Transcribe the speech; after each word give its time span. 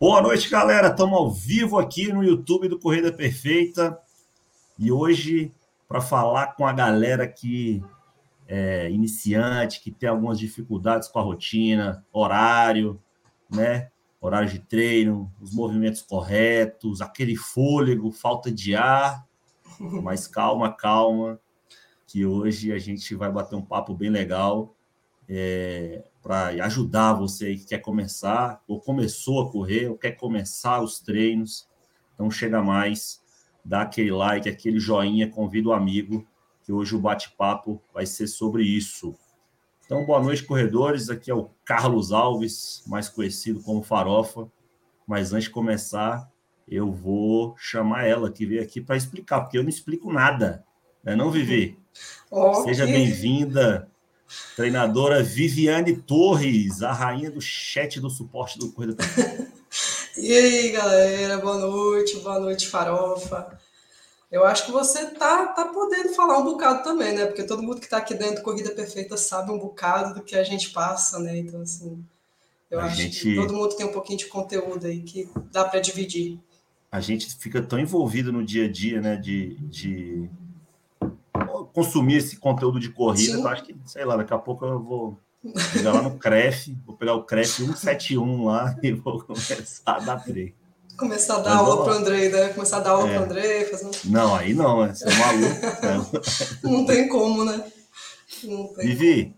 Boa 0.00 0.22
noite, 0.22 0.48
galera. 0.48 0.88
Estamos 0.88 1.18
ao 1.18 1.30
vivo 1.30 1.78
aqui 1.78 2.10
no 2.10 2.24
YouTube 2.24 2.68
do 2.68 2.78
Corrida 2.78 3.12
Perfeita 3.12 4.00
e 4.78 4.90
hoje 4.90 5.52
para 5.86 6.00
falar 6.00 6.54
com 6.54 6.66
a 6.66 6.72
galera 6.72 7.28
que 7.28 7.84
é 8.48 8.90
iniciante, 8.90 9.82
que 9.82 9.90
tem 9.90 10.08
algumas 10.08 10.38
dificuldades 10.38 11.06
com 11.06 11.18
a 11.18 11.22
rotina, 11.22 12.02
horário, 12.10 12.98
né? 13.50 13.90
Horário 14.22 14.48
de 14.48 14.60
treino, 14.60 15.30
os 15.38 15.52
movimentos 15.52 16.00
corretos, 16.00 17.02
aquele 17.02 17.36
fôlego, 17.36 18.10
falta 18.10 18.50
de 18.50 18.74
ar. 18.74 19.26
Mas 19.78 20.26
calma, 20.26 20.72
calma, 20.72 21.38
que 22.06 22.24
hoje 22.24 22.72
a 22.72 22.78
gente 22.78 23.14
vai 23.14 23.30
bater 23.30 23.54
um 23.54 23.66
papo 23.66 23.94
bem 23.94 24.08
legal. 24.08 24.74
É, 25.28 26.04
para 26.22 26.48
ajudar 26.64 27.14
você 27.14 27.54
que 27.56 27.64
quer 27.64 27.78
começar, 27.78 28.62
ou 28.68 28.80
começou 28.80 29.40
a 29.40 29.50
correr, 29.50 29.88
ou 29.88 29.96
quer 29.96 30.12
começar 30.12 30.82
os 30.82 31.00
treinos. 31.00 31.68
Então 32.14 32.30
chega 32.30 32.62
mais, 32.62 33.20
dá 33.64 33.82
aquele 33.82 34.12
like, 34.12 34.48
aquele 34.48 34.78
joinha, 34.78 35.30
convida 35.30 35.70
o 35.70 35.72
amigo, 35.72 36.26
que 36.62 36.72
hoje 36.72 36.94
o 36.94 37.00
bate-papo 37.00 37.82
vai 37.92 38.04
ser 38.04 38.26
sobre 38.26 38.62
isso. 38.62 39.14
Então, 39.84 40.06
boa 40.06 40.22
noite, 40.22 40.44
corredores. 40.44 41.10
Aqui 41.10 41.30
é 41.30 41.34
o 41.34 41.50
Carlos 41.64 42.12
Alves, 42.12 42.84
mais 42.86 43.08
conhecido 43.08 43.60
como 43.60 43.82
Farofa. 43.82 44.48
Mas 45.04 45.32
antes 45.32 45.46
de 45.46 45.50
começar, 45.50 46.30
eu 46.68 46.92
vou 46.92 47.56
chamar 47.58 48.06
ela 48.06 48.30
que 48.30 48.46
veio 48.46 48.62
aqui 48.62 48.80
para 48.80 48.96
explicar, 48.96 49.40
porque 49.40 49.58
eu 49.58 49.62
não 49.62 49.68
explico 49.68 50.12
nada. 50.12 50.64
Né? 51.02 51.16
Não, 51.16 51.28
Vivi? 51.28 51.76
Seja 52.62 52.86
bem-vinda 52.86 53.89
Treinadora 54.56 55.22
Viviane 55.22 55.96
Torres, 55.96 56.82
a 56.82 56.92
rainha 56.92 57.30
do 57.30 57.40
chat 57.40 58.00
do 58.00 58.10
suporte 58.10 58.58
do 58.58 58.70
Corrida 58.72 58.96
E 60.16 60.32
aí, 60.32 60.70
galera, 60.70 61.38
boa 61.38 61.58
noite, 61.58 62.18
boa 62.18 62.40
noite, 62.40 62.68
Farofa. 62.68 63.58
Eu 64.30 64.44
acho 64.44 64.66
que 64.66 64.72
você 64.72 65.06
tá, 65.06 65.46
tá 65.46 65.66
podendo 65.66 66.10
falar 66.14 66.38
um 66.38 66.44
bocado 66.44 66.84
também, 66.84 67.14
né? 67.14 67.26
Porque 67.26 67.42
todo 67.42 67.62
mundo 67.62 67.80
que 67.80 67.86
está 67.86 67.98
aqui 67.98 68.14
dentro 68.14 68.36
do 68.36 68.42
Corrida 68.42 68.70
Perfeita 68.70 69.16
sabe 69.16 69.50
um 69.50 69.58
bocado 69.58 70.14
do 70.14 70.22
que 70.22 70.36
a 70.36 70.44
gente 70.44 70.70
passa, 70.70 71.18
né? 71.18 71.36
Então, 71.38 71.62
assim, 71.62 72.04
eu 72.70 72.78
a 72.78 72.84
acho 72.84 72.96
gente... 72.96 73.20
que 73.20 73.34
todo 73.34 73.54
mundo 73.54 73.74
tem 73.74 73.86
um 73.86 73.92
pouquinho 73.92 74.18
de 74.18 74.26
conteúdo 74.26 74.86
aí 74.86 75.00
que 75.00 75.28
dá 75.50 75.64
para 75.64 75.80
dividir. 75.80 76.38
A 76.92 77.00
gente 77.00 77.34
fica 77.36 77.62
tão 77.62 77.78
envolvido 77.78 78.32
no 78.32 78.44
dia 78.44 78.66
a 78.66 78.70
dia, 78.70 79.00
né? 79.00 79.16
De, 79.16 79.56
de 79.60 80.28
consumir 81.72 82.16
esse 82.16 82.36
conteúdo 82.36 82.78
de 82.78 82.90
corrida, 82.90 83.38
eu 83.38 83.48
acho 83.48 83.64
que, 83.64 83.76
sei 83.86 84.04
lá, 84.04 84.16
daqui 84.16 84.32
a 84.32 84.38
pouco 84.38 84.64
eu 84.64 84.82
vou 84.82 85.18
chegar 85.72 85.92
lá 85.92 86.02
no 86.02 86.18
CREF, 86.18 86.76
vou 86.86 86.96
pegar 86.96 87.14
o 87.14 87.24
CREF 87.24 87.48
171 87.48 88.44
lá 88.44 88.76
e 88.82 88.92
vou 88.92 89.20
começar 89.22 89.96
a 89.96 89.98
dar 90.00 90.22
treino. 90.22 90.60
Começar 91.00 91.36
a 91.36 91.38
dar 91.38 91.54
Mas, 91.56 91.60
aula 91.60 91.84
para 91.84 91.94
o 91.94 91.96
André, 91.96 92.28
né? 92.28 92.48
Começar 92.50 92.76
a 92.76 92.80
dar 92.80 92.90
aula 92.90 93.08
é. 93.08 93.14
para 93.14 93.22
o 93.22 93.24
André, 93.24 93.64
fazer 93.64 93.90
Não, 94.04 94.34
aí 94.34 94.52
não, 94.52 94.84
né? 94.84 94.94
Você 94.94 95.08
é 95.08 95.16
maluco. 95.16 95.54
Né? 95.86 96.20
não 96.70 96.84
tem 96.84 97.08
como, 97.08 97.42
né? 97.42 97.72
Não 98.44 98.68
tem 98.74 98.86
Vivi. 98.86 99.34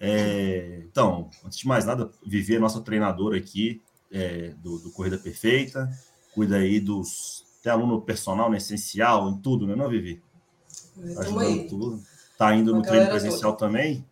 É, 0.00 0.80
então, 0.90 1.28
antes 1.44 1.58
de 1.58 1.68
mais 1.68 1.84
nada, 1.84 2.10
Vivi 2.26 2.56
é 2.56 2.58
nossa 2.58 2.80
treinadora 2.80 3.36
aqui 3.36 3.82
é, 4.10 4.54
do, 4.62 4.78
do, 4.78 4.90
Corrida 4.90 5.18
Perfeita, 5.18 5.90
cuida 6.34 6.56
aí 6.56 6.80
dos. 6.80 7.44
Tem 7.62 7.70
aluno 7.70 8.00
personal, 8.00 8.48
né, 8.48 8.56
essencial, 8.56 9.28
em 9.28 9.36
tudo, 9.38 9.66
né, 9.66 9.76
não, 9.76 9.90
Vivi? 9.90 10.22
Ajudando 11.18 11.68
tudo. 11.68 12.02
Tá 12.36 12.54
indo 12.54 12.74
no 12.74 12.82
treino 12.82 13.08
presencial 13.08 13.52
toda. 13.52 13.66
também? 13.66 14.04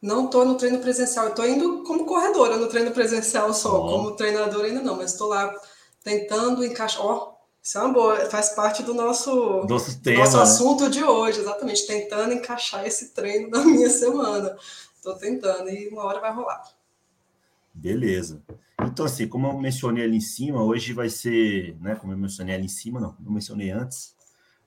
Não 0.00 0.26
estou 0.26 0.44
no 0.44 0.56
treino 0.56 0.78
presencial, 0.78 1.28
estou 1.28 1.46
indo 1.46 1.82
como 1.82 2.04
corredora 2.04 2.56
no 2.56 2.68
treino 2.68 2.92
presencial 2.92 3.52
só, 3.52 3.80
oh. 3.80 3.90
como 3.90 4.16
treinadora 4.16 4.68
ainda 4.68 4.82
não, 4.82 4.96
mas 4.96 5.12
estou 5.12 5.28
lá 5.28 5.52
tentando 6.04 6.64
encaixar. 6.64 7.04
Ó, 7.04 7.14
oh, 7.14 7.36
isso 7.62 7.78
é 7.78 7.82
uma 7.82 7.92
boa, 7.92 8.30
faz 8.30 8.50
parte 8.50 8.82
do 8.82 8.94
nosso, 8.94 9.66
nosso, 9.68 10.00
tema, 10.00 10.20
nosso 10.20 10.36
né? 10.36 10.42
assunto 10.42 10.88
de 10.88 11.02
hoje, 11.02 11.40
exatamente, 11.40 11.86
tentando 11.86 12.32
encaixar 12.32 12.86
esse 12.86 13.08
treino 13.12 13.48
na 13.48 13.64
minha 13.66 13.90
semana. 13.90 14.56
Estou 14.94 15.14
tentando 15.14 15.68
e 15.70 15.88
uma 15.88 16.04
hora 16.04 16.20
vai 16.20 16.32
rolar. 16.32 16.62
Beleza. 17.74 18.42
Então, 18.80 19.04
assim, 19.06 19.26
como 19.26 19.48
eu 19.48 19.58
mencionei 19.58 20.04
ali 20.04 20.16
em 20.16 20.20
cima, 20.20 20.62
hoje 20.62 20.92
vai 20.92 21.08
ser, 21.08 21.76
né? 21.80 21.96
Como 21.96 22.12
eu 22.12 22.16
mencionei 22.16 22.54
ali 22.54 22.66
em 22.66 22.68
cima, 22.68 23.00
não, 23.00 23.16
eu 23.24 23.32
mencionei 23.32 23.70
antes, 23.70 24.15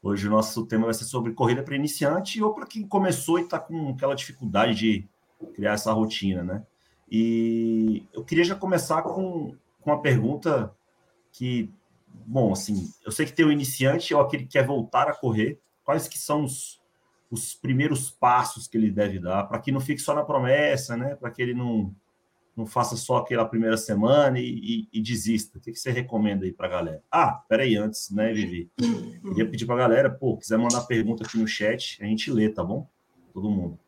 Hoje 0.01 0.27
o 0.27 0.31
nosso 0.31 0.65
tema 0.65 0.85
vai 0.85 0.93
ser 0.93 1.03
sobre 1.03 1.33
corrida 1.33 1.61
para 1.61 1.75
iniciante 1.75 2.41
ou 2.41 2.53
para 2.53 2.65
quem 2.65 2.87
começou 2.87 3.37
e 3.37 3.43
está 3.43 3.59
com 3.59 3.89
aquela 3.89 4.15
dificuldade 4.15 4.75
de 4.75 5.09
criar 5.53 5.73
essa 5.73 5.91
rotina, 5.91 6.41
né? 6.41 6.65
E 7.11 8.05
eu 8.13 8.23
queria 8.23 8.45
já 8.45 8.55
começar 8.55 9.01
com, 9.01 9.55
com 9.81 9.91
uma 9.91 10.01
pergunta 10.01 10.73
que, 11.33 11.69
bom, 12.07 12.53
assim, 12.53 12.89
eu 13.05 13.11
sei 13.11 13.25
que 13.25 13.33
tem 13.33 13.45
o 13.45 13.51
iniciante 13.51 14.13
ou 14.13 14.21
aquele 14.21 14.43
que 14.43 14.53
quer 14.53 14.65
voltar 14.65 15.09
a 15.09 15.13
correr, 15.13 15.59
quais 15.83 16.07
que 16.07 16.17
são 16.17 16.45
os, 16.45 16.81
os 17.29 17.53
primeiros 17.53 18.09
passos 18.09 18.67
que 18.67 18.77
ele 18.77 18.91
deve 18.91 19.19
dar 19.19 19.43
para 19.45 19.59
que 19.59 19.71
não 19.71 19.81
fique 19.81 19.99
só 19.99 20.15
na 20.15 20.23
promessa, 20.23 20.95
né? 20.95 21.15
Para 21.15 21.29
que 21.29 21.41
ele 21.41 21.53
não 21.53 21.93
não 22.59 22.67
faça 22.67 22.97
só 22.97 23.17
aquela 23.17 23.45
primeira 23.45 23.77
semana 23.77 24.37
e, 24.37 24.43
e, 24.43 24.89
e 24.93 25.01
desista. 25.01 25.57
O 25.57 25.61
que, 25.61 25.71
que 25.71 25.79
você 25.79 25.91
recomenda 25.91 26.45
aí 26.45 26.51
para 26.51 26.67
a 26.67 26.69
galera? 26.69 27.03
Ah, 27.09 27.41
peraí, 27.47 27.77
antes, 27.77 28.11
né, 28.11 28.33
Vivi? 28.33 28.69
Queria 29.29 29.49
pedir 29.49 29.65
para 29.65 29.75
a 29.75 29.79
galera, 29.79 30.09
pô, 30.09 30.37
quiser 30.37 30.57
mandar 30.57 30.81
pergunta 30.81 31.23
aqui 31.23 31.37
no 31.37 31.47
chat, 31.47 31.97
a 32.01 32.05
gente 32.05 32.29
lê, 32.29 32.49
tá 32.49 32.63
bom? 32.63 32.87
Todo 33.33 33.49
mundo. 33.49 33.79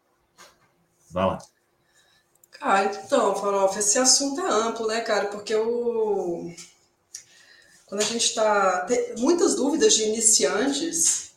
Vai 1.11 1.25
lá. 1.25 1.37
Cara, 2.51 2.85
então, 2.85 3.35
Farofa, 3.35 3.79
esse 3.79 3.99
assunto 3.99 4.39
é 4.39 4.49
amplo, 4.49 4.87
né, 4.87 5.01
cara? 5.01 5.27
Porque 5.27 5.53
o... 5.53 6.49
quando 7.87 8.01
a 8.01 8.05
gente 8.05 8.23
está. 8.23 8.87
Muitas 9.17 9.55
dúvidas 9.55 9.93
de 9.95 10.03
iniciantes 10.03 11.30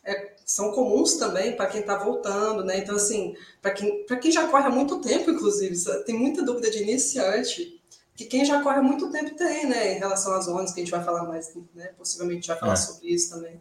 são 0.45 0.73
comuns 0.73 1.15
também 1.15 1.57
para 1.57 1.67
quem 1.67 1.81
está 1.81 1.97
voltando, 1.97 2.63
né? 2.63 2.79
Então, 2.79 2.97
assim, 2.97 3.35
para 3.63 3.71
quem, 3.73 4.05
quem 4.21 4.31
já 4.31 4.47
corre 4.49 4.67
há 4.67 4.71
muito 4.71 5.01
tempo, 5.01 5.31
inclusive, 5.31 5.75
tem 6.05 6.15
muita 6.15 6.43
dúvida 6.43 6.71
de 6.71 6.83
iniciante, 6.83 7.81
que 8.15 8.27
quem 8.27 8.45
já 8.45 8.63
corre 8.63 8.79
há 8.79 8.83
muito 8.83 9.11
tempo 9.11 9.35
tem, 9.35 9.67
né? 9.67 9.95
Em 9.95 9.99
relação 9.99 10.35
às 10.35 10.45
zonas, 10.45 10.73
que 10.73 10.81
a 10.81 10.85
gente 10.85 10.93
vai 10.93 11.03
falar 11.03 11.25
mais, 11.25 11.53
né? 11.75 11.89
Possivelmente 11.97 12.47
vai 12.49 12.59
falar 12.59 12.75
é. 12.75 12.77
sobre 12.77 13.09
isso 13.09 13.31
também. 13.31 13.61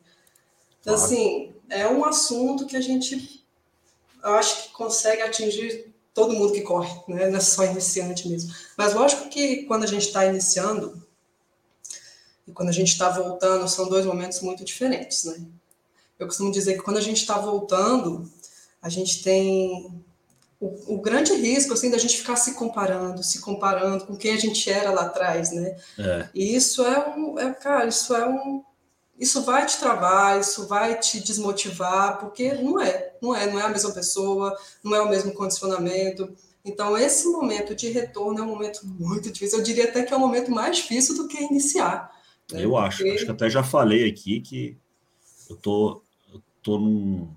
Então, 0.81 0.95
claro. 0.95 1.13
assim, 1.13 1.53
é 1.69 1.87
um 1.87 2.03
assunto 2.03 2.65
que 2.65 2.75
a 2.75 2.81
gente, 2.81 3.45
eu 4.21 4.33
acho 4.33 4.63
que 4.63 4.73
consegue 4.73 5.21
atingir 5.21 5.93
todo 6.13 6.33
mundo 6.33 6.53
que 6.53 6.61
corre, 6.61 6.93
né? 7.07 7.29
Não 7.29 7.37
é 7.37 7.41
só 7.41 7.63
iniciante 7.63 8.27
mesmo. 8.27 8.53
Mas 8.77 8.93
lógico 8.93 9.29
que 9.29 9.63
quando 9.63 9.83
a 9.83 9.87
gente 9.87 10.07
está 10.07 10.25
iniciando 10.25 11.01
e 12.45 12.51
quando 12.51 12.69
a 12.69 12.73
gente 12.73 12.89
está 12.89 13.09
voltando, 13.09 13.67
são 13.69 13.87
dois 13.87 14.05
momentos 14.05 14.41
muito 14.41 14.65
diferentes, 14.65 15.23
né? 15.23 15.43
Eu 16.23 16.27
costumo 16.27 16.51
dizer 16.51 16.75
que 16.75 16.81
quando 16.81 16.97
a 16.97 17.01
gente 17.01 17.17
está 17.17 17.37
voltando, 17.37 18.29
a 18.81 18.89
gente 18.89 19.21
tem 19.21 20.03
o, 20.59 20.95
o, 20.95 21.01
grande 21.01 21.33
risco 21.33 21.73
assim 21.73 21.91
da 21.91 21.97
gente 21.97 22.17
ficar 22.17 22.37
se 22.37 22.53
comparando, 22.53 23.21
se 23.21 23.41
comparando 23.41 24.05
com 24.05 24.15
quem 24.15 24.33
a 24.33 24.37
gente 24.37 24.69
era 24.69 24.91
lá 24.91 25.03
atrás, 25.03 25.51
né? 25.51 25.77
É. 25.99 26.29
E 26.33 26.55
isso 26.55 26.85
é 26.85 27.09
um, 27.15 27.37
é, 27.37 27.53
cara, 27.53 27.87
isso 27.87 28.15
é 28.15 28.25
um, 28.27 28.63
isso 29.19 29.43
vai 29.43 29.65
te 29.65 29.77
travar, 29.77 30.39
isso 30.39 30.65
vai 30.67 30.97
te 30.97 31.19
desmotivar, 31.19 32.19
porque 32.19 32.53
não 32.53 32.81
é, 32.81 33.13
não 33.21 33.35
é, 33.35 33.51
não 33.51 33.59
é 33.59 33.63
a 33.63 33.69
mesma 33.69 33.91
pessoa, 33.91 34.57
não 34.81 34.95
é 34.95 35.01
o 35.01 35.09
mesmo 35.09 35.33
condicionamento. 35.33 36.33
Então 36.63 36.97
esse 36.97 37.27
momento 37.27 37.75
de 37.75 37.89
retorno 37.89 38.39
é 38.39 38.43
um 38.43 38.47
momento 38.47 38.85
muito 38.85 39.29
difícil. 39.29 39.59
Eu 39.59 39.63
diria 39.63 39.89
até 39.89 40.03
que 40.03 40.13
é 40.13 40.17
o 40.17 40.19
momento 40.19 40.49
mais 40.49 40.77
difícil 40.77 41.15
do 41.15 41.27
que 41.27 41.43
iniciar. 41.43 42.09
Né? 42.51 42.63
Eu 42.63 42.77
acho, 42.77 42.99
porque... 42.99 43.11
acho 43.11 43.25
que 43.25 43.31
até 43.31 43.49
já 43.49 43.63
falei 43.63 44.07
aqui 44.07 44.39
que 44.39 44.77
eu 45.49 45.57
tô 45.57 46.02
tô 46.63 46.79
num. 46.79 47.35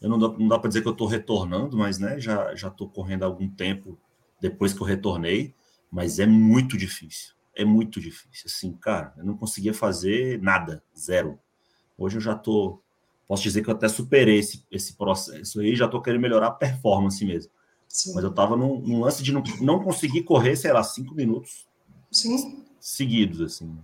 Eu 0.00 0.10
não 0.10 0.18
dá, 0.18 0.28
não 0.28 0.48
dá 0.48 0.58
para 0.58 0.68
dizer 0.68 0.82
que 0.82 0.88
eu 0.88 0.92
estou 0.92 1.06
retornando, 1.06 1.76
mas 1.76 1.98
né, 1.98 2.20
já 2.20 2.54
já 2.54 2.68
estou 2.68 2.88
correndo 2.88 3.22
há 3.22 3.26
algum 3.26 3.48
tempo 3.48 3.98
depois 4.40 4.72
que 4.72 4.80
eu 4.80 4.86
retornei, 4.86 5.54
mas 5.90 6.18
é 6.18 6.26
muito 6.26 6.76
difícil. 6.76 7.34
É 7.54 7.64
muito 7.64 8.00
difícil. 8.00 8.44
Assim, 8.46 8.72
cara, 8.74 9.14
eu 9.16 9.24
não 9.24 9.36
conseguia 9.36 9.72
fazer 9.72 10.40
nada, 10.42 10.82
zero. 10.96 11.38
Hoje 11.96 12.18
eu 12.18 12.20
já 12.20 12.32
estou. 12.32 12.82
Posso 13.26 13.42
dizer 13.42 13.62
que 13.62 13.70
eu 13.70 13.74
até 13.74 13.88
superei 13.88 14.38
esse, 14.38 14.64
esse 14.70 14.94
processo 14.94 15.60
aí, 15.60 15.74
já 15.74 15.86
estou 15.86 16.02
querendo 16.02 16.20
melhorar 16.20 16.48
a 16.48 16.52
performance 16.52 17.24
mesmo. 17.24 17.50
Sim. 17.88 18.14
Mas 18.14 18.22
eu 18.22 18.30
estava 18.30 18.56
num, 18.56 18.80
num, 18.80 19.00
lance 19.00 19.22
de 19.22 19.32
não, 19.32 19.42
não 19.60 19.82
conseguir 19.82 20.22
correr, 20.22 20.54
sei 20.54 20.72
lá, 20.72 20.82
cinco 20.82 21.14
minutos 21.14 21.66
Sim. 22.10 22.62
seguidos, 22.78 23.40
assim. 23.40 23.76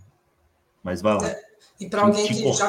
Mas 0.82 1.00
vai 1.00 1.14
lá. 1.14 1.26
É. 1.26 1.51
E 1.80 1.88
para 1.88 2.02
alguém 2.02 2.26
que 2.26 2.52
já 2.52 2.68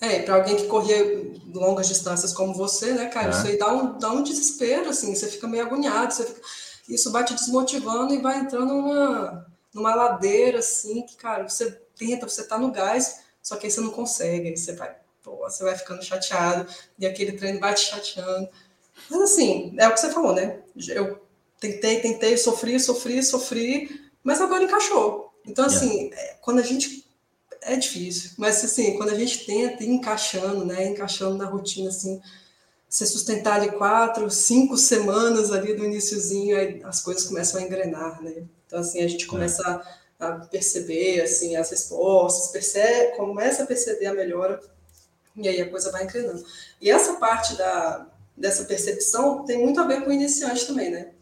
é, 0.00 0.22
para 0.22 0.34
alguém 0.36 0.56
que 0.56 0.66
corria 0.66 1.32
longas 1.54 1.88
distâncias 1.88 2.32
como 2.32 2.54
você, 2.54 2.92
né, 2.92 3.06
cara, 3.06 3.28
é. 3.28 3.30
isso 3.30 3.46
aí 3.46 3.58
dá 3.58 3.72
um, 3.72 3.98
dá 3.98 4.10
um 4.10 4.22
desespero, 4.22 4.90
assim, 4.90 5.14
você 5.14 5.28
fica 5.28 5.46
meio 5.46 5.64
agoniado, 5.64 6.14
fica, 6.14 6.40
isso 6.88 7.12
vai 7.12 7.24
te 7.24 7.34
desmotivando 7.34 8.14
e 8.14 8.20
vai 8.20 8.38
entrando 8.38 8.74
numa, 8.74 9.46
numa 9.72 9.94
ladeira, 9.94 10.58
assim, 10.58 11.02
que, 11.02 11.16
cara, 11.16 11.48
você 11.48 11.70
tenta, 11.96 12.28
você 12.28 12.44
tá 12.44 12.58
no 12.58 12.72
gás, 12.72 13.20
só 13.42 13.56
que 13.56 13.66
aí 13.66 13.72
você 13.72 13.80
não 13.80 13.90
consegue, 13.90 14.48
aí 14.48 14.56
você 14.56 14.72
vai, 14.72 14.94
pô, 15.22 15.36
você 15.36 15.62
vai 15.62 15.76
ficando 15.76 16.02
chateado, 16.02 16.66
e 16.98 17.06
aquele 17.06 17.32
treino 17.32 17.60
vai 17.60 17.74
te 17.74 17.82
chateando. 17.82 18.48
Mas 19.10 19.20
assim, 19.20 19.74
é 19.78 19.88
o 19.88 19.92
que 19.92 20.00
você 20.00 20.10
falou, 20.10 20.34
né? 20.34 20.60
Eu 20.88 21.20
tentei, 21.60 22.00
tentei, 22.00 22.36
sofri, 22.36 22.78
sofri, 22.80 23.22
sofri, 23.22 24.10
mas 24.22 24.40
agora 24.40 24.64
encaixou 24.64 25.32
Então, 25.46 25.64
assim, 25.64 26.10
é. 26.12 26.36
quando 26.40 26.60
a 26.60 26.62
gente. 26.62 27.01
É 27.64 27.76
difícil, 27.76 28.32
mas 28.36 28.64
assim, 28.64 28.96
quando 28.96 29.10
a 29.10 29.14
gente 29.14 29.46
tenta 29.46 29.84
ir 29.84 29.88
encaixando, 29.88 30.64
né? 30.64 30.88
Encaixando 30.88 31.36
na 31.36 31.44
rotina, 31.44 31.90
assim, 31.90 32.20
você 32.88 33.06
sustentar 33.06 33.54
ali 33.54 33.70
quatro, 33.70 34.28
cinco 34.30 34.76
semanas 34.76 35.52
ali 35.52 35.72
do 35.72 35.84
iníciozinho, 35.84 36.58
aí 36.58 36.82
as 36.84 37.00
coisas 37.00 37.24
começam 37.24 37.60
a 37.60 37.64
engrenar, 37.64 38.20
né? 38.20 38.42
Então, 38.66 38.80
assim, 38.80 39.00
a 39.00 39.06
gente 39.06 39.26
começa 39.26 39.62
é. 40.20 40.24
a, 40.24 40.28
a 40.28 40.32
perceber, 40.46 41.22
assim, 41.22 41.54
as 41.54 41.70
respostas, 41.70 42.50
percebe, 42.50 43.16
começa 43.16 43.62
a 43.62 43.66
perceber 43.66 44.06
a 44.06 44.14
melhora, 44.14 44.60
e 45.36 45.48
aí 45.48 45.60
a 45.60 45.70
coisa 45.70 45.92
vai 45.92 46.02
engrenando. 46.02 46.44
E 46.80 46.90
essa 46.90 47.14
parte 47.14 47.54
da, 47.56 48.08
dessa 48.36 48.64
percepção 48.64 49.44
tem 49.44 49.58
muito 49.58 49.80
a 49.80 49.86
ver 49.86 50.02
com 50.02 50.10
o 50.10 50.12
iniciante 50.12 50.66
também, 50.66 50.90
né? 50.90 51.12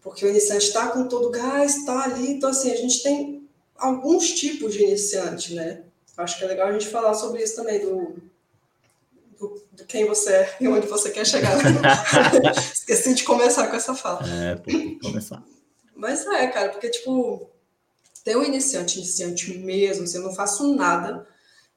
Porque 0.00 0.24
o 0.24 0.28
iniciante 0.30 0.66
está 0.66 0.88
com 0.88 1.06
todo 1.06 1.28
o 1.28 1.30
gás, 1.30 1.76
está 1.76 2.04
ali, 2.04 2.32
então 2.32 2.50
assim, 2.50 2.72
a 2.72 2.76
gente 2.76 3.02
tem 3.02 3.41
alguns 3.76 4.32
tipos 4.32 4.72
de 4.72 4.82
iniciante, 4.82 5.54
né? 5.54 5.82
Acho 6.16 6.38
que 6.38 6.44
é 6.44 6.48
legal 6.48 6.68
a 6.68 6.72
gente 6.72 6.88
falar 6.88 7.14
sobre 7.14 7.42
isso 7.42 7.56
também, 7.56 7.80
do, 7.80 8.16
do, 9.38 9.66
do 9.72 9.84
quem 9.86 10.06
você 10.06 10.32
é 10.32 10.56
e 10.60 10.68
onde 10.68 10.86
você 10.86 11.10
quer 11.10 11.26
chegar. 11.26 11.56
Esqueci 12.72 13.14
de 13.14 13.24
começar 13.24 13.68
com 13.68 13.76
essa 13.76 13.94
fala. 13.94 14.20
É, 14.28 14.56
tem 14.56 14.98
começar. 14.98 15.42
Mas 15.96 16.26
é, 16.26 16.46
cara, 16.48 16.68
porque, 16.70 16.90
tipo, 16.90 17.50
tem 18.24 18.36
um 18.36 18.44
iniciante, 18.44 18.98
iniciante 18.98 19.56
mesmo, 19.58 20.04
assim, 20.04 20.18
eu 20.18 20.24
não 20.24 20.34
faço 20.34 20.74
nada, 20.74 21.26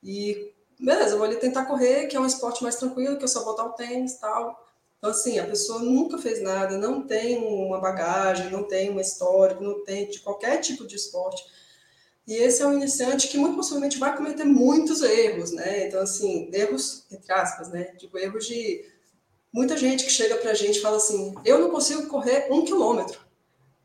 e 0.03 0.53
beleza, 0.79 1.13
eu 1.13 1.17
vou 1.17 1.25
ali 1.25 1.37
tentar 1.37 1.65
correr, 1.65 2.07
que 2.07 2.15
é 2.15 2.19
um 2.19 2.25
esporte 2.25 2.61
mais 2.61 2.75
tranquilo, 2.75 3.17
que 3.17 3.23
eu 3.23 3.27
só 3.27 3.43
botar 3.43 3.65
o 3.65 3.73
tênis 3.73 4.13
e 4.13 4.19
tal. 4.19 4.63
Então, 4.97 5.09
assim, 5.09 5.39
a 5.39 5.45
pessoa 5.45 5.79
nunca 5.79 6.17
fez 6.17 6.41
nada, 6.41 6.77
não 6.77 7.05
tem 7.05 7.37
uma 7.37 7.79
bagagem, 7.79 8.49
não 8.49 8.63
tem 8.63 8.89
uma 8.89 9.01
história, 9.01 9.59
não 9.59 9.83
tem 9.83 10.09
de 10.09 10.19
qualquer 10.19 10.57
tipo 10.59 10.85
de 10.85 10.95
esporte. 10.95 11.43
E 12.27 12.33
esse 12.35 12.61
é 12.61 12.67
um 12.67 12.73
iniciante 12.73 13.27
que 13.27 13.37
muito 13.37 13.55
possivelmente 13.55 13.99
vai 13.99 14.15
cometer 14.15 14.43
muitos 14.45 15.03
erros, 15.03 15.51
né? 15.51 15.87
Então, 15.87 16.01
assim, 16.01 16.49
erros, 16.51 17.05
entre 17.11 17.31
aspas, 17.31 17.69
né? 17.69 17.83
Tipo, 17.97 18.17
erros 18.17 18.47
de 18.47 18.83
muita 19.53 19.77
gente 19.77 20.03
que 20.03 20.11
chega 20.11 20.35
pra 20.37 20.55
gente 20.55 20.79
e 20.79 20.81
fala 20.81 20.97
assim: 20.97 21.35
eu 21.45 21.59
não 21.59 21.69
consigo 21.69 22.07
correr 22.07 22.47
um 22.51 22.65
quilômetro. 22.65 23.19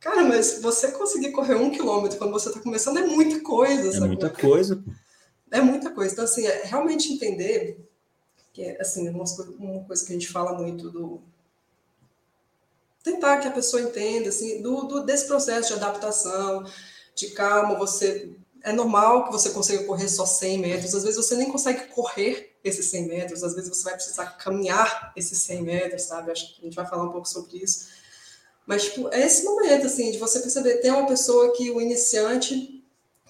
Cara, 0.01 0.25
mas 0.25 0.63
você 0.63 0.91
conseguir 0.93 1.33
correr 1.33 1.57
um 1.57 1.71
quilômetro 1.71 2.17
quando 2.17 2.33
você 2.33 2.49
está 2.49 2.61
começando 2.61 2.99
é 2.99 3.07
muita 3.07 3.41
coisa. 3.41 3.89
É 3.89 3.93
sabe? 3.93 4.07
muita 4.07 4.31
coisa. 4.31 4.83
É 5.51 5.61
muita 5.61 5.91
coisa. 5.91 6.13
Então, 6.13 6.25
assim, 6.25 6.47
é 6.47 6.63
realmente 6.65 7.13
entender 7.13 7.79
que 8.53 8.63
é 8.63 8.81
assim, 8.81 9.09
uma, 9.11 9.25
uma 9.59 9.85
coisa 9.85 10.05
que 10.05 10.13
a 10.13 10.15
gente 10.15 10.29
fala 10.29 10.55
muito 10.55 10.91
do 10.91 11.21
tentar 13.03 13.39
que 13.39 13.49
a 13.49 13.53
pessoa 13.53 13.83
entenda 13.83 14.29
assim, 14.29 14.61
do, 14.61 14.85
do, 14.85 15.05
desse 15.05 15.27
processo 15.27 15.69
de 15.69 15.75
adaptação, 15.75 16.65
de 17.27 17.33
calma, 17.33 17.75
você 17.75 18.31
é 18.63 18.73
normal 18.73 19.25
que 19.25 19.33
você 19.33 19.51
consiga 19.51 19.85
correr 19.85 20.09
só 20.09 20.27
100 20.27 20.59
metros, 20.59 20.95
às 20.95 21.03
vezes 21.03 21.17
você 21.17 21.35
nem 21.37 21.51
consegue 21.51 21.87
correr 21.89 22.57
esses 22.63 22.87
100 22.87 23.07
metros, 23.07 23.43
às 23.43 23.55
vezes 23.55 23.71
você 23.71 23.85
vai 23.85 23.95
precisar 23.95 24.27
caminhar 24.37 25.13
esses 25.17 25.39
100 25.39 25.63
metros, 25.63 26.03
sabe? 26.03 26.31
Acho 26.31 26.55
que 26.55 26.61
a 26.61 26.65
gente 26.65 26.75
vai 26.75 26.87
falar 26.87 27.05
um 27.05 27.13
pouco 27.13 27.29
sobre 27.29 27.59
isso. 27.59 27.89
Mas, 28.67 28.85
tipo, 28.85 29.09
é 29.13 29.25
esse 29.25 29.45
momento, 29.45 29.87
assim, 29.87 30.13
de 30.13 30.19
você 30.19 30.41
perceber, 30.41 30.77
tem 30.77 30.91
uma 30.91 31.07
pessoa 31.07 31.53
que 31.57 31.71
o 31.71 31.81
iniciante 31.81 32.85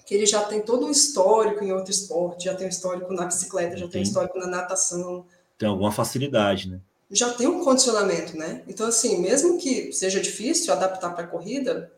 que 0.05 0.15
ele 0.15 0.25
já 0.25 0.43
tem 0.43 0.61
todo 0.61 0.85
um 0.85 0.91
histórico 0.91 1.63
em 1.63 1.71
outro 1.71 1.89
esporte, 1.89 2.45
já 2.45 2.53
tem 2.53 2.67
um 2.67 2.69
histórico 2.69 3.13
na 3.13 3.25
bicicleta, 3.25 3.77
já 3.77 3.85
tem, 3.85 3.91
tem 3.91 4.01
um 4.01 4.03
histórico 4.03 4.37
na 4.37 4.47
natação. 4.47 5.25
Tem 5.57 5.69
alguma 5.69 5.91
facilidade, 5.91 6.69
né? 6.69 6.81
Já 7.09 7.33
tem 7.33 7.47
um 7.47 7.63
condicionamento, 7.63 8.37
né? 8.37 8.63
Então, 8.67 8.87
assim, 8.87 9.19
mesmo 9.19 9.57
que 9.57 9.91
seja 9.93 10.19
difícil 10.19 10.73
adaptar 10.73 11.11
para 11.11 11.23
a 11.23 11.27
corrida, 11.27 11.91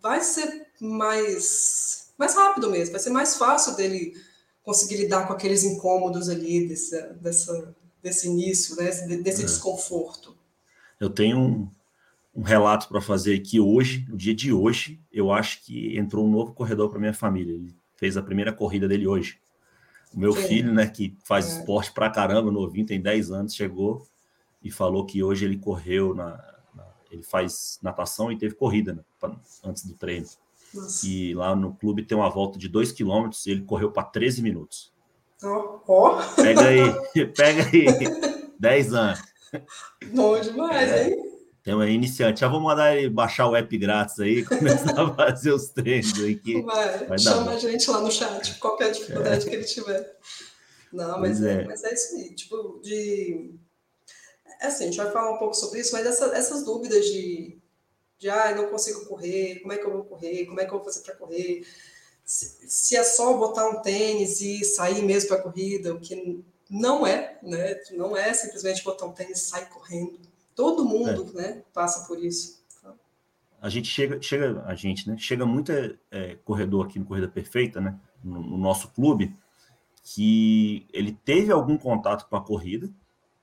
vai 0.00 0.20
ser 0.20 0.65
mais, 0.80 2.10
mais 2.18 2.34
rápido 2.34 2.70
mesmo, 2.70 2.92
vai 2.92 3.00
ser 3.00 3.10
mais 3.10 3.36
fácil 3.36 3.76
dele 3.76 4.14
conseguir 4.62 4.96
lidar 4.96 5.26
com 5.26 5.32
aqueles 5.32 5.62
incômodos 5.62 6.28
ali, 6.28 6.66
desse, 6.66 7.00
dessa, 7.14 7.74
desse 8.02 8.26
início, 8.26 8.76
né? 8.76 8.90
desse 9.18 9.42
é. 9.42 9.46
desconforto. 9.46 10.36
Eu 10.98 11.08
tenho 11.08 11.38
um, 11.38 11.70
um 12.34 12.42
relato 12.42 12.88
para 12.88 13.00
fazer 13.00 13.34
aqui 13.34 13.60
hoje, 13.60 14.04
no 14.08 14.16
dia 14.16 14.34
de 14.34 14.52
hoje, 14.52 15.00
eu 15.12 15.30
acho 15.30 15.62
que 15.64 15.96
entrou 15.96 16.26
um 16.26 16.30
novo 16.30 16.52
corredor 16.52 16.90
para 16.90 16.98
minha 16.98 17.14
família. 17.14 17.54
Ele 17.54 17.74
fez 17.96 18.16
a 18.16 18.22
primeira 18.22 18.52
corrida 18.52 18.88
dele 18.88 19.06
hoje. 19.06 19.38
O 20.12 20.18
meu 20.18 20.32
Sim. 20.32 20.48
filho, 20.48 20.72
né, 20.72 20.86
que 20.86 21.16
faz 21.24 21.46
é. 21.46 21.58
esporte 21.58 21.92
para 21.92 22.10
caramba, 22.10 22.50
novinho, 22.50 22.86
tem 22.86 23.00
10 23.00 23.30
anos, 23.30 23.54
chegou 23.54 24.06
e 24.62 24.70
falou 24.70 25.06
que 25.06 25.22
hoje 25.22 25.44
ele 25.44 25.58
correu 25.58 26.14
na, 26.14 26.36
na 26.74 26.86
ele 27.10 27.22
faz 27.22 27.78
natação 27.82 28.32
e 28.32 28.38
teve 28.38 28.54
corrida 28.54 28.94
né, 28.94 29.02
pra, 29.20 29.34
antes 29.64 29.84
do 29.84 29.94
treino. 29.94 30.26
Nossa. 30.76 31.06
E 31.06 31.34
lá 31.34 31.56
no 31.56 31.74
clube 31.74 32.04
tem 32.04 32.16
uma 32.16 32.30
volta 32.30 32.58
de 32.58 32.68
2 32.68 32.92
km 32.92 33.30
e 33.46 33.50
ele 33.50 33.62
correu 33.62 33.90
para 33.90 34.04
13 34.04 34.42
minutos. 34.42 34.92
Oh, 35.42 35.80
oh. 35.86 36.16
Pega 36.34 36.62
aí, 36.62 37.26
pega 37.34 37.62
aí, 37.64 37.86
10 38.58 38.94
anos. 38.94 39.20
Bom 40.12 40.38
demais, 40.40 40.90
é. 40.90 41.08
hein? 41.08 41.36
Tem 41.62 41.74
uma 41.74 41.88
iniciante. 41.88 42.40
Já 42.40 42.48
vou 42.48 42.60
mandar 42.60 42.96
ele 42.96 43.10
baixar 43.10 43.48
o 43.48 43.56
app 43.56 43.76
grátis 43.76 44.20
aí, 44.20 44.44
começar 44.46 45.00
a 45.00 45.14
fazer 45.14 45.52
os 45.52 45.68
treinos 45.68 46.16
aí. 46.20 46.36
Que 46.36 46.62
vai, 46.62 47.06
vai 47.06 47.18
chama 47.18 47.50
a 47.50 47.58
gente 47.58 47.90
lá 47.90 48.00
no 48.00 48.10
chat, 48.10 48.54
qualquer 48.58 48.92
dificuldade 48.92 49.46
é. 49.46 49.50
que 49.50 49.56
ele 49.56 49.64
tiver. 49.64 50.16
Não, 50.92 51.20
mas 51.20 51.42
é. 51.42 51.64
mas 51.64 51.82
é 51.82 51.92
isso 51.92 52.16
aí. 52.16 52.34
Tipo, 52.34 52.80
de. 52.82 53.54
É 54.62 54.68
assim, 54.68 54.84
a 54.84 54.86
gente 54.86 54.96
vai 54.96 55.10
falar 55.10 55.34
um 55.34 55.38
pouco 55.38 55.54
sobre 55.54 55.80
isso, 55.80 55.92
mas 55.92 56.06
essa, 56.06 56.26
essas 56.36 56.64
dúvidas 56.64 57.04
de, 57.06 57.58
de 58.18 58.30
ah, 58.30 58.54
não 58.54 58.68
consigo 58.68 59.06
correr, 59.06 59.60
como 59.60 59.72
é 59.72 59.78
que 59.78 59.84
eu 59.84 59.92
vou 59.92 60.04
correr, 60.04 60.46
como 60.46 60.60
é 60.60 60.64
que 60.64 60.70
eu 60.70 60.76
vou 60.76 60.84
fazer 60.84 61.02
para 61.02 61.16
correr, 61.16 61.66
se, 62.24 62.68
se, 62.68 62.96
é 62.96 63.04
só 63.04 63.36
botar 63.36 63.68
um 63.68 63.80
tênis 63.82 64.40
e 64.40 64.64
sair 64.64 65.02
mesmo 65.02 65.28
para 65.28 65.38
a 65.38 65.42
corrida, 65.42 65.94
o 65.94 66.00
que 66.00 66.44
não 66.68 67.06
é, 67.06 67.38
né? 67.42 67.76
Não 67.92 68.16
é 68.16 68.34
simplesmente 68.34 68.82
botar 68.82 69.06
um 69.06 69.12
tênis 69.12 69.42
e 69.42 69.48
sair 69.48 69.66
correndo. 69.66 70.18
Todo 70.54 70.84
mundo, 70.84 71.30
é. 71.38 71.42
né, 71.42 71.62
passa 71.72 72.06
por 72.06 72.18
isso. 72.18 72.64
A 73.60 73.68
gente 73.68 73.88
chega, 73.88 74.20
chega 74.20 74.62
a 74.66 74.74
gente, 74.74 75.08
né, 75.08 75.16
chega 75.18 75.46
muito 75.46 75.72
é, 76.10 76.36
corredor 76.44 76.86
aqui 76.86 76.98
no 76.98 77.04
Corrida 77.04 77.28
Perfeita, 77.28 77.80
né, 77.80 77.98
no, 78.22 78.40
no, 78.40 78.58
nosso 78.58 78.88
clube, 78.88 79.34
que 80.02 80.86
ele 80.92 81.12
teve 81.24 81.52
algum 81.52 81.76
contato 81.76 82.28
com 82.28 82.36
a 82.36 82.44
corrida, 82.44 82.90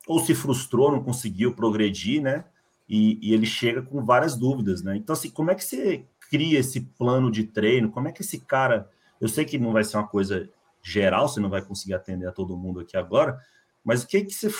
ou 0.07 0.19
se 0.19 0.35
frustrou, 0.35 0.91
não 0.91 1.03
conseguiu 1.03 1.53
progredir, 1.55 2.21
né, 2.21 2.45
e, 2.93 3.19
e 3.21 3.33
ele 3.33 3.45
chega 3.45 3.81
com 3.81 4.03
várias 4.03 4.35
dúvidas, 4.35 4.83
né. 4.83 4.95
Então, 4.97 5.13
assim, 5.13 5.29
como 5.29 5.51
é 5.51 5.55
que 5.55 5.63
você 5.63 6.05
cria 6.29 6.59
esse 6.59 6.81
plano 6.81 7.31
de 7.31 7.43
treino? 7.43 7.91
Como 7.91 8.07
é 8.07 8.11
que 8.11 8.21
esse 8.21 8.39
cara, 8.39 8.89
eu 9.19 9.27
sei 9.27 9.45
que 9.45 9.57
não 9.57 9.71
vai 9.71 9.83
ser 9.83 9.97
uma 9.97 10.07
coisa 10.07 10.49
geral, 10.81 11.27
você 11.27 11.39
não 11.39 11.49
vai 11.49 11.61
conseguir 11.61 11.93
atender 11.93 12.27
a 12.27 12.31
todo 12.31 12.57
mundo 12.57 12.79
aqui 12.79 12.97
agora, 12.97 13.39
mas 13.83 14.03
o 14.03 14.07
que 14.07 14.23
que 14.23 14.33
você, 14.33 14.53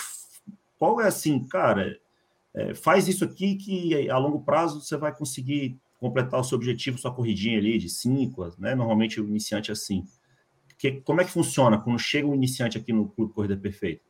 qual 0.78 1.00
é 1.00 1.06
assim, 1.06 1.46
cara? 1.46 1.98
é, 2.54 2.72
faz 2.74 3.08
isso 3.08 3.24
aqui 3.24 3.56
que 3.56 4.08
a 4.08 4.16
longo 4.16 4.40
prazo 4.42 4.80
você 4.80 4.96
vai 4.96 5.14
conseguir 5.14 5.76
completar 5.98 6.38
o 6.38 6.44
seu 6.44 6.56
objetivo, 6.56 6.98
sua 6.98 7.12
corridinha 7.12 7.58
ali 7.58 7.78
de 7.78 7.88
cinco, 7.88 8.48
né? 8.58 8.74
Normalmente 8.74 9.20
o 9.20 9.28
iniciante 9.28 9.70
é 9.70 9.72
assim. 9.72 10.04
Que, 10.78 11.00
como 11.00 11.20
é 11.20 11.24
que 11.24 11.30
funciona 11.30 11.78
quando 11.78 11.98
chega 11.98 12.28
um 12.28 12.34
iniciante 12.34 12.78
aqui 12.78 12.92
no 12.92 13.08
Clube 13.08 13.32
Corrida 13.32 13.56
Perfeita? 13.56 14.04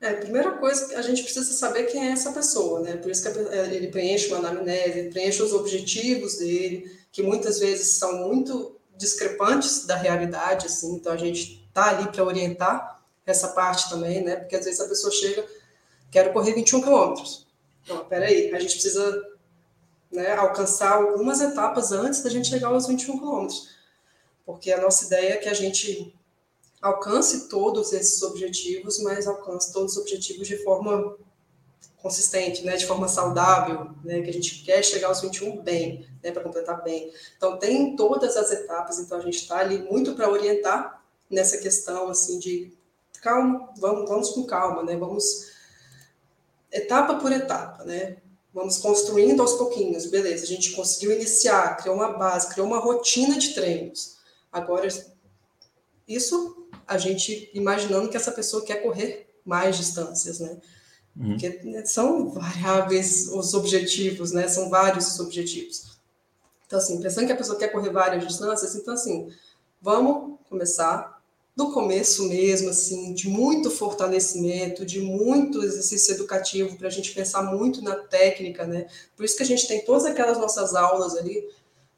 É, 0.00 0.12
primeira 0.12 0.52
coisa, 0.52 0.96
a 0.96 1.02
gente 1.02 1.22
precisa 1.24 1.52
saber 1.52 1.84
quem 1.84 2.08
é 2.08 2.12
essa 2.12 2.32
pessoa, 2.32 2.80
né? 2.80 2.96
Por 2.96 3.10
isso 3.10 3.22
que 3.22 3.38
é, 3.38 3.74
ele 3.74 3.88
preenche 3.88 4.28
uma 4.28 4.38
anamnese, 4.38 4.98
ele 4.98 5.10
preenche 5.10 5.42
os 5.42 5.52
objetivos 5.52 6.36
dele, 6.36 6.90
que 7.10 7.22
muitas 7.22 7.58
vezes 7.58 7.98
são 7.98 8.28
muito 8.28 8.76
discrepantes 8.96 9.86
da 9.86 9.96
realidade, 9.96 10.66
assim, 10.66 10.94
então 10.94 11.12
a 11.12 11.16
gente 11.16 11.68
tá 11.72 11.90
ali 11.90 12.10
para 12.10 12.24
orientar 12.24 13.02
essa 13.26 13.48
parte 13.48 13.90
também, 13.90 14.22
né? 14.22 14.36
Porque 14.36 14.56
às 14.56 14.64
vezes 14.64 14.80
a 14.80 14.88
pessoa 14.88 15.12
chega, 15.12 15.44
quero 16.10 16.32
correr 16.32 16.54
21 16.54 16.80
quilômetros. 16.80 17.46
Não, 17.88 18.04
peraí, 18.04 18.54
a 18.54 18.60
gente 18.60 18.74
precisa 18.74 19.26
né, 20.12 20.32
alcançar 20.32 20.92
algumas 20.92 21.40
etapas 21.40 21.90
antes 21.92 22.22
da 22.22 22.30
gente 22.30 22.48
chegar 22.48 22.68
aos 22.68 22.86
21 22.86 23.18
quilômetros. 23.18 23.68
Porque 24.46 24.72
a 24.72 24.80
nossa 24.80 25.06
ideia 25.06 25.34
é 25.34 25.36
que 25.36 25.48
a 25.48 25.54
gente 25.54 26.14
alcance 26.80 27.48
todos 27.48 27.92
esses 27.92 28.22
objetivos, 28.22 29.00
mas 29.00 29.26
alcance 29.26 29.72
todos 29.72 29.92
os 29.92 29.98
objetivos 29.98 30.46
de 30.46 30.56
forma 30.62 31.16
consistente, 31.96 32.64
né, 32.64 32.76
de 32.76 32.86
forma 32.86 33.08
saudável, 33.08 33.90
né, 34.04 34.22
que 34.22 34.30
a 34.30 34.32
gente 34.32 34.62
quer 34.64 34.82
chegar 34.84 35.08
aos 35.08 35.20
21 35.20 35.60
bem, 35.62 36.08
né, 36.22 36.30
para 36.30 36.42
completar 36.42 36.82
bem. 36.82 37.12
Então 37.36 37.58
tem 37.58 37.96
todas 37.96 38.36
as 38.36 38.52
etapas, 38.52 38.98
então 39.00 39.18
a 39.18 39.20
gente 39.20 39.38
está 39.38 39.58
ali 39.58 39.78
muito 39.82 40.14
para 40.14 40.30
orientar 40.30 41.02
nessa 41.28 41.58
questão 41.58 42.08
assim 42.08 42.38
de 42.38 42.72
calma, 43.20 43.68
vamos, 43.76 44.08
vamos 44.08 44.30
com 44.30 44.44
calma, 44.44 44.84
né, 44.84 44.96
vamos 44.96 45.48
etapa 46.70 47.16
por 47.16 47.32
etapa, 47.32 47.84
né? 47.84 48.18
Vamos 48.52 48.78
construindo 48.78 49.40
aos 49.40 49.54
pouquinhos, 49.54 50.06
beleza. 50.06 50.44
A 50.44 50.46
gente 50.46 50.72
conseguiu 50.72 51.12
iniciar, 51.12 51.76
criou 51.76 51.96
uma 51.96 52.16
base, 52.16 52.48
criou 52.48 52.66
uma 52.66 52.78
rotina 52.78 53.38
de 53.38 53.54
treinos. 53.54 54.16
Agora, 54.50 54.88
isso 56.06 56.57
a 56.88 56.96
gente 56.96 57.50
imaginando 57.52 58.08
que 58.08 58.16
essa 58.16 58.32
pessoa 58.32 58.64
quer 58.64 58.82
correr 58.82 59.28
mais 59.44 59.76
distâncias, 59.76 60.40
né? 60.40 60.56
Uhum. 61.14 61.30
Porque 61.30 61.60
né, 61.64 61.84
são 61.84 62.30
variáveis 62.30 63.28
os 63.28 63.52
objetivos, 63.52 64.32
né? 64.32 64.48
São 64.48 64.70
vários 64.70 65.06
os 65.12 65.20
objetivos. 65.20 65.98
Então, 66.66 66.78
assim, 66.78 67.00
pensando 67.00 67.26
que 67.26 67.32
a 67.32 67.36
pessoa 67.36 67.58
quer 67.58 67.68
correr 67.68 67.90
várias 67.90 68.26
distâncias, 68.26 68.74
então, 68.74 68.94
assim, 68.94 69.30
vamos 69.80 70.38
começar 70.48 71.18
do 71.56 71.72
começo 71.72 72.28
mesmo, 72.28 72.70
assim, 72.70 73.12
de 73.12 73.28
muito 73.28 73.70
fortalecimento, 73.70 74.86
de 74.86 75.00
muito 75.00 75.62
exercício 75.62 76.14
educativo, 76.14 76.76
para 76.76 76.86
a 76.86 76.90
gente 76.90 77.12
pensar 77.12 77.42
muito 77.42 77.82
na 77.82 77.96
técnica, 77.96 78.64
né? 78.64 78.86
Por 79.16 79.24
isso 79.24 79.36
que 79.36 79.42
a 79.42 79.46
gente 79.46 79.66
tem 79.66 79.84
todas 79.84 80.04
aquelas 80.04 80.38
nossas 80.38 80.74
aulas 80.74 81.16
ali, 81.16 81.48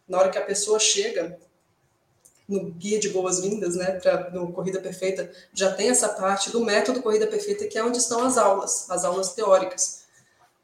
na 0.09 0.19
hora 0.19 0.31
que 0.31 0.39
a 0.39 0.45
pessoa 0.45 0.79
chega, 0.79 1.39
no 2.51 2.73
guia 2.73 2.99
de 2.99 3.09
boas-vindas, 3.11 3.77
né, 3.77 3.93
para 3.93 4.31
no 4.31 4.53
Corrida 4.53 4.81
Perfeita, 4.81 5.31
já 5.55 5.73
tem 5.73 5.89
essa 5.89 6.09
parte 6.09 6.51
do 6.51 6.65
método 6.65 7.01
Corrida 7.01 7.29
Perfeita, 7.29 7.67
que 7.69 7.79
é 7.79 7.85
onde 7.85 7.99
estão 7.99 8.25
as 8.25 8.37
aulas, 8.37 8.91
as 8.91 9.05
aulas 9.05 9.33
teóricas, 9.35 10.01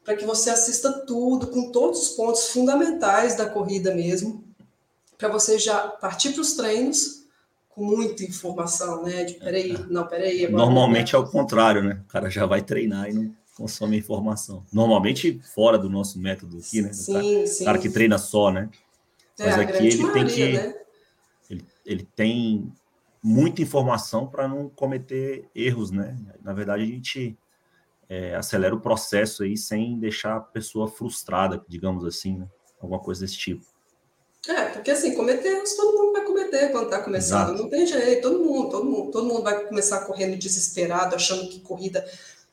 para 0.03 0.15
que 0.15 0.25
você 0.25 0.49
assista 0.49 0.91
tudo, 1.05 1.47
com 1.47 1.71
todos 1.71 2.01
os 2.01 2.09
pontos 2.09 2.49
fundamentais 2.49 3.35
da 3.35 3.49
corrida 3.49 3.95
mesmo, 3.95 4.43
para 5.17 5.29
você 5.29 5.57
já 5.57 5.87
partir 5.87 6.33
para 6.33 6.41
os 6.41 6.53
treinos 6.53 7.25
com 7.69 7.83
muita 7.83 8.23
informação, 8.23 9.03
né, 9.03 9.23
de 9.23 9.35
peraí, 9.35 9.71
é. 9.71 9.85
não, 9.89 10.05
peraí. 10.05 10.45
Agora, 10.45 10.65
Normalmente 10.65 11.15
é 11.15 11.17
o 11.17 11.25
contrário, 11.25 11.83
né, 11.83 12.01
o 12.05 12.11
cara 12.11 12.29
já 12.29 12.45
vai 12.45 12.61
treinar 12.61 13.09
e 13.09 13.13
não 13.13 13.33
consome 13.55 13.97
informação. 13.97 14.63
Normalmente 14.73 15.39
fora 15.55 15.77
do 15.77 15.89
nosso 15.89 16.19
método 16.19 16.57
aqui, 16.57 16.81
né, 16.81 16.91
sim, 16.91 17.11
o 17.11 17.13
cara, 17.13 17.47
sim. 17.47 17.65
cara 17.65 17.77
que 17.77 17.89
treina 17.89 18.17
só, 18.17 18.51
né, 18.51 18.69
é, 19.39 19.45
mas 19.45 19.59
aqui 19.59 19.87
ele 19.87 20.03
maioria, 20.03 20.25
tem 20.25 20.35
que... 20.35 20.53
Né? 20.53 20.86
Ele 21.87 22.07
tem 22.15 22.71
muita 23.23 23.61
informação 23.61 24.27
para 24.27 24.47
não 24.47 24.69
cometer 24.69 25.49
erros, 25.55 25.89
né? 25.89 26.15
Na 26.43 26.53
verdade, 26.53 26.83
a 26.83 26.85
gente 26.85 27.39
é, 28.09 28.35
acelera 28.35 28.75
o 28.75 28.81
processo 28.81 29.43
aí 29.43 29.57
sem 29.57 29.97
deixar 29.97 30.35
a 30.35 30.41
pessoa 30.41 30.87
frustrada, 30.87 31.63
digamos 31.67 32.05
assim, 32.05 32.37
né? 32.37 32.47
Alguma 32.79 32.99
coisa 32.99 33.21
desse 33.21 33.37
tipo. 33.37 33.65
É, 34.47 34.65
porque 34.65 34.91
assim, 34.91 35.15
cometer 35.15 35.47
erros 35.47 35.75
todo 35.75 35.97
mundo 35.97 36.13
vai 36.13 36.23
cometer 36.23 36.71
quando 36.71 36.85
está 36.85 37.01
começando, 37.01 37.49
Exato. 37.49 37.63
não 37.63 37.69
tem 37.69 37.85
jeito, 37.85 38.21
todo 38.21 38.43
mundo, 38.43 38.69
todo 38.69 38.85
mundo, 38.85 39.11
todo 39.11 39.27
mundo 39.27 39.43
vai 39.43 39.65
começar 39.65 40.05
correndo 40.05 40.37
desesperado, 40.37 41.15
achando 41.15 41.49
que 41.49 41.59
corrida 41.61 42.05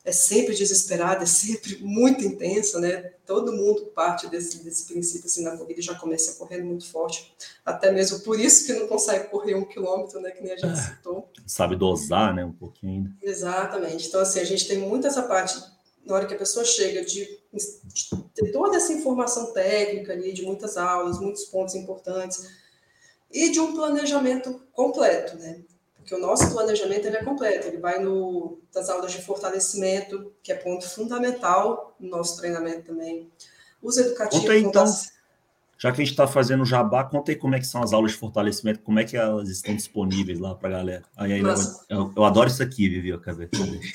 é 0.05 0.11
sempre 0.11 0.53
desesperada, 0.53 1.23
é 1.23 1.25
sempre 1.25 1.77
muito 1.81 2.23
intensa, 2.23 2.79
né? 2.79 3.11
Todo 3.25 3.51
mundo 3.51 3.87
parte 3.87 4.29
desse, 4.29 4.63
desse 4.63 4.85
princípio, 4.85 5.25
assim, 5.25 5.43
na 5.43 5.57
corrida 5.57 5.81
já 5.81 5.95
começa 5.95 6.37
correndo 6.37 6.65
muito 6.65 6.87
forte, 6.87 7.35
até 7.65 7.91
mesmo 7.91 8.19
por 8.19 8.39
isso 8.39 8.67
que 8.67 8.73
não 8.73 8.87
consegue 8.87 9.29
correr 9.29 9.55
um 9.55 9.65
quilômetro, 9.65 10.21
né? 10.21 10.29
Que 10.29 10.43
nem 10.43 10.53
a 10.53 10.57
gente 10.57 10.71
é, 10.71 10.75
citou. 10.75 11.27
Sabe 11.47 11.75
dosar, 11.75 12.35
né? 12.35 12.45
Um 12.45 12.53
pouquinho 12.53 12.93
ainda. 12.93 13.15
Exatamente. 13.19 14.07
Então, 14.07 14.21
assim, 14.21 14.39
a 14.39 14.45
gente 14.45 14.67
tem 14.67 14.77
muito 14.77 15.07
essa 15.07 15.23
parte, 15.23 15.59
na 16.05 16.13
hora 16.13 16.27
que 16.27 16.35
a 16.35 16.37
pessoa 16.37 16.63
chega, 16.63 17.03
de, 17.03 17.25
de 17.51 18.09
ter 18.35 18.51
toda 18.51 18.77
essa 18.77 18.93
informação 18.93 19.53
técnica 19.53 20.13
ali, 20.13 20.31
de 20.33 20.43
muitas 20.43 20.77
aulas, 20.77 21.19
muitos 21.19 21.45
pontos 21.45 21.73
importantes, 21.73 22.47
e 23.33 23.49
de 23.49 23.59
um 23.59 23.73
planejamento 23.73 24.61
completo, 24.71 25.35
né? 25.37 25.63
Porque 26.05 26.13
o 26.13 26.19
nosso 26.19 26.51
planejamento 26.51 27.07
ele 27.07 27.17
é 27.17 27.23
completo, 27.23 27.67
ele 27.67 27.79
vai 27.79 27.97
no, 27.97 28.59
das 28.71 28.91
aulas 28.91 29.11
de 29.11 29.23
fortalecimento, 29.23 30.31
que 30.43 30.51
é 30.51 30.55
ponto 30.55 30.87
fundamental 30.87 31.95
no 31.99 32.09
nosso 32.09 32.37
treinamento 32.37 32.83
também. 32.83 33.27
Os 33.81 33.97
educativos. 33.97 34.41
Conta 34.41 34.51
aí, 34.51 34.61
então, 34.61 34.85
já 35.79 35.91
que 35.91 36.01
a 36.01 36.05
gente 36.05 36.11
está 36.11 36.27
fazendo 36.27 36.61
o 36.61 36.65
jabá, 36.65 37.03
conta 37.05 37.31
aí 37.31 37.35
como 37.35 37.55
é 37.55 37.59
que 37.59 37.65
são 37.65 37.81
as 37.81 37.91
aulas 37.91 38.11
de 38.11 38.19
fortalecimento, 38.19 38.81
como 38.81 38.99
é 38.99 39.03
que 39.03 39.17
elas 39.17 39.49
estão 39.49 39.75
disponíveis 39.75 40.39
lá 40.39 40.53
para 40.53 40.69
a 40.69 40.71
galera. 40.73 41.03
Aí, 41.17 41.33
aí 41.33 41.41
eu, 41.89 42.13
eu, 42.15 42.23
adoro 42.23 42.49
isso 42.49 42.61
aqui, 42.61 42.87
Vivi, 42.87 43.09
eu 43.09 43.19
quero 43.19 43.37
ver. 43.37 43.49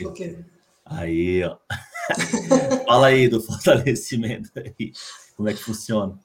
O 0.05 0.13
quê? 0.13 0.37
Aí, 0.85 1.45
ó. 1.45 1.59
Fala 2.87 3.07
aí 3.07 3.29
do 3.29 3.41
fortalecimento 3.41 4.51
aí. 4.57 4.93
Como 5.37 5.49
é 5.49 5.55
que 5.55 5.63
funciona? 5.63 6.19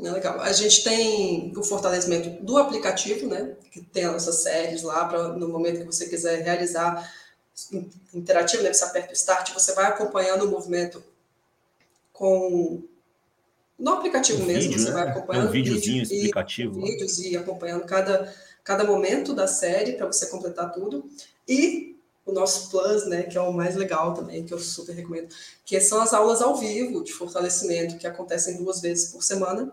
É 0.00 0.10
legal. 0.10 0.40
A 0.40 0.52
gente 0.52 0.84
tem 0.84 1.52
o 1.56 1.64
fortalecimento 1.64 2.42
do 2.42 2.56
aplicativo, 2.56 3.26
né? 3.26 3.56
Que 3.72 3.80
tem 3.80 4.04
as 4.04 4.12
nossas 4.12 4.42
séries 4.42 4.82
lá, 4.82 5.04
para 5.06 5.28
no 5.28 5.48
momento 5.48 5.80
que 5.80 5.86
você 5.86 6.08
quiser 6.08 6.42
realizar 6.42 7.12
interativo, 8.14 8.62
né? 8.62 8.72
Você 8.72 8.84
aperta 8.84 9.10
o 9.10 9.14
start, 9.14 9.52
você 9.52 9.74
vai 9.74 9.86
acompanhando 9.86 10.44
o 10.44 10.50
movimento 10.50 11.02
com 12.12 12.82
no 13.78 13.92
aplicativo 13.92 14.42
um 14.42 14.46
mesmo, 14.46 14.62
vídeo, 14.62 14.78
você 14.80 14.88
né? 14.88 14.94
vai 14.94 15.08
acompanhando 15.08 15.46
é 15.46 15.48
um 15.48 15.52
videozinho 15.52 16.02
vídeo, 16.02 16.16
explicativo. 16.16 16.80
E, 16.80 16.82
vídeos 16.82 17.18
e 17.20 17.36
acompanhando 17.36 17.84
cada, 17.84 18.34
cada 18.64 18.84
momento 18.84 19.32
da 19.32 19.46
série 19.46 19.92
para 19.92 20.06
você 20.06 20.26
completar 20.26 20.72
tudo. 20.72 21.08
E 21.46 21.96
o 22.26 22.32
nosso 22.32 22.70
Plus, 22.70 23.06
né, 23.06 23.22
que 23.22 23.38
é 23.38 23.40
o 23.40 23.52
mais 23.52 23.76
legal 23.76 24.14
também, 24.14 24.44
que 24.44 24.52
eu 24.52 24.58
super 24.58 24.94
recomendo, 24.94 25.28
que 25.64 25.80
são 25.80 26.00
as 26.00 26.12
aulas 26.12 26.42
ao 26.42 26.56
vivo 26.56 27.02
de 27.02 27.12
fortalecimento, 27.12 27.96
que 27.96 28.06
acontecem 28.06 28.56
duas 28.58 28.80
vezes 28.80 29.12
por 29.12 29.22
semana, 29.22 29.72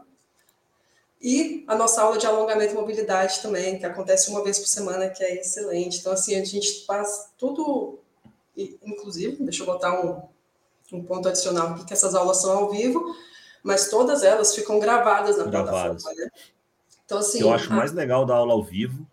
e 1.21 1.63
a 1.67 1.75
nossa 1.75 2.01
aula 2.01 2.17
de 2.17 2.25
alongamento 2.25 2.73
e 2.73 2.75
mobilidade 2.75 3.41
também, 3.41 3.79
que 3.79 3.85
acontece 3.85 4.29
uma 4.29 4.43
vez 4.43 4.59
por 4.59 4.67
semana, 4.67 5.09
que 5.09 5.23
é 5.23 5.39
excelente. 5.39 5.99
Então, 5.99 6.13
assim, 6.13 6.35
a 6.35 6.43
gente 6.43 6.85
faz 6.85 7.31
tudo, 7.37 7.99
inclusive, 8.55 9.43
deixa 9.43 9.63
eu 9.63 9.65
botar 9.65 10.05
um, 10.05 10.21
um 10.95 11.03
ponto 11.03 11.27
adicional 11.27 11.69
aqui, 11.69 11.85
que 11.85 11.93
essas 11.93 12.13
aulas 12.13 12.41
são 12.41 12.57
ao 12.57 12.69
vivo, 12.69 13.15
mas 13.63 13.89
todas 13.89 14.23
elas 14.23 14.53
ficam 14.53 14.79
gravadas 14.79 15.37
na 15.37 15.45
gravadas. 15.45 16.03
plataforma, 16.03 16.21
né? 16.21 16.29
Então, 17.05 17.17
assim... 17.17 17.41
Eu 17.41 17.53
acho 17.53 17.71
a... 17.71 17.75
mais 17.75 17.91
legal 17.91 18.25
da 18.25 18.35
aula 18.35 18.53
ao 18.53 18.63
vivo 18.63 19.07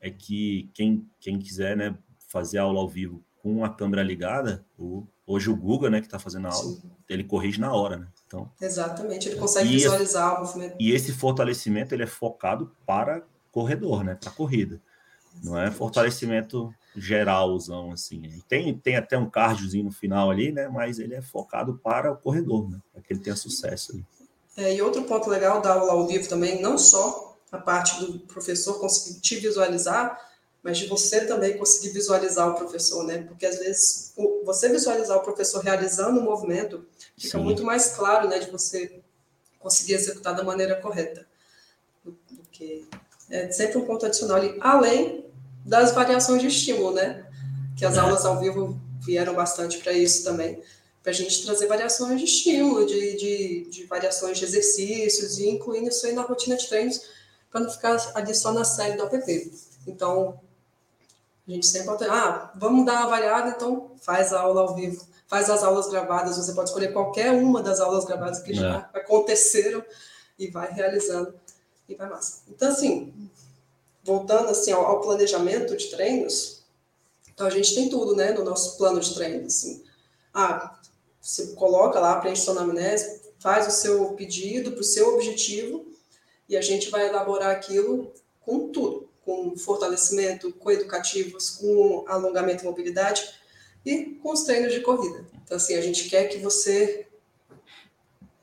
é 0.00 0.10
que 0.10 0.70
quem, 0.74 1.08
quem 1.20 1.38
quiser, 1.38 1.76
né, 1.76 1.96
fazer 2.28 2.58
aula 2.58 2.80
ao 2.80 2.88
vivo 2.88 3.22
com 3.42 3.64
a 3.64 3.70
câmera 3.70 4.02
ligada, 4.02 4.64
o, 4.78 5.06
hoje 5.26 5.48
o 5.48 5.56
Google, 5.56 5.90
né, 5.90 6.00
que 6.00 6.06
está 6.06 6.18
fazendo 6.18 6.48
a 6.48 6.52
aula, 6.52 6.72
Sim. 6.72 6.90
ele 7.08 7.24
corrige 7.24 7.60
na 7.60 7.72
hora, 7.72 7.96
né? 7.96 8.08
Então, 8.28 8.48
Exatamente, 8.60 9.26
ele 9.26 9.36
consegue 9.36 9.70
visualizar 9.70 10.36
o 10.36 10.44
movimento. 10.44 10.76
E 10.78 10.92
esse 10.92 11.12
fortalecimento 11.12 11.94
ele 11.94 12.02
é 12.02 12.06
focado 12.06 12.70
para 12.86 13.22
corredor, 13.50 14.04
né? 14.04 14.18
Para 14.20 14.30
corrida. 14.30 14.80
Exatamente. 15.32 15.46
Não 15.46 15.58
é 15.58 15.70
fortalecimento 15.70 16.74
geralzão, 16.94 17.92
assim. 17.92 18.22
Tem, 18.46 18.76
tem 18.76 18.96
até 18.96 19.16
um 19.16 19.30
cardiozinho 19.30 19.84
no 19.84 19.90
final 19.90 20.30
ali, 20.30 20.52
né? 20.52 20.68
Mas 20.68 20.98
ele 20.98 21.14
é 21.14 21.22
focado 21.22 21.80
para 21.82 22.12
o 22.12 22.16
corredor, 22.16 22.70
né? 22.70 22.78
Para 22.92 23.02
que 23.02 23.14
ele 23.14 23.20
tenha 23.20 23.34
sucesso 23.36 23.92
ali. 23.92 24.04
É, 24.58 24.74
e 24.74 24.82
outro 24.82 25.02
ponto 25.04 25.30
legal 25.30 25.62
da 25.62 25.72
aula 25.72 25.92
ao 25.92 26.06
vivo 26.06 26.28
também, 26.28 26.60
não 26.60 26.76
só 26.76 27.38
a 27.50 27.58
parte 27.58 27.98
do 28.04 28.18
professor 28.20 28.78
conseguir 28.78 29.20
te 29.20 29.36
visualizar, 29.36 30.20
mas 30.62 30.76
de 30.76 30.86
você 30.86 31.24
também 31.24 31.56
conseguir 31.56 31.94
visualizar 31.94 32.48
o 32.48 32.54
professor, 32.54 33.04
né? 33.04 33.22
Porque 33.22 33.46
às 33.46 33.58
vezes 33.58 34.12
você 34.44 34.68
visualizar 34.68 35.16
o 35.16 35.22
professor 35.22 35.62
realizando 35.62 36.20
o 36.20 36.24
movimento 36.24 36.84
fica 37.18 37.38
Sim. 37.38 37.44
muito 37.44 37.64
mais 37.64 37.92
claro, 37.96 38.28
né? 38.28 38.38
De 38.38 38.50
você 38.50 39.00
conseguir 39.58 39.94
executar 39.94 40.34
da 40.34 40.44
maneira 40.44 40.76
correta. 40.76 41.26
Do, 42.04 42.16
que 42.50 42.86
é 43.30 43.50
sempre 43.50 43.78
um 43.78 43.84
ponto 43.84 44.06
adicional 44.06 44.36
ali, 44.36 44.56
além 44.60 45.24
das 45.64 45.92
variações 45.92 46.40
de 46.40 46.48
estímulo, 46.48 46.94
né? 46.94 47.26
Que 47.76 47.84
as 47.84 47.96
é. 47.96 48.00
aulas 48.00 48.24
ao 48.24 48.40
vivo 48.40 48.80
vieram 49.04 49.34
bastante 49.34 49.78
para 49.78 49.92
isso 49.92 50.24
também, 50.24 50.62
para 51.02 51.12
a 51.12 51.14
gente 51.14 51.44
trazer 51.44 51.66
variações 51.66 52.18
de 52.18 52.24
estímulo, 52.24 52.84
de, 52.84 53.16
de, 53.16 53.70
de 53.70 53.84
variações 53.84 54.38
de 54.38 54.44
exercícios 54.44 55.38
e 55.38 55.48
incluindo 55.48 55.88
isso 55.88 56.06
aí 56.06 56.12
na 56.12 56.22
rotina 56.22 56.56
de 56.56 56.68
treinos, 56.68 57.00
para 57.50 57.60
não 57.60 57.70
ficar 57.70 57.96
ali 58.14 58.34
só 58.34 58.52
na 58.52 58.64
série 58.64 58.96
do 58.96 59.04
app. 59.04 59.52
Então, 59.86 60.40
a 61.48 61.54
gente 61.54 61.66
sempre 61.66 61.86
pode, 61.86 62.04
ah, 62.04 62.52
vamos 62.56 62.84
dar 62.84 63.00
uma 63.00 63.10
variada, 63.10 63.48
então 63.50 63.92
faz 64.02 64.34
a 64.34 64.40
aula 64.40 64.60
ao 64.60 64.74
vivo, 64.74 65.06
faz 65.26 65.48
as 65.48 65.62
aulas 65.62 65.88
gravadas, 65.88 66.36
você 66.36 66.52
pode 66.52 66.68
escolher 66.68 66.92
qualquer 66.92 67.32
uma 67.32 67.62
das 67.62 67.80
aulas 67.80 68.04
gravadas 68.04 68.40
que 68.40 68.52
é. 68.52 68.54
já 68.54 68.90
aconteceram 68.92 69.82
e 70.38 70.48
vai 70.48 70.70
realizando 70.70 71.32
e 71.88 71.94
vai 71.94 72.08
massa. 72.08 72.42
Então, 72.48 72.68
assim, 72.68 73.30
voltando 74.04 74.48
assim 74.50 74.72
ao, 74.72 74.84
ao, 74.84 75.00
planejamento 75.00 75.74
de 75.74 75.86
treinos, 75.86 76.64
então 77.32 77.46
a 77.46 77.50
gente 77.50 77.74
tem 77.74 77.88
tudo, 77.88 78.14
né, 78.14 78.32
no 78.32 78.44
nosso 78.44 78.76
plano 78.76 79.00
de 79.00 79.14
treino, 79.14 79.46
assim. 79.46 79.82
Ah, 80.34 80.78
você 81.18 81.54
coloca 81.54 81.98
lá, 81.98 82.20
preenche 82.20 82.42
sua 82.42 82.52
anamnese, 82.52 83.22
faz 83.38 83.66
o 83.66 83.70
seu 83.70 84.12
pedido 84.12 84.72
para 84.72 84.80
o 84.80 84.84
seu 84.84 85.14
objetivo 85.14 85.86
e 86.46 86.58
a 86.58 86.60
gente 86.60 86.90
vai 86.90 87.08
elaborar 87.08 87.50
aquilo 87.50 88.12
com 88.40 88.68
tudo 88.68 89.07
com 89.28 89.54
fortalecimento, 89.58 90.50
com 90.54 90.70
educativos, 90.70 91.50
com 91.50 92.02
alongamento 92.08 92.64
e 92.64 92.66
mobilidade 92.66 93.28
e 93.84 94.18
com 94.22 94.32
os 94.32 94.44
treinos 94.44 94.72
de 94.72 94.80
corrida. 94.80 95.26
Então, 95.44 95.58
assim, 95.58 95.74
a 95.74 95.82
gente 95.82 96.08
quer 96.08 96.28
que 96.28 96.38
você 96.38 97.06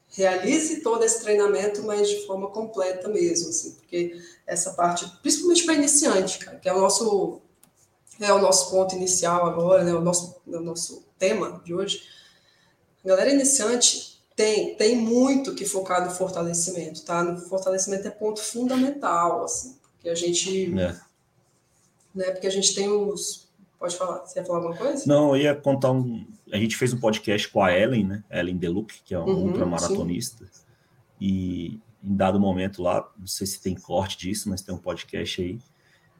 realize 0.10 0.82
todo 0.82 1.04
esse 1.04 1.24
treinamento, 1.24 1.82
mas 1.82 2.08
de 2.08 2.28
forma 2.28 2.52
completa 2.52 3.08
mesmo, 3.08 3.50
assim, 3.50 3.72
porque 3.72 4.22
essa 4.46 4.74
parte, 4.74 5.12
principalmente 5.24 5.66
para 5.66 5.74
iniciante, 5.74 6.38
cara, 6.38 6.60
que 6.60 6.70
é 6.70 6.74
o 6.74 6.80
nosso 6.80 7.42
é 8.22 8.32
o 8.32 8.40
nosso 8.40 8.70
ponto 8.70 8.96
inicial 8.96 9.46
agora, 9.46 9.84
né, 9.84 9.94
o 9.94 10.00
nosso 10.02 10.40
o 10.46 10.60
nosso 10.60 11.04
tema 11.18 11.62
de 11.66 11.74
hoje. 11.74 12.04
A 13.04 13.08
galera 13.08 13.32
iniciante 13.32 14.22
tem 14.36 14.76
tem 14.76 14.96
muito 14.96 15.56
que 15.56 15.66
focar 15.66 16.06
no 16.06 16.12
fortalecimento, 16.12 17.04
tá? 17.04 17.24
No 17.24 17.42
fortalecimento 17.42 18.08
é 18.08 18.12
ponto 18.12 18.40
fundamental, 18.40 19.44
assim, 19.44 19.76
que 20.06 20.10
a 20.10 20.16
gente. 20.16 20.80
É. 20.80 20.96
Né, 22.14 22.32
porque 22.32 22.48
a 22.48 22.52
gente 22.52 22.76
tem 22.76 22.88
os. 22.88 23.50
Pode 23.80 23.98
falar? 23.98 24.20
Você 24.20 24.40
ia 24.40 24.46
falar 24.46 24.60
alguma 24.60 24.78
coisa? 24.78 25.04
Não, 25.08 25.36
eu 25.36 25.42
ia 25.42 25.56
contar 25.56 25.92
um. 25.92 26.26
A 26.52 26.58
gente 26.58 26.78
fez 26.78 26.94
um 26.94 27.00
podcast 27.00 27.50
com 27.50 27.62
a 27.62 27.76
Ellen, 27.76 28.06
né? 28.06 28.24
Ellen 28.30 28.56
Deluc, 28.56 29.02
que 29.04 29.14
é 29.14 29.20
uma 29.20 29.28
uhum, 29.28 29.48
ultramaratonista. 29.48 30.50
E, 31.20 31.80
em 32.04 32.16
dado 32.16 32.40
momento 32.40 32.84
lá, 32.84 33.12
não 33.18 33.28
sei 33.28 33.48
se 33.48 33.62
tem 33.62 33.76
corte 33.76 34.18
disso, 34.18 34.48
mas 34.48 34.62
tem 34.62 34.74
um 34.74 34.78
podcast 34.78 35.42
aí 35.42 35.60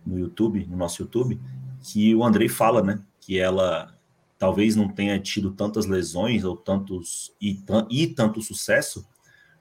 no 0.06 0.20
YouTube, 0.20 0.66
no 0.66 0.76
nosso 0.76 1.02
YouTube, 1.02 1.40
que 1.82 2.14
o 2.16 2.24
Andrei 2.24 2.50
fala, 2.50 2.82
né? 2.82 3.00
Que 3.22 3.40
ela 3.40 3.94
talvez 4.38 4.76
não 4.76 4.90
tenha 4.90 5.18
tido 5.20 5.52
tantas 5.52 5.86
lesões 5.86 6.44
ou 6.44 6.58
tantos 6.58 7.32
e, 7.40 7.64
e 7.90 8.08
tanto 8.08 8.42
sucesso, 8.42 9.08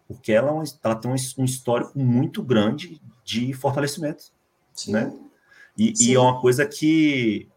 porque 0.06 0.32
ela, 0.32 0.50
é 0.62 0.66
ela 0.82 0.94
tem 0.94 1.10
um, 1.10 1.44
histórico 1.44 1.98
muito 1.98 2.42
grande 2.42 3.00
de 3.24 3.52
fortalecimento, 3.52 4.24
Sim. 4.74 4.92
né? 4.92 5.12
E, 5.76 5.92
e, 5.98 6.14
é 6.14 6.20
uma 6.20 6.40
coisa 6.40 6.64
que 6.66 7.48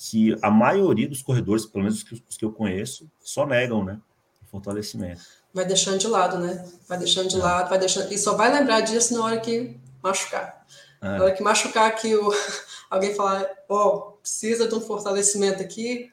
que 0.00 0.36
a 0.40 0.50
maioria 0.50 1.08
dos 1.08 1.22
corredores, 1.22 1.66
pelo 1.66 1.82
menos 1.82 1.98
os 1.98 2.04
que, 2.04 2.22
os 2.28 2.36
que 2.36 2.44
eu 2.44 2.52
conheço, 2.52 3.10
só 3.18 3.44
negam, 3.44 3.84
né? 3.84 4.00
O 4.42 4.46
fortalecimento. 4.46 5.20
Vai 5.52 5.64
deixando 5.64 5.98
de 5.98 6.06
lado, 6.06 6.38
né? 6.38 6.64
Vai 6.88 6.98
deixando 6.98 7.28
de 7.28 7.36
é. 7.36 7.42
lado, 7.42 7.68
vai 7.68 7.78
deixando. 7.80 8.12
E 8.12 8.16
só 8.16 8.36
vai 8.36 8.52
lembrar 8.52 8.80
disso 8.82 9.14
na 9.14 9.24
hora 9.24 9.40
que 9.40 9.76
machucar. 10.00 10.64
É. 11.02 11.18
Na 11.18 11.24
hora 11.24 11.34
que 11.34 11.42
machucar, 11.42 11.92
que 11.96 12.14
o... 12.14 12.32
alguém 12.88 13.14
falar, 13.14 13.44
ó, 13.68 13.86
oh, 13.86 14.00
precisa 14.12 14.68
de 14.68 14.74
um 14.74 14.80
fortalecimento 14.80 15.62
aqui, 15.62 16.12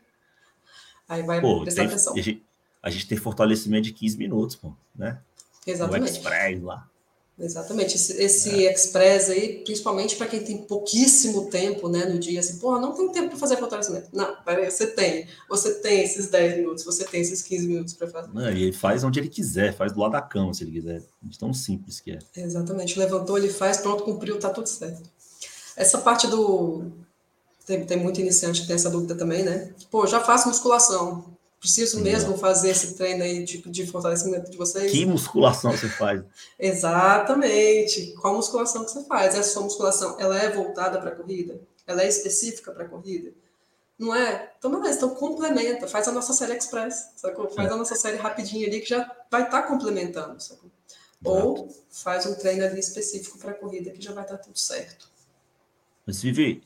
aí 1.07 1.21
vai 1.23 1.39
pô, 1.39 1.61
prestar 1.61 1.81
tem, 1.81 1.89
atenção. 1.89 2.13
A 2.13 2.21
gente, 2.21 2.45
a 2.81 2.89
gente, 2.89 3.07
tem 3.07 3.17
fortalecimento 3.17 3.83
de 3.83 3.93
15 3.93 4.17
minutos, 4.17 4.55
pô, 4.55 4.73
né? 4.95 5.19
Exatamente. 5.65 6.11
O 6.11 6.15
Express 6.15 6.61
lá. 6.61 6.89
Exatamente, 7.37 7.95
esse, 7.95 8.13
esse 8.21 8.65
é. 8.65 8.71
express 8.71 9.29
aí, 9.29 9.61
principalmente 9.65 10.15
para 10.15 10.27
quem 10.27 10.41
tem 10.41 10.57
pouquíssimo 10.59 11.49
tempo 11.49 11.89
né, 11.89 12.05
no 12.05 12.17
dia, 12.17 12.39
assim, 12.39 12.59
pô, 12.59 12.79
não 12.79 12.93
tem 12.93 13.11
tempo 13.11 13.31
para 13.31 13.37
fazer 13.37 13.57
fortalecimento. 13.57 14.07
Não, 14.13 14.37
peraí, 14.45 14.71
você 14.71 14.87
tem. 14.87 15.27
Você 15.49 15.73
tem 15.81 16.01
esses 16.01 16.27
10 16.29 16.59
minutos, 16.59 16.85
você 16.85 17.03
tem 17.03 17.19
esses 17.19 17.41
15 17.41 17.67
minutos 17.67 17.93
para 17.93 18.07
fazer. 18.07 18.33
Não, 18.33 18.49
e 18.49 18.63
ele 18.63 18.71
faz 18.71 19.03
onde 19.03 19.19
ele 19.19 19.27
quiser, 19.27 19.75
faz 19.75 19.91
do 19.91 19.99
lado 19.99 20.13
da 20.13 20.21
cama, 20.21 20.53
se 20.53 20.63
ele 20.63 20.71
quiser. 20.71 21.03
De 21.21 21.37
tão 21.37 21.53
simples 21.53 21.99
que 21.99 22.11
é. 22.11 22.19
Exatamente, 22.37 22.97
levantou, 22.97 23.37
ele 23.37 23.49
faz, 23.49 23.77
pronto, 23.77 24.05
cumpriu, 24.05 24.39
tá 24.39 24.49
tudo 24.49 24.67
certo. 24.67 25.03
Essa 25.75 25.97
parte 25.97 26.27
do. 26.27 26.85
Tem, 27.65 27.85
tem 27.85 27.97
muito 27.97 28.21
iniciante 28.21 28.61
que 28.61 28.67
tem 28.67 28.77
essa 28.77 28.89
dúvida 28.89 29.13
também, 29.13 29.43
né? 29.43 29.73
Pô, 29.91 30.07
já 30.07 30.21
faço 30.21 30.47
musculação. 30.47 31.34
Preciso 31.65 31.99
mesmo 31.99 32.37
fazer 32.37 32.69
esse 32.69 32.93
treino 32.93 33.23
aí 33.23 33.43
de, 33.43 33.57
de 33.57 33.87
fortalecimento 33.87 34.51
de 34.51 34.55
vocês? 34.55 34.91
Que 34.91 35.03
musculação 35.03 35.71
você 35.71 35.89
faz? 35.89 36.21
Exatamente. 36.59 38.13
Qual 38.21 38.35
musculação 38.35 38.85
que 38.85 38.91
você 38.91 39.03
faz? 39.05 39.33
Essa 39.33 39.49
sua 39.49 39.63
musculação, 39.63 40.15
ela 40.19 40.37
é 40.37 40.51
voltada 40.51 40.99
para 40.99 41.09
a 41.09 41.15
corrida? 41.15 41.59
Ela 41.87 42.03
é 42.03 42.07
específica 42.07 42.71
para 42.71 42.83
a 42.83 42.87
corrida? 42.87 43.33
Não 43.97 44.13
é? 44.13 44.53
Então, 44.59 44.69
beleza, 44.69 44.97
então 44.97 45.15
complementa, 45.15 45.87
faz 45.87 46.07
a 46.07 46.11
nossa 46.11 46.33
série 46.33 46.55
express, 46.55 47.13
sacou? 47.15 47.49
Faz 47.49 47.67
é. 47.67 47.73
a 47.73 47.75
nossa 47.75 47.95
série 47.95 48.17
rapidinho 48.17 48.67
ali 48.67 48.79
que 48.81 48.89
já 48.89 48.99
vai 49.31 49.45
estar 49.45 49.63
tá 49.63 49.67
complementando, 49.67 50.39
sacou? 50.39 50.69
Ou 51.23 51.67
faz 51.89 52.27
um 52.27 52.35
treino 52.35 52.63
ali 52.63 52.79
específico 52.79 53.39
para 53.39 53.51
a 53.51 53.55
corrida 53.55 53.89
que 53.89 54.03
já 54.03 54.13
vai 54.13 54.23
estar 54.23 54.37
tá 54.37 54.43
tudo 54.43 54.59
certo. 54.59 55.09
Mas, 56.05 56.21
Vivi, 56.21 56.61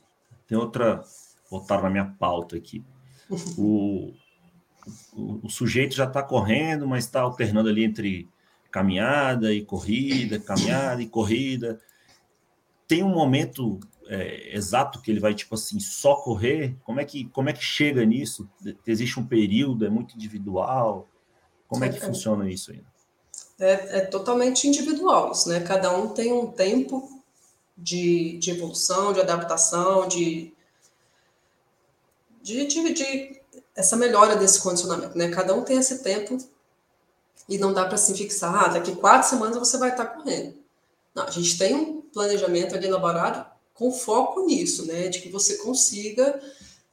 tem 0.46 0.58
outra, 0.58 1.02
botar 1.50 1.80
na 1.80 1.88
minha 1.88 2.14
pauta 2.18 2.54
aqui. 2.54 2.84
O, 3.56 4.12
o, 5.12 5.46
o 5.46 5.50
sujeito 5.50 5.94
já 5.94 6.04
está 6.04 6.22
correndo, 6.22 6.86
mas 6.86 7.04
está 7.04 7.20
alternando 7.20 7.68
ali 7.68 7.84
entre 7.84 8.28
caminhada 8.70 9.52
e 9.52 9.64
corrida, 9.64 10.38
caminhada 10.38 11.02
e 11.02 11.06
corrida. 11.08 11.80
Tem 12.86 13.02
um 13.02 13.08
momento 13.08 13.80
é, 14.06 14.56
exato 14.56 15.00
que 15.00 15.10
ele 15.10 15.20
vai 15.20 15.34
tipo 15.34 15.54
assim 15.54 15.78
só 15.78 16.16
correr? 16.16 16.76
Como 16.82 17.00
é 17.00 17.04
que 17.04 17.26
como 17.26 17.48
é 17.48 17.52
que 17.52 17.62
chega 17.62 18.04
nisso? 18.04 18.48
Existe 18.86 19.20
um 19.20 19.26
período? 19.26 19.86
É 19.86 19.90
muito 19.90 20.14
individual? 20.14 21.08
Como 21.68 21.84
é 21.84 21.88
que 21.88 21.98
é, 21.98 22.00
funciona 22.00 22.50
isso 22.50 22.72
aí? 22.72 22.82
É, 23.58 23.98
é, 23.98 24.00
totalmente 24.00 24.66
individual 24.66 25.32
isso, 25.32 25.48
né? 25.48 25.60
Cada 25.60 25.96
um 25.96 26.08
tem 26.08 26.32
um 26.32 26.50
tempo 26.50 27.22
de, 27.76 28.38
de 28.38 28.50
evolução, 28.50 29.12
de 29.12 29.20
adaptação, 29.20 30.08
de, 30.08 30.52
de, 32.42 32.66
de, 32.66 32.92
de 32.92 33.39
essa 33.74 33.96
melhora 33.96 34.36
desse 34.36 34.60
condicionamento, 34.60 35.16
né? 35.16 35.28
Cada 35.28 35.54
um 35.54 35.62
tem 35.62 35.78
esse 35.78 36.02
tempo 36.02 36.38
e 37.48 37.58
não 37.58 37.72
dá 37.72 37.84
para 37.86 37.96
se 37.96 38.14
fixar, 38.14 38.64
ah, 38.64 38.68
daqui 38.68 38.94
quatro 38.94 39.28
semanas 39.28 39.58
você 39.58 39.76
vai 39.76 39.90
estar 39.90 40.06
correndo. 40.06 40.54
Não, 41.14 41.24
a 41.24 41.30
gente 41.30 41.58
tem 41.58 41.74
um 41.74 42.00
planejamento 42.00 42.74
ali 42.74 42.86
elaborado 42.86 43.44
com 43.74 43.90
foco 43.90 44.46
nisso, 44.46 44.86
né? 44.86 45.08
De 45.08 45.20
que 45.20 45.28
você 45.28 45.56
consiga, 45.56 46.40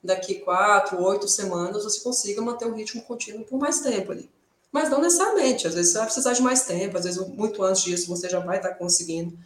daqui 0.03 0.35
quatro, 0.35 1.01
oito 1.03 1.27
semanas, 1.27 1.83
você 1.83 1.99
consiga 1.99 2.41
manter 2.41 2.65
o 2.65 2.73
ritmo 2.73 3.03
contínuo 3.03 3.45
por 3.45 3.59
mais 3.59 3.81
tempo 3.81 4.11
ali. 4.11 4.29
Mas 4.71 4.89
não 4.89 5.01
necessariamente, 5.01 5.67
às 5.67 5.75
vezes 5.75 5.91
você 5.91 5.97
vai 5.97 6.07
precisar 6.07 6.33
de 6.33 6.41
mais 6.41 6.63
tempo, 6.65 6.97
às 6.97 7.05
vezes 7.05 7.19
muito 7.27 7.63
antes 7.63 7.83
disso 7.83 8.07
você 8.07 8.29
já 8.29 8.39
vai 8.39 8.57
estar 8.57 8.75
conseguindo. 8.75 9.37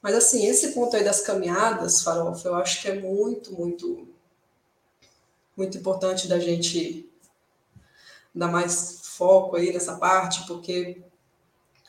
Mas 0.00 0.14
assim, 0.14 0.46
esse 0.46 0.72
ponto 0.72 0.96
aí 0.96 1.04
das 1.04 1.20
caminhadas, 1.20 2.02
Farofa, 2.02 2.48
eu 2.48 2.54
acho 2.54 2.80
que 2.80 2.88
é 2.88 2.94
muito, 2.94 3.52
muito 3.52 4.06
muito 5.58 5.76
importante 5.76 6.28
da 6.28 6.38
gente 6.38 7.10
dar 8.34 8.48
mais 8.48 9.00
foco 9.02 9.56
aí 9.56 9.72
nessa 9.72 9.96
parte, 9.96 10.46
porque 10.46 11.02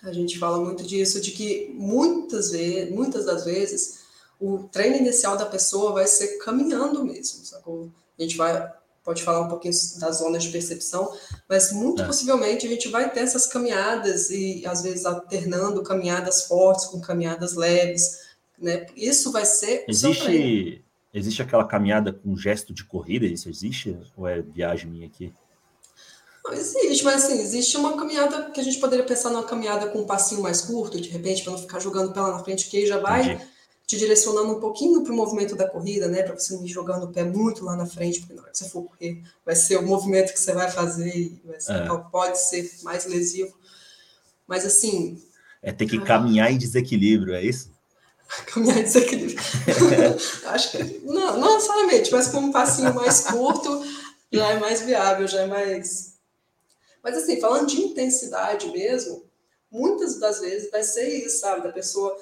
a 0.01 0.12
gente 0.12 0.39
fala 0.39 0.60
muito 0.60 0.84
disso, 0.84 1.21
de 1.21 1.32
que 1.32 1.71
muitas 1.75 2.51
vezes, 2.51 2.91
muitas 2.91 3.25
das 3.25 3.45
vezes, 3.45 3.99
o 4.39 4.63
treino 4.71 4.97
inicial 4.97 5.38
da 5.38 5.45
pessoa 5.45 5.91
vai 5.91 6.08
ser 6.08 6.39
caminhando 6.39 7.05
mesmo, 7.05 7.45
sacou? 7.45 7.91
A 8.17 8.21
gente 8.21 8.36
vai, 8.36 8.71
pode 9.03 9.21
falar 9.21 9.41
um 9.41 9.49
pouquinho 9.49 9.73
das 9.99 10.17
zonas 10.17 10.43
de 10.43 10.49
percepção, 10.49 11.15
mas 11.47 11.71
muito 11.71 12.01
é. 12.01 12.05
possivelmente 12.05 12.65
a 12.65 12.69
gente 12.69 12.88
vai 12.88 13.12
ter 13.12 13.19
essas 13.19 13.45
caminhadas 13.45 14.32
e 14.32 14.65
às 14.65 14.82
vezes 14.82 15.05
alternando 15.05 15.84
caminhadas 15.84 16.45
fortes 16.45 16.86
com 16.86 16.99
caminhadas 16.99 17.53
leves, 17.53 18.21
né? 18.58 18.88
Isso 18.95 19.32
vai 19.32 19.45
ser 19.45 19.86
existe 19.88 20.84
Existe 21.13 21.41
aquela 21.41 21.65
caminhada 21.65 22.13
com 22.13 22.37
gesto 22.37 22.73
de 22.73 22.83
corrida? 22.83 23.25
Isso 23.25 23.49
existe? 23.49 23.97
Ou 24.15 24.27
é 24.27 24.41
viagem 24.41 24.89
minha 24.89 25.07
aqui? 25.07 25.33
Não, 26.45 26.53
existe, 26.53 27.03
mas 27.03 27.25
assim, 27.25 27.39
existe 27.39 27.77
uma 27.77 27.97
caminhada 27.97 28.51
que 28.51 28.59
a 28.59 28.63
gente 28.63 28.79
poderia 28.79 29.05
pensar 29.05 29.29
numa 29.29 29.43
caminhada 29.43 29.87
com 29.87 29.99
um 29.99 30.05
passinho 30.05 30.41
mais 30.41 30.61
curto, 30.61 30.99
de 30.99 31.09
repente, 31.09 31.43
para 31.43 31.51
não 31.51 31.59
ficar 31.59 31.79
jogando 31.79 32.13
pela 32.13 32.31
na 32.31 32.43
frente, 32.43 32.69
que 32.69 32.77
aí 32.77 32.85
já 32.85 32.99
vai 32.99 33.23
Entendi. 33.23 33.47
te 33.85 33.97
direcionando 33.97 34.53
um 34.53 34.59
pouquinho 34.59 35.03
para 35.03 35.11
o 35.11 35.15
movimento 35.15 35.55
da 35.55 35.67
corrida, 35.67 36.07
né? 36.07 36.23
Para 36.23 36.35
você 36.37 36.53
não 36.53 36.63
ir 36.63 36.69
jogando 36.69 37.03
o 37.03 37.11
pé 37.11 37.23
muito 37.23 37.65
lá 37.65 37.75
na 37.75 37.85
frente, 37.85 38.19
porque 38.19 38.33
na 38.33 38.43
hora 38.43 38.51
que 38.51 38.57
você 38.57 38.69
for 38.69 38.83
correr, 38.83 39.23
vai 39.45 39.55
ser 39.55 39.77
o 39.77 39.85
movimento 39.85 40.31
que 40.31 40.39
você 40.39 40.53
vai 40.53 40.71
fazer 40.71 41.15
e 41.15 41.41
ser, 41.59 41.73
é. 41.73 41.87
pode 42.11 42.39
ser 42.39 42.71
mais 42.83 43.05
lesivo. 43.05 43.57
Mas 44.47 44.65
assim. 44.65 45.21
É 45.61 45.71
ter 45.71 45.87
que 45.87 45.99
caminhar 45.99 46.51
em 46.51 46.57
desequilíbrio, 46.57 47.33
é 47.33 47.43
isso? 47.43 47.71
caminhar 48.45 48.79
em 48.79 48.83
desequilíbrio. 48.83 49.39
Acho 50.45 50.71
que 50.71 50.99
não, 51.03 51.37
não 51.37 51.55
necessariamente, 51.55 52.11
mas 52.11 52.27
com 52.27 52.39
um 52.39 52.51
passinho 52.51 52.93
mais 52.93 53.21
curto 53.21 53.83
já 54.31 54.49
é 54.49 54.59
mais 54.59 54.81
viável, 54.81 55.27
já 55.27 55.41
é 55.41 55.47
mais. 55.47 56.13
Mas 57.03 57.17
assim, 57.17 57.39
falando 57.41 57.67
de 57.67 57.81
intensidade 57.81 58.69
mesmo, 58.69 59.23
muitas 59.71 60.19
das 60.19 60.39
vezes 60.39 60.69
vai 60.69 60.83
ser 60.83 61.07
isso, 61.07 61.39
sabe? 61.39 61.63
Da 61.63 61.71
pessoa, 61.71 62.15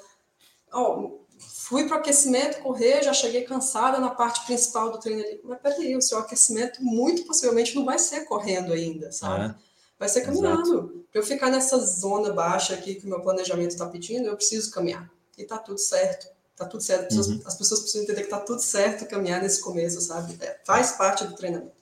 ó, 0.72 1.10
fui 1.38 1.86
para 1.86 1.96
o 1.96 2.00
aquecimento, 2.00 2.62
correr, 2.62 3.02
já 3.02 3.12
cheguei 3.12 3.42
cansada 3.42 3.98
na 3.98 4.10
parte 4.10 4.46
principal 4.46 4.90
do 4.90 4.98
treino 4.98 5.22
ali. 5.22 5.40
Mas 5.44 5.60
peraí, 5.60 5.96
o 5.96 6.02
seu 6.02 6.18
aquecimento 6.18 6.82
muito 6.82 7.24
possivelmente 7.24 7.74
não 7.74 7.84
vai 7.84 7.98
ser 7.98 8.24
correndo 8.24 8.72
ainda, 8.72 9.12
sabe? 9.12 9.46
É. 9.46 9.54
Vai 9.98 10.08
ser 10.08 10.22
caminhando. 10.22 11.04
Para 11.10 11.20
eu 11.20 11.26
ficar 11.26 11.50
nessa 11.50 11.76
zona 11.78 12.32
baixa 12.32 12.74
aqui 12.74 12.94
que 12.94 13.04
o 13.04 13.08
meu 13.08 13.20
planejamento 13.20 13.72
está 13.72 13.86
pedindo, 13.86 14.28
eu 14.28 14.36
preciso 14.36 14.70
caminhar 14.70 15.10
e 15.38 15.44
tá 15.44 15.56
tudo 15.56 15.78
certo. 15.78 16.28
Tá 16.56 16.66
tudo 16.66 16.82
certo. 16.82 17.14
Uhum. 17.14 17.40
As 17.44 17.54
pessoas 17.54 17.80
precisam 17.80 18.02
entender 18.02 18.22
que 18.22 18.30
tá 18.30 18.40
tudo 18.40 18.60
certo 18.60 19.06
caminhar 19.06 19.40
nesse 19.40 19.60
começo, 19.60 20.00
sabe? 20.00 20.36
É, 20.40 20.58
faz 20.64 20.92
parte 20.92 21.24
do 21.24 21.34
treinamento. 21.34 21.72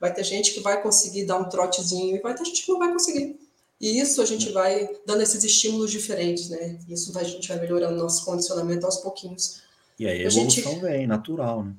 Vai 0.00 0.14
ter 0.14 0.22
gente 0.22 0.52
que 0.52 0.60
vai 0.60 0.80
conseguir 0.80 1.24
dar 1.24 1.38
um 1.38 1.48
trotezinho 1.48 2.16
e 2.16 2.20
vai 2.20 2.34
ter 2.34 2.44
gente 2.44 2.64
que 2.64 2.70
não 2.70 2.78
vai 2.78 2.92
conseguir. 2.92 3.36
E 3.80 3.98
isso 3.98 4.22
a 4.22 4.24
gente 4.24 4.52
vai 4.52 4.88
dando 5.04 5.22
esses 5.22 5.42
estímulos 5.42 5.90
diferentes, 5.90 6.48
né? 6.48 6.78
Isso 6.88 7.12
vai, 7.12 7.24
a 7.24 7.26
gente 7.26 7.48
vai 7.48 7.58
melhorando 7.58 7.96
nosso 7.96 8.24
condicionamento 8.24 8.86
aos 8.86 8.98
pouquinhos. 8.98 9.60
E 9.98 10.06
aí 10.06 10.18
a 10.18 10.26
evolução 10.26 10.70
gente, 10.72 10.80
vem, 10.80 11.06
natural, 11.06 11.64
né? 11.64 11.74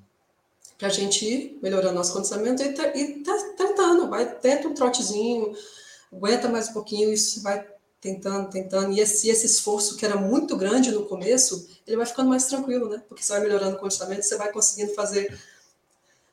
Pra 0.77 0.89
gente 0.89 1.25
ir 1.25 1.59
melhorando 1.61 1.95
nosso 1.95 2.13
condicionamento 2.13 2.61
e, 2.61 2.67
e 2.67 3.23
tentando, 3.55 4.09
vai, 4.09 4.31
tenta 4.39 4.67
um 4.67 4.73
trotezinho, 4.73 5.55
aguenta 6.11 6.49
mais 6.49 6.69
um 6.69 6.73
pouquinho, 6.73 7.11
isso 7.11 7.41
vai 7.41 7.65
tentando, 7.99 8.49
tentando, 8.49 8.93
e 8.93 8.99
esse, 8.99 9.29
esse 9.29 9.45
esforço 9.45 9.97
que 9.97 10.05
era 10.05 10.15
muito 10.15 10.55
grande 10.55 10.91
no 10.91 11.05
começo, 11.05 11.67
ele 11.86 11.97
vai 11.97 12.05
ficando 12.05 12.29
mais 12.29 12.45
tranquilo, 12.45 12.89
né? 12.89 13.03
Porque 13.07 13.23
você 13.23 13.33
vai 13.33 13.41
melhorando 13.41 13.75
o 13.75 13.79
condicionamento, 13.79 14.23
você 14.23 14.38
vai 14.38 14.51
conseguindo 14.51 14.93
fazer 14.93 15.39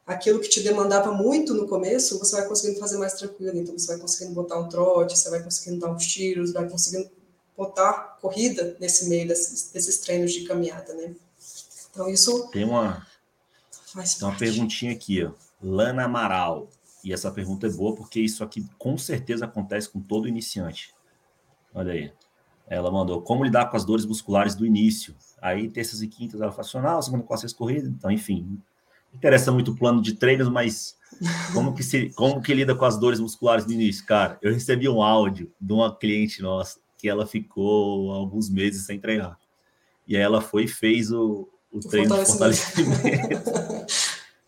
aquilo 0.07 0.40
que 0.40 0.48
te 0.48 0.62
demandava 0.62 1.12
muito 1.12 1.55
no 1.55 1.66
começo, 1.66 2.18
você 2.18 2.37
vai 2.37 2.46
conseguindo 2.46 2.79
fazer 2.79 2.98
mais 2.98 3.14
tranquilo. 3.14 3.57
Então, 3.59 3.79
você 3.79 3.87
vai 3.88 3.98
conseguindo 3.98 4.35
botar 4.35 4.59
um 4.59 4.68
trote, 4.68 5.18
você 5.18 5.31
vai 5.31 5.42
conseguindo 5.42 5.81
dar 5.81 5.90
uns 5.90 6.07
tiros, 6.07 6.53
vai 6.53 6.68
conseguindo 6.68 7.11
botar 7.57 8.18
corrida 8.20 8.77
nesse 8.79 9.09
meio 9.09 9.27
desses, 9.27 9.70
desses 9.70 9.98
treinos 9.98 10.33
de 10.33 10.44
caminhada, 10.44 10.92
né? 10.94 11.14
Então, 11.90 12.09
isso. 12.09 12.48
Tem 12.48 12.64
uma, 12.64 13.07
faz 13.87 14.16
tem 14.16 14.29
uma 14.29 14.37
perguntinha 14.37 14.92
aqui, 14.92 15.24
ó. 15.24 15.31
Lana 15.62 16.05
Amaral. 16.05 16.68
E 17.03 17.12
essa 17.12 17.31
pergunta 17.31 17.66
é 17.66 17.70
boa 17.70 17.94
porque 17.94 18.18
isso 18.18 18.42
aqui 18.42 18.66
com 18.79 18.96
certeza 18.96 19.44
acontece 19.44 19.88
com 19.88 20.00
todo 20.00 20.27
iniciante. 20.27 20.94
Olha 21.74 21.92
aí. 21.92 22.12
Ela 22.66 22.90
mandou 22.90 23.20
como 23.20 23.44
lidar 23.44 23.66
com 23.66 23.76
as 23.76 23.84
dores 23.84 24.06
musculares 24.06 24.54
do 24.54 24.64
início. 24.64 25.14
Aí, 25.42 25.68
terças 25.68 26.00
e 26.00 26.08
quintas, 26.08 26.40
ela 26.40 26.52
funcional, 26.52 27.02
segunda, 27.02 27.24
quarta, 27.24 27.42
sexta 27.42 27.58
corrida. 27.58 27.88
Então, 27.88 28.10
enfim, 28.10 28.58
interessa 29.12 29.52
muito 29.52 29.72
o 29.72 29.76
plano 29.76 30.00
de 30.00 30.14
treinos, 30.14 30.48
mas 30.48 30.96
como 31.52 31.74
que, 31.74 31.82
se, 31.82 32.10
como 32.10 32.40
que 32.40 32.54
lida 32.54 32.74
com 32.74 32.84
as 32.84 32.96
dores 32.96 33.20
musculares 33.20 33.66
do 33.66 33.72
início? 33.72 34.06
Cara, 34.06 34.38
eu 34.40 34.52
recebi 34.52 34.88
um 34.88 35.02
áudio 35.02 35.52
de 35.60 35.72
uma 35.72 35.94
cliente 35.94 36.40
nossa 36.40 36.78
que 36.96 37.08
ela 37.08 37.26
ficou 37.26 38.12
alguns 38.12 38.48
meses 38.48 38.87
sem 38.87 38.98
treinar. 38.98 39.38
E 40.08 40.16
aí 40.16 40.22
ela 40.22 40.40
foi 40.40 40.64
e 40.64 40.68
fez 40.68 41.12
o, 41.12 41.48
o, 41.70 41.78
o 41.78 41.80
treino 41.80 42.16
de 42.16 42.24
fortalecimento. 42.24 43.44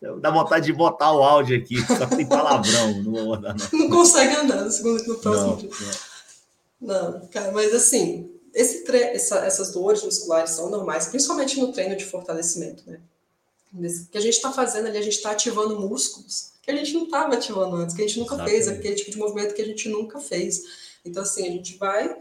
Dá 0.21 0.29
vontade 0.29 0.67
de 0.67 0.73
botar 0.73 1.11
o 1.11 1.23
áudio 1.23 1.57
aqui, 1.57 1.79
só 1.81 2.05
que 2.05 2.17
tem 2.17 2.25
palavrão, 2.27 3.01
não 3.01 3.11
vou 3.11 3.25
botar 3.25 3.55
não. 3.55 3.79
Não 3.79 3.89
consegue 3.89 4.35
andar 4.35 4.63
no 4.63 4.71
segundo 4.71 5.03
no 5.07 5.15
próximo 5.17 5.57
não. 5.61 6.16
Não. 6.79 7.27
cara, 7.27 7.51
mas 7.51 7.73
assim, 7.73 8.31
esse 8.53 8.83
tre 8.83 8.99
essa, 8.99 9.45
essas 9.45 9.71
dores 9.71 10.03
musculares 10.03 10.51
são 10.51 10.69
normais, 10.69 11.07
principalmente 11.07 11.59
no 11.59 11.71
treino 11.71 11.95
de 11.95 12.05
fortalecimento, 12.05 12.83
né? 12.89 12.99
que 14.11 14.17
a 14.17 14.21
gente 14.21 14.35
está 14.35 14.51
fazendo 14.51 14.87
ali, 14.87 14.97
a 14.97 15.01
gente 15.01 15.17
está 15.17 15.31
ativando 15.31 15.79
músculos 15.79 16.57
que 16.67 16.71
a 16.71 16.75
gente 16.75 16.93
não 16.93 17.05
estava 17.05 17.33
ativando 17.33 17.77
antes, 17.77 17.95
que 17.95 18.03
a 18.03 18.07
gente 18.07 18.19
nunca 18.19 18.35
Exatamente. 18.35 18.65
fez, 18.65 18.67
aquele 18.67 18.95
tipo 18.95 19.11
de 19.11 19.17
movimento 19.17 19.53
que 19.53 19.61
a 19.61 19.65
gente 19.65 19.87
nunca 19.87 20.19
fez. 20.19 20.63
Então, 21.05 21.23
assim, 21.23 21.47
a 21.47 21.51
gente 21.51 21.77
vai 21.77 22.13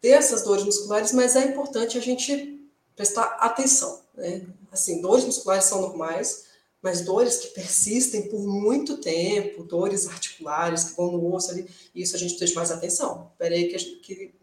ter 0.00 0.08
essas 0.08 0.42
dores 0.42 0.64
musculares, 0.64 1.12
mas 1.12 1.36
é 1.36 1.44
importante 1.44 1.96
a 1.96 2.00
gente 2.00 2.60
prestar 2.96 3.36
atenção. 3.38 4.02
Né? 4.16 4.44
Assim, 4.72 5.00
dores 5.00 5.24
musculares 5.24 5.64
são 5.66 5.80
normais, 5.80 6.46
mas 6.82 7.00
dores 7.00 7.38
que 7.38 7.48
persistem 7.48 8.28
por 8.28 8.40
muito 8.40 8.98
tempo, 8.98 9.64
dores 9.64 10.06
articulares 10.06 10.84
que 10.84 10.96
vão 10.96 11.12
no 11.12 11.34
osso 11.34 11.50
ali, 11.50 11.68
isso 11.94 12.14
a 12.14 12.18
gente 12.18 12.30
precisa 12.30 12.50
de 12.50 12.56
mais 12.56 12.70
atenção. 12.70 13.32
Peraí, 13.36 13.68
que, 13.68 13.78
que 13.96 14.34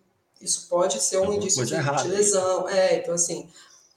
isso 0.41 0.67
pode 0.67 1.01
ser 1.01 1.17
um 1.19 1.33
indício 1.33 1.65
de, 1.65 1.75
de, 1.75 2.07
lesão. 2.07 2.67
É, 2.67 2.97
então 2.97 3.13
assim, 3.13 3.49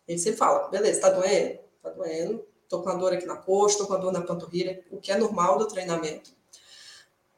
gente 0.08 0.22
sempre 0.22 0.38
fala, 0.38 0.68
beleza, 0.68 1.00
tá 1.00 1.10
doendo? 1.10 1.58
Tá 1.82 1.90
doendo, 1.90 2.44
tô 2.68 2.82
com 2.82 2.88
a 2.88 2.94
dor 2.94 3.12
aqui 3.12 3.26
na 3.26 3.36
coxa, 3.36 3.78
tô 3.78 3.86
com 3.86 3.94
a 3.94 3.98
dor 3.98 4.12
na 4.12 4.22
panturrilha, 4.22 4.84
o 4.90 4.98
que 4.98 5.12
é 5.12 5.18
normal 5.18 5.58
do 5.58 5.66
treinamento. 5.66 6.30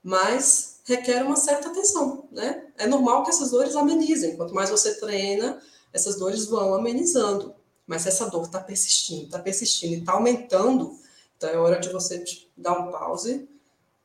Mas 0.02 0.80
requer 0.84 1.22
uma 1.22 1.36
certa 1.36 1.68
atenção, 1.68 2.28
né? 2.30 2.66
É 2.78 2.86
normal 2.86 3.22
que 3.22 3.30
essas 3.30 3.50
dores 3.50 3.76
amenizem. 3.76 4.36
Quanto 4.36 4.54
mais 4.54 4.70
você 4.70 4.98
treina, 4.98 5.60
essas 5.92 6.16
dores 6.16 6.46
vão 6.46 6.74
amenizando. 6.74 7.54
Mas 7.90 8.06
essa 8.06 8.30
dor 8.30 8.44
está 8.44 8.60
persistindo, 8.60 9.24
está 9.24 9.40
persistindo 9.40 9.94
e 9.94 9.98
está 9.98 10.12
aumentando, 10.12 10.96
então 11.36 11.50
é 11.50 11.56
hora 11.56 11.80
de 11.80 11.88
você 11.88 12.22
dar 12.56 12.78
um 12.78 12.88
pause, 12.88 13.48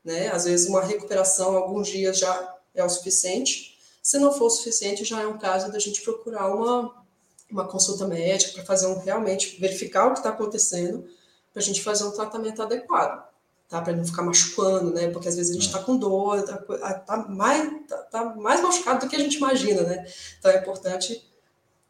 né? 0.03 0.29
Às 0.29 0.45
vezes 0.45 0.67
uma 0.67 0.81
recuperação, 0.81 1.55
alguns 1.55 1.87
dias 1.89 2.17
já 2.17 2.55
é 2.73 2.83
o 2.83 2.89
suficiente. 2.89 3.77
Se 4.01 4.17
não 4.17 4.33
for 4.33 4.45
o 4.45 4.49
suficiente, 4.49 5.05
já 5.05 5.21
é 5.21 5.27
um 5.27 5.37
caso 5.37 5.71
da 5.71 5.77
gente 5.77 6.01
procurar 6.01 6.47
uma, 6.47 7.05
uma 7.47 7.67
consulta 7.67 8.07
médica 8.07 8.53
para 8.53 8.65
fazer 8.65 8.87
um 8.87 8.97
realmente 8.97 9.59
verificar 9.59 10.07
o 10.07 10.13
que 10.13 10.17
está 10.17 10.29
acontecendo, 10.29 11.07
para 11.53 11.61
a 11.61 11.63
gente 11.63 11.83
fazer 11.83 12.05
um 12.05 12.11
tratamento 12.11 12.63
adequado 12.63 13.23
tá? 13.69 13.81
Para 13.81 13.93
não 13.93 14.03
ficar 14.03 14.23
machucando, 14.23 14.91
né? 14.93 15.09
Porque 15.09 15.27
às 15.27 15.35
vezes 15.35 15.51
a 15.51 15.53
gente 15.53 15.67
está 15.67 15.79
é. 15.79 15.83
com 15.83 15.95
dor, 15.95 16.43
tá, 16.43 16.57
tá, 16.57 17.17
mais, 17.29 17.87
tá, 17.87 17.97
tá, 17.97 18.35
mais 18.35 18.61
machucado 18.61 19.05
do 19.05 19.09
que 19.09 19.15
a 19.15 19.19
gente 19.19 19.37
imagina, 19.37 19.83
né? 19.83 20.05
Então 20.39 20.49
é 20.49 20.57
importante 20.57 21.23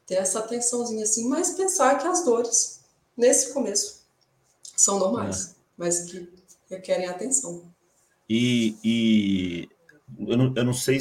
ter 0.05 0.15
essa 0.15 0.39
atençãozinha 0.39 1.03
assim, 1.03 1.27
mas 1.27 1.55
pensar 1.55 1.97
que 1.97 2.07
as 2.07 2.23
dores, 2.23 2.81
nesse 3.17 3.53
começo, 3.53 4.03
são 4.75 4.99
normais, 4.99 5.49
é. 5.49 5.55
mas 5.77 6.01
que 6.11 6.29
requerem 6.69 7.07
atenção. 7.07 7.63
E, 8.29 8.75
e 8.83 9.69
eu, 10.27 10.37
não, 10.37 10.53
eu 10.55 10.63
não 10.63 10.73
sei 10.73 10.99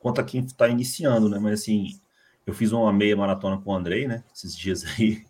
quanto 0.00 0.20
a 0.20 0.24
quem 0.24 0.44
está 0.44 0.68
iniciando, 0.68 1.28
né? 1.28 1.38
Mas 1.38 1.60
assim, 1.60 1.98
eu 2.46 2.54
fiz 2.54 2.72
uma 2.72 2.92
meia 2.92 3.16
maratona 3.16 3.58
com 3.58 3.70
o 3.70 3.74
Andrei, 3.74 4.06
né? 4.06 4.22
Esses 4.34 4.56
dias 4.56 4.84
aí. 4.84 5.24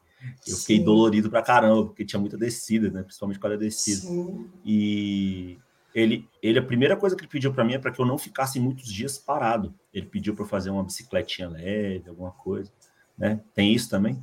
Eu 0.47 0.57
fiquei 0.57 0.79
Sim. 0.79 0.85
dolorido 0.85 1.31
pra 1.31 1.43
caramba, 1.43 1.87
porque 1.87 2.05
tinha 2.05 2.19
muita 2.19 2.37
descida, 2.37 2.91
né? 2.91 3.03
Principalmente 3.03 3.39
quando 3.39 3.53
é 3.53 3.59
descida. 3.59 4.01
Sim. 4.01 4.51
E 4.65 5.59
ele, 5.95 6.29
ele, 6.43 6.59
a 6.59 6.62
primeira 6.62 6.97
coisa 6.97 7.15
que 7.15 7.23
ele 7.23 7.31
pediu 7.31 7.53
para 7.53 7.65
mim 7.65 7.75
é 7.75 7.79
para 7.79 7.91
que 7.91 8.01
eu 8.01 8.07
não 8.07 8.19
ficasse 8.19 8.59
muitos 8.59 8.93
dias 8.93 9.19
parado. 9.19 9.75
Ele 9.95 10.07
pediu 10.07 10.35
para 10.35 10.45
fazer 10.45 10.71
uma 10.71 10.83
bicicletinha 10.83 11.49
leve, 11.49 12.09
alguma 12.09 12.33
coisa, 12.33 12.71
né? 13.19 13.41
Tem 13.55 13.73
isso 13.73 13.89
também? 13.89 14.23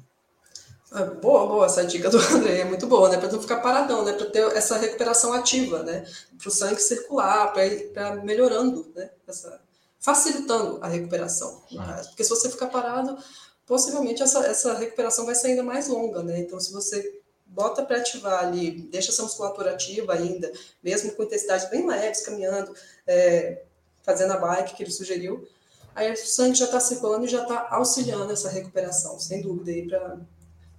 Ah, 0.91 1.05
boa, 1.05 1.47
boa, 1.47 1.65
essa 1.65 1.83
dica 1.83 2.09
do 2.09 2.17
André 2.35 2.59
é 2.59 2.65
muito 2.65 2.85
boa, 2.85 3.09
né? 3.09 3.17
Para 3.17 3.31
não 3.31 3.41
ficar 3.41 3.61
paradão, 3.61 4.05
né? 4.05 4.13
Para 4.13 4.27
ter 4.27 4.43
essa 4.55 4.77
recuperação 4.77 5.33
ativa, 5.33 5.81
né? 5.81 6.05
Para 6.37 6.47
o 6.47 6.51
sangue 6.51 6.79
circular, 6.79 7.51
para 7.51 7.65
ir 7.65 7.91
melhorando, 8.23 8.91
né? 8.95 9.09
Essa, 9.27 9.59
facilitando 9.99 10.79
a 10.81 10.87
recuperação. 10.87 11.63
Ah. 11.79 12.01
Porque 12.09 12.23
se 12.23 12.29
você 12.29 12.49
ficar 12.49 12.67
parado, 12.67 13.17
possivelmente 13.65 14.21
essa, 14.21 14.45
essa 14.45 14.73
recuperação 14.73 15.25
vai 15.25 15.33
ser 15.33 15.47
ainda 15.47 15.63
mais 15.63 15.87
longa, 15.87 16.21
né? 16.21 16.39
Então, 16.39 16.59
se 16.59 16.71
você 16.71 17.21
bota 17.45 17.83
para 17.83 17.97
ativar 17.97 18.43
ali, 18.43 18.71
deixa 18.91 19.11
essa 19.11 19.23
musculatura 19.23 19.71
ativa 19.71 20.13
ainda, 20.13 20.51
mesmo 20.83 21.11
com 21.13 21.23
intensidades 21.23 21.69
bem 21.69 21.87
leves, 21.87 22.21
caminhando, 22.21 22.75
é, 23.07 23.63
fazendo 24.01 24.33
a 24.33 24.37
bike 24.37 24.75
que 24.75 24.83
ele 24.83 24.91
sugeriu, 24.91 25.47
aí 25.95 26.11
o 26.11 26.17
sangue 26.17 26.55
já 26.55 26.65
está 26.65 26.79
circulando 26.79 27.25
e 27.25 27.29
já 27.29 27.43
está 27.43 27.67
auxiliando 27.71 28.31
essa 28.31 28.49
recuperação, 28.49 29.19
sem 29.19 29.41
dúvida, 29.41 30.19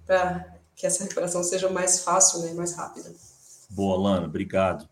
para 0.05 0.55
que 0.75 0.85
essa 0.85 1.03
recuperação 1.03 1.43
seja 1.43 1.69
mais 1.69 2.03
fácil, 2.03 2.41
né, 2.41 2.53
mais 2.53 2.73
rápida. 2.73 3.13
Boa, 3.69 3.97
Lana, 3.97 4.27
obrigado. 4.27 4.87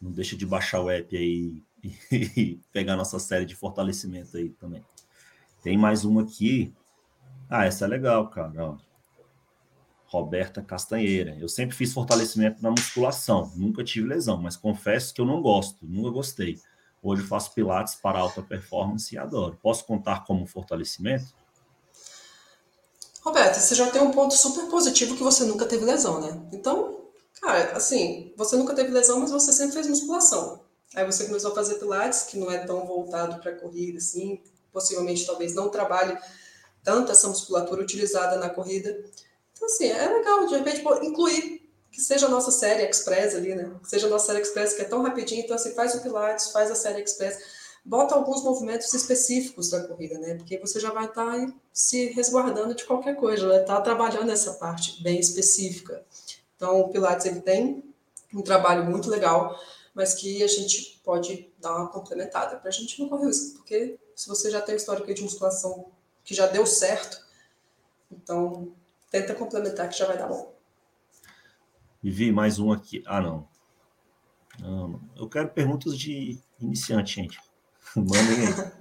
Não 0.00 0.10
deixa 0.10 0.36
de 0.36 0.46
baixar 0.46 0.80
o 0.80 0.90
app 0.90 1.16
aí 1.16 1.62
e 2.10 2.60
pegar 2.72 2.96
nossa 2.96 3.18
série 3.18 3.44
de 3.44 3.54
fortalecimento 3.54 4.36
aí 4.36 4.50
também. 4.50 4.84
Tem 5.62 5.76
mais 5.76 6.04
uma 6.04 6.22
aqui 6.22 6.74
ah, 7.50 7.64
essa 7.64 7.84
é 7.84 7.88
legal, 7.88 8.28
cara. 8.28 8.64
Ó. 8.64 8.76
Roberta 10.06 10.62
Castanheira. 10.62 11.36
Eu 11.36 11.48
sempre 11.48 11.74
fiz 11.74 11.92
fortalecimento 11.92 12.62
na 12.62 12.70
musculação, 12.70 13.50
nunca 13.56 13.82
tive 13.82 14.06
lesão, 14.06 14.36
mas 14.36 14.56
confesso 14.56 15.12
que 15.12 15.20
eu 15.20 15.24
não 15.24 15.42
gosto, 15.42 15.84
nunca 15.84 16.10
gostei. 16.10 16.60
Hoje 17.02 17.22
faço 17.22 17.52
pilates 17.54 17.94
para 17.94 18.18
alta 18.18 18.42
performance 18.42 19.14
e 19.14 19.18
adoro. 19.18 19.58
Posso 19.62 19.84
contar 19.84 20.24
como 20.24 20.46
fortalecimento? 20.46 21.34
Roberta, 23.22 23.58
você 23.58 23.74
já 23.74 23.90
tem 23.90 24.00
um 24.00 24.10
ponto 24.10 24.34
super 24.34 24.66
positivo 24.66 25.16
que 25.16 25.22
você 25.22 25.44
nunca 25.44 25.66
teve 25.66 25.84
lesão, 25.84 26.20
né? 26.20 26.48
Então, 26.52 27.08
cara, 27.40 27.72
assim, 27.76 28.32
você 28.36 28.56
nunca 28.56 28.74
teve 28.74 28.90
lesão, 28.90 29.20
mas 29.20 29.30
você 29.30 29.52
sempre 29.52 29.74
fez 29.74 29.86
musculação. 29.86 30.60
Aí 30.94 31.04
você 31.04 31.26
começou 31.26 31.52
a 31.52 31.54
fazer 31.54 31.76
pilates, 31.76 32.24
que 32.24 32.38
não 32.38 32.50
é 32.50 32.58
tão 32.58 32.86
voltado 32.86 33.40
para 33.40 33.54
corrida, 33.54 33.98
assim, 33.98 34.42
possivelmente 34.72 35.26
talvez 35.26 35.54
não 35.54 35.68
trabalhe 35.68 36.18
tanto 36.82 37.12
essa 37.12 37.28
musculatura 37.28 37.82
utilizada 37.82 38.36
na 38.38 38.48
corrida. 38.50 38.90
Então, 39.52 39.66
assim, 39.66 39.86
é 39.86 40.08
legal, 40.08 40.46
de 40.46 40.56
repente, 40.56 40.82
incluir 41.02 41.59
que 41.90 42.00
seja 42.00 42.26
a 42.26 42.28
nossa 42.28 42.50
série 42.50 42.88
Express 42.88 43.34
ali, 43.34 43.54
né? 43.54 43.72
Que 43.82 43.88
seja 43.88 44.06
a 44.06 44.10
nossa 44.10 44.26
série 44.26 44.40
Express, 44.40 44.74
que 44.74 44.82
é 44.82 44.84
tão 44.84 45.02
rapidinho, 45.02 45.42
então, 45.42 45.56
assim, 45.56 45.74
faz 45.74 45.94
o 45.94 46.02
Pilates, 46.02 46.50
faz 46.50 46.70
a 46.70 46.74
série 46.74 47.02
Express, 47.02 47.38
bota 47.84 48.14
alguns 48.14 48.42
movimentos 48.42 48.92
específicos 48.92 49.70
da 49.70 49.86
corrida, 49.86 50.18
né? 50.18 50.34
Porque 50.34 50.58
você 50.58 50.78
já 50.78 50.90
vai 50.90 51.06
estar 51.06 51.46
tá 51.46 51.52
se 51.72 52.06
resguardando 52.06 52.74
de 52.74 52.84
qualquer 52.84 53.16
coisa, 53.16 53.46
estar 53.60 53.76
tá 53.76 53.80
trabalhando 53.80 54.30
essa 54.30 54.54
parte 54.54 55.02
bem 55.02 55.18
específica. 55.18 56.04
Então, 56.56 56.80
o 56.80 56.88
Pilates, 56.88 57.26
ele 57.26 57.40
tem 57.40 57.82
um 58.32 58.42
trabalho 58.42 58.84
muito 58.84 59.10
legal, 59.10 59.58
mas 59.94 60.14
que 60.14 60.42
a 60.42 60.46
gente 60.46 61.00
pode 61.04 61.50
dar 61.58 61.74
uma 61.74 61.88
complementada 61.88 62.56
para 62.56 62.68
a 62.68 62.72
gente 62.72 63.00
não 63.00 63.08
correr 63.08 63.26
risco, 63.26 63.56
porque 63.56 63.98
se 64.14 64.28
você 64.28 64.50
já 64.50 64.60
tem 64.60 64.76
histórico 64.76 65.12
de 65.12 65.22
musculação 65.22 65.90
que 66.24 66.34
já 66.34 66.46
deu 66.46 66.64
certo. 66.66 67.20
Então, 68.10 68.72
tenta 69.10 69.34
complementar 69.34 69.88
que 69.88 69.98
já 69.98 70.06
vai 70.06 70.16
dar 70.16 70.28
bom. 70.28 70.54
E 72.02 72.10
vi 72.10 72.32
mais 72.32 72.58
um 72.58 72.72
aqui. 72.72 73.02
Ah, 73.06 73.20
não. 73.20 73.46
não. 74.58 75.00
Eu 75.16 75.28
quero 75.28 75.48
perguntas 75.48 75.98
de 75.98 76.38
iniciante, 76.60 77.16
gente. 77.16 77.38
Mandem 77.94 78.46
aí. 78.46 78.72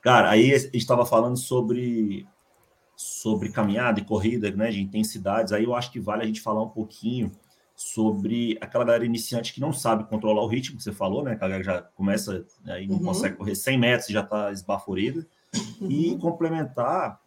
Cara, 0.00 0.30
aí 0.30 0.54
a 0.54 0.58
gente 0.58 0.76
estava 0.76 1.04
falando 1.04 1.36
sobre 1.36 2.26
sobre 2.96 3.50
caminhada 3.50 4.00
e 4.00 4.04
corrida, 4.04 4.50
né, 4.50 4.70
de 4.70 4.80
intensidades. 4.80 5.52
Aí 5.52 5.62
eu 5.64 5.74
acho 5.74 5.92
que 5.92 6.00
vale 6.00 6.24
a 6.24 6.26
gente 6.26 6.40
falar 6.40 6.62
um 6.62 6.68
pouquinho 6.68 7.30
sobre 7.76 8.58
aquela 8.60 8.84
galera 8.84 9.06
iniciante 9.06 9.54
que 9.54 9.60
não 9.60 9.72
sabe 9.72 10.02
controlar 10.08 10.42
o 10.42 10.48
ritmo, 10.48 10.76
que 10.76 10.82
você 10.82 10.92
falou, 10.92 11.22
né? 11.22 11.36
Que 11.36 11.44
a 11.44 11.48
galera 11.48 11.62
já 11.62 11.82
começa 11.82 12.44
né, 12.64 12.82
e 12.82 12.88
não 12.88 12.96
uhum. 12.96 13.04
consegue 13.04 13.36
correr 13.36 13.54
100 13.54 13.78
metros 13.78 14.08
e 14.08 14.12
já 14.12 14.22
está 14.22 14.50
esbaforida 14.50 15.24
e 15.82 16.16
complementar 16.20 17.20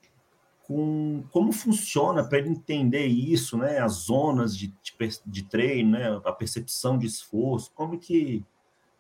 com 0.71 1.23
como 1.31 1.51
funciona 1.51 2.23
para 2.23 2.37
ele 2.37 2.47
entender 2.47 3.05
isso, 3.05 3.57
né? 3.57 3.79
As 3.79 3.91
zonas 3.93 4.55
de, 4.55 4.67
de, 4.67 4.93
de, 5.25 5.43
treino, 5.43 5.91
né? 5.91 6.21
A 6.23 6.31
percepção 6.31 6.97
de 6.97 7.05
esforço, 7.05 7.71
como 7.75 7.99
que 7.99 8.41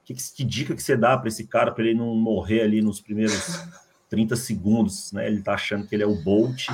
que, 0.03 0.13
que 0.13 0.43
dica 0.43 0.75
que 0.75 0.83
você 0.83 0.97
dá 0.97 1.17
para 1.17 1.29
esse 1.29 1.47
cara 1.47 1.71
para 1.71 1.85
ele 1.85 1.97
não 1.97 2.13
morrer 2.13 2.63
ali 2.63 2.81
nos 2.81 2.99
primeiros 2.99 3.61
30 4.09 4.35
segundos, 4.35 5.13
né? 5.13 5.27
Ele 5.27 5.39
está 5.39 5.53
achando 5.53 5.87
que 5.87 5.95
ele 5.95 6.03
é 6.03 6.07
o 6.07 6.21
Bolt. 6.21 6.67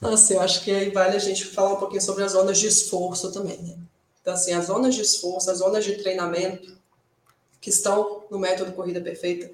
Nossa, 0.01 0.33
eu 0.33 0.41
acho 0.41 0.63
que 0.63 0.71
aí 0.71 0.89
vale 0.89 1.15
a 1.15 1.19
gente 1.19 1.45
falar 1.45 1.73
um 1.73 1.79
pouquinho 1.79 2.01
sobre 2.01 2.23
as 2.23 2.31
zonas 2.31 2.57
de 2.57 2.65
esforço 2.65 3.31
também, 3.31 3.61
né? 3.61 3.77
Então, 4.21 4.33
assim, 4.33 4.53
as 4.53 4.65
zonas 4.65 4.95
de 4.95 5.01
esforço, 5.01 5.51
as 5.51 5.59
zonas 5.59 5.85
de 5.85 5.95
treinamento, 5.97 6.75
que 7.61 7.69
estão 7.69 8.23
no 8.31 8.39
método 8.39 8.71
Corrida 8.71 8.99
Perfeita, 8.99 9.51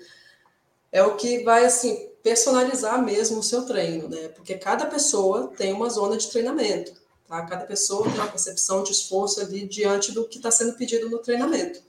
é 0.90 1.04
o 1.04 1.18
que 1.18 1.44
vai 1.44 1.66
assim 1.66 2.15
personalizar 2.26 3.06
mesmo 3.06 3.38
o 3.38 3.44
seu 3.44 3.68
treino, 3.68 4.10
né? 4.10 4.30
Porque 4.30 4.56
cada 4.56 4.88
pessoa 4.88 5.54
tem 5.56 5.72
uma 5.72 5.88
zona 5.92 6.18
de 6.18 6.26
treinamento, 6.26 6.92
tá? 7.28 7.46
Cada 7.46 7.66
pessoa 7.66 8.02
tem 8.02 8.16
uma 8.16 8.28
percepção 8.28 8.82
de 8.82 8.94
esforço 8.94 9.42
ali 9.42 9.68
diante 9.68 10.12
do 10.12 10.28
que 10.28 10.38
está 10.38 10.50
sendo 10.50 10.74
pedido 10.74 11.08
no 11.08 11.20
treinamento. 11.20 11.84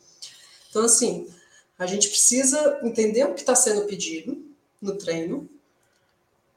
Então, 0.69 0.85
assim, 0.85 1.27
a 1.79 1.87
gente 1.87 2.11
precisa 2.11 2.81
entender 2.83 3.25
o 3.25 3.33
que 3.33 3.41
está 3.41 3.55
sendo 3.55 3.87
pedido 3.87 4.45
no 4.79 4.99
treino 4.99 5.49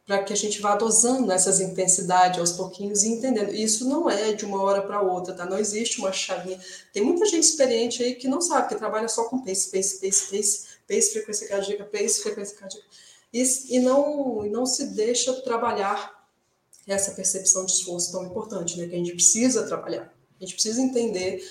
para 0.05 0.23
que 0.23 0.33
a 0.33 0.35
gente 0.35 0.59
vá 0.59 0.75
dosando 0.75 1.31
essas 1.31 1.61
intensidades 1.61 2.37
aos 2.37 2.51
pouquinhos 2.51 3.03
e 3.03 3.07
entendendo. 3.07 3.55
Isso 3.55 3.87
não 3.87 4.09
é 4.09 4.33
de 4.33 4.43
uma 4.43 4.61
hora 4.61 4.81
para 4.81 5.01
outra, 5.01 5.33
tá? 5.33 5.45
Não 5.45 5.57
existe 5.57 5.99
uma 5.99 6.11
chavinha. 6.11 6.59
Tem 6.91 7.01
muita 7.01 7.25
gente 7.27 7.43
experiente 7.43 8.03
aí 8.03 8.15
que 8.15 8.27
não 8.27 8.41
sabe, 8.41 8.67
que 8.67 8.75
trabalha 8.75 9.07
só 9.07 9.23
com 9.29 9.39
pace, 9.39 9.71
pace, 9.71 10.01
pace, 10.01 10.29
pace, 10.29 10.65
pace, 10.85 11.13
frequência 11.13 11.47
cardíaca, 11.47 11.85
pace, 11.85 12.21
frequência 12.21 12.57
cardíaca. 12.57 12.85
E, 13.31 13.43
e, 13.75 13.79
não, 13.79 14.43
não 14.43 14.65
se 14.65 14.87
deixa 14.95 15.33
trabalhar 15.41 16.27
essa 16.87 17.11
percepção 17.11 17.65
de 17.65 17.73
esforço 17.73 18.11
tão 18.11 18.25
importante, 18.25 18.77
né? 18.77 18.87
Que 18.87 18.95
a 18.95 18.97
gente 18.97 19.11
precisa 19.11 19.67
trabalhar. 19.67 20.11
A 20.39 20.43
gente 20.43 20.53
precisa 20.53 20.81
entender 20.81 21.43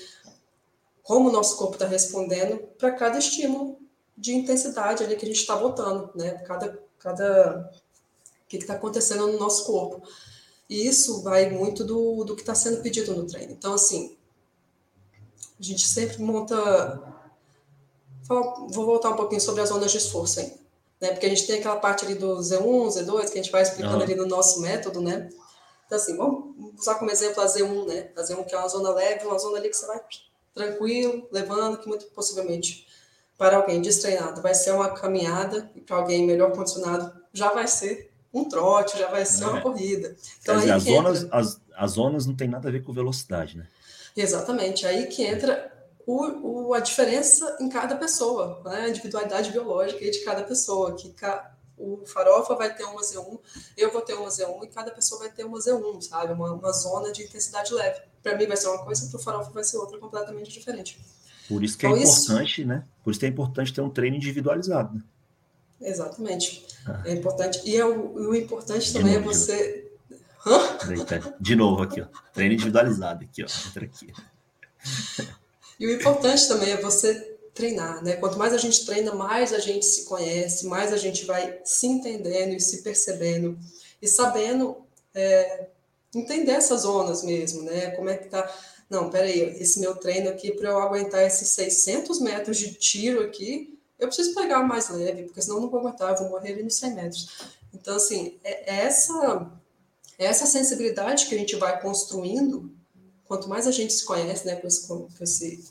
como 1.01 1.29
o 1.29 1.31
nosso 1.31 1.57
corpo 1.57 1.73
está 1.73 1.87
respondendo 1.87 2.57
para 2.77 2.91
cada 2.91 3.17
estímulo 3.17 3.79
de 4.17 4.33
intensidade 4.33 5.03
ali 5.03 5.15
que 5.15 5.25
a 5.25 5.27
gente 5.27 5.39
está 5.39 5.55
botando, 5.55 6.11
né? 6.13 6.31
Cada, 6.39 6.77
cada 6.99 7.71
que 8.47 8.57
está 8.57 8.73
acontecendo 8.73 9.27
no 9.27 9.39
nosso 9.39 9.65
corpo. 9.65 10.03
E 10.69 10.87
isso 10.87 11.21
vai 11.23 11.49
muito 11.49 11.83
do, 11.83 12.23
do 12.23 12.35
que 12.35 12.41
está 12.41 12.53
sendo 12.53 12.81
pedido 12.81 13.15
no 13.15 13.25
treino. 13.25 13.53
Então, 13.53 13.73
assim, 13.73 14.17
a 15.59 15.63
gente 15.63 15.87
sempre 15.87 16.21
monta. 16.21 17.01
Vou 18.27 18.85
voltar 18.85 19.09
um 19.09 19.15
pouquinho 19.15 19.41
sobre 19.41 19.61
as 19.61 19.69
zonas 19.69 19.91
de 19.91 19.97
esforço 19.97 20.39
ainda. 20.39 20.59
Né? 20.99 21.09
Porque 21.11 21.25
a 21.25 21.29
gente 21.29 21.47
tem 21.47 21.59
aquela 21.59 21.77
parte 21.77 22.05
ali 22.05 22.15
do 22.15 22.37
Z1, 22.37 22.87
Z2, 22.87 23.31
que 23.31 23.39
a 23.39 23.41
gente 23.41 23.51
vai 23.51 23.61
explicando 23.61 23.97
uhum. 23.97 24.03
ali 24.03 24.15
no 24.15 24.25
nosso 24.25 24.61
método, 24.61 25.01
né? 25.01 25.29
Então, 25.85 25.97
assim, 25.97 26.15
vamos 26.15 26.55
usar 26.77 26.95
como 26.95 27.09
exemplo 27.09 27.41
a 27.41 27.45
Z1, 27.45 27.87
né? 27.87 28.09
A 28.15 28.21
Z1 28.21 28.45
que 28.45 28.53
é 28.53 28.57
uma 28.57 28.67
zona 28.67 28.91
leve, 28.91 29.25
uma 29.25 29.39
zona 29.39 29.57
ali 29.57 29.69
que 29.69 29.75
você 29.75 29.87
vai 29.87 29.99
tranquilo, 30.53 31.27
levando, 31.31 31.77
que 31.77 31.87
muito 31.87 32.05
possivelmente 32.07 32.87
para 33.37 33.55
alguém 33.55 33.81
destreinado 33.81 34.41
vai 34.41 34.53
ser 34.53 34.71
uma 34.71 34.89
caminhada, 34.89 35.71
e 35.73 35.79
para 35.79 35.95
alguém 35.95 36.27
melhor 36.27 36.51
condicionado 36.51 37.11
já 37.33 37.51
vai 37.53 37.67
ser 37.67 38.11
um 38.33 38.47
trote, 38.47 38.99
já 38.99 39.07
vai 39.07 39.25
ser 39.25 39.45
é. 39.45 39.47
uma 39.47 39.61
corrida. 39.61 40.15
Então, 40.41 40.57
dizer, 40.57 40.71
as, 40.73 40.83
zonas, 40.83 41.27
as, 41.31 41.61
as 41.73 41.91
zonas 41.91 42.25
não 42.25 42.35
tem 42.35 42.49
nada 42.49 42.67
a 42.67 42.71
ver 42.71 42.83
com 42.83 42.91
velocidade, 42.91 43.57
né? 43.57 43.65
Exatamente, 44.15 44.85
aí 44.85 45.07
que 45.07 45.23
entra 45.23 45.71
o, 46.09 46.69
o, 46.69 46.73
a 46.73 46.79
diferença 46.79 47.55
em 47.59 47.69
cada 47.69 47.95
pessoa, 47.95 48.61
né? 48.65 48.81
a 48.81 48.89
individualidade 48.89 49.51
biológica 49.51 49.99
de 50.09 50.19
cada 50.25 50.41
pessoa, 50.41 50.95
que 50.95 51.09
ca, 51.11 51.55
o 51.77 52.03
farofa 52.03 52.55
vai 52.55 52.73
ter 52.75 52.83
uma 52.83 53.01
Z1, 53.01 53.39
eu 53.77 53.91
vou 53.91 54.01
ter 54.01 54.15
uma 54.15 54.27
Z1 54.27 54.63
e 54.63 54.67
cada 54.69 54.89
pessoa 54.89 55.21
vai 55.21 55.31
ter 55.31 55.43
uma 55.43 55.59
Z1, 55.59 56.01
sabe? 56.01 56.33
Uma, 56.33 56.51
uma 56.53 56.71
zona 56.71 57.11
de 57.11 57.23
intensidade 57.23 57.71
leve. 57.71 58.01
Para 58.23 58.35
mim 58.35 58.47
vai 58.47 58.57
ser 58.57 58.69
uma 58.69 58.83
coisa, 58.83 59.07
para 59.07 59.19
o 59.19 59.21
farofa 59.21 59.51
vai 59.51 59.63
ser 59.63 59.77
outra 59.77 59.99
completamente 59.99 60.49
diferente. 60.49 60.99
Por 61.47 61.63
isso 61.63 61.77
que 61.77 61.85
é 61.85 61.89
então, 61.89 62.01
é 62.01 62.03
importante, 62.03 62.61
isso... 62.61 62.67
né? 62.67 62.83
Por 63.03 63.11
isso 63.11 63.19
que 63.19 63.25
é 63.27 63.29
importante 63.29 63.71
ter 63.71 63.81
um 63.81 63.89
treino 63.91 64.17
individualizado. 64.17 64.95
Né? 64.95 65.03
Exatamente. 65.81 66.65
Ah. 66.87 67.03
É 67.05 67.13
importante. 67.13 67.61
E 67.63 67.77
é 67.77 67.85
o, 67.85 68.29
o 68.29 68.35
importante 68.35 68.91
também 68.91 69.13
é 69.13 69.19
novo, 69.19 69.29
é 69.29 69.33
você. 69.33 69.91
Hã? 70.45 71.35
De 71.39 71.55
novo 71.55 71.83
aqui, 71.83 72.01
ó. 72.01 72.07
Treino 72.33 72.55
individualizado 72.55 73.23
aqui, 73.23 73.43
ó. 73.43 73.47
Entra 73.69 73.85
aqui. 73.85 74.11
E 75.79 75.87
o 75.87 75.93
importante 75.93 76.47
também 76.47 76.71
é 76.71 76.77
você 76.77 77.15
treinar, 77.53 78.03
né? 78.03 78.15
Quanto 78.17 78.37
mais 78.37 78.53
a 78.53 78.57
gente 78.57 78.85
treina, 78.85 79.13
mais 79.13 79.53
a 79.53 79.59
gente 79.59 79.85
se 79.85 80.05
conhece, 80.05 80.67
mais 80.67 80.93
a 80.93 80.97
gente 80.97 81.25
vai 81.25 81.59
se 81.63 81.87
entendendo 81.87 82.53
e 82.53 82.59
se 82.59 82.81
percebendo 82.81 83.57
e 84.01 84.07
sabendo 84.07 84.77
é, 85.13 85.67
entender 86.15 86.51
essas 86.51 86.81
zonas 86.81 87.23
mesmo, 87.23 87.63
né? 87.63 87.91
Como 87.91 88.09
é 88.09 88.17
que 88.17 88.29
tá. 88.29 88.51
Não, 88.89 89.09
peraí, 89.09 89.39
esse 89.59 89.79
meu 89.79 89.95
treino 89.95 90.29
aqui, 90.29 90.51
para 90.51 90.69
eu 90.69 90.79
aguentar 90.79 91.23
esses 91.23 91.49
600 91.49 92.19
metros 92.21 92.57
de 92.57 92.73
tiro 92.73 93.21
aqui, 93.21 93.79
eu 93.99 94.07
preciso 94.07 94.33
pegar 94.33 94.63
mais 94.63 94.89
leve, 94.89 95.23
porque 95.23 95.41
senão 95.41 95.57
eu 95.57 95.61
não 95.61 95.69
vou 95.69 95.81
aguentar, 95.81 96.11
eu 96.11 96.17
vou 96.17 96.29
morrer 96.29 96.53
ali 96.53 96.63
nos 96.63 96.75
100 96.75 96.95
metros. 96.95 97.29
Então, 97.73 97.95
assim, 97.95 98.39
é, 98.43 98.73
é 98.73 98.85
essa, 98.85 99.51
é 100.17 100.25
essa 100.25 100.45
sensibilidade 100.45 101.27
que 101.27 101.35
a 101.35 101.37
gente 101.37 101.55
vai 101.57 101.79
construindo, 101.81 102.71
quanto 103.29 103.47
mais 103.47 103.65
a 103.67 103.71
gente 103.71 103.93
se 103.93 104.03
conhece, 104.03 104.45
né, 104.45 104.55
com 104.55 104.67
esse, 104.67 104.87
com 104.87 105.07
esse, 105.21 105.63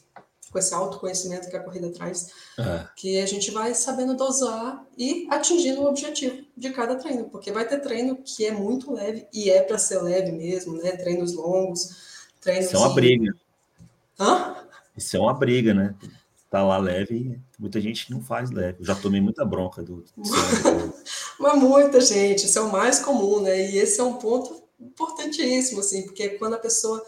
com 0.51 0.59
esse 0.59 0.73
autoconhecimento 0.73 1.51
que 1.51 1.57
a 1.57 1.63
corrida 1.63 1.91
traz, 1.91 2.29
é. 2.57 2.87
que 2.97 3.21
a 3.21 3.27
gente 3.27 3.51
vai 3.51 3.75
sabendo 3.75 4.17
dosar 4.17 4.87
e 4.97 5.27
atingindo 5.29 5.83
o 5.83 5.87
objetivo 5.89 6.47
de 6.57 6.71
cada 6.71 6.95
treino, 6.95 7.25
porque 7.29 7.53
vai 7.53 7.67
ter 7.67 7.81
treino 7.81 8.17
que 8.17 8.47
é 8.47 8.53
muito 8.53 8.95
leve, 8.95 9.27
e 9.35 9.51
é 9.51 9.61
para 9.61 9.77
ser 9.77 10.01
leve 10.01 10.31
mesmo, 10.31 10.75
né, 10.75 10.93
treinos 10.93 11.35
longos, 11.35 12.31
treinos... 12.41 12.67
Isso 12.67 12.77
é 12.77 12.79
uma 12.79 12.95
briga. 12.95 13.35
Hã? 14.19 14.57
Isso 14.97 15.17
é 15.17 15.21
uma 15.21 15.35
briga, 15.35 15.75
né? 15.75 15.95
tá 16.51 16.65
lá 16.65 16.79
leve, 16.79 17.39
muita 17.59 17.81
gente 17.81 18.11
não 18.11 18.23
faz 18.23 18.51
leve. 18.51 18.81
Eu 18.81 18.87
já 18.87 18.95
tomei 18.95 19.21
muita 19.21 19.45
bronca 19.45 19.83
do. 19.83 20.05
Mas 21.39 21.59
muita 21.61 22.01
gente, 22.01 22.47
isso 22.47 22.59
é 22.59 22.63
o 22.63 22.73
mais 22.73 23.01
comum, 23.01 23.41
né? 23.43 23.71
E 23.71 23.79
esse 23.79 24.01
é 24.01 24.03
um 24.03 24.15
ponto 24.15 24.63
importantíssimo, 24.81 25.81
assim, 25.81 26.03
porque 26.03 26.31
quando 26.31 26.55
a 26.55 26.59
pessoa, 26.59 27.05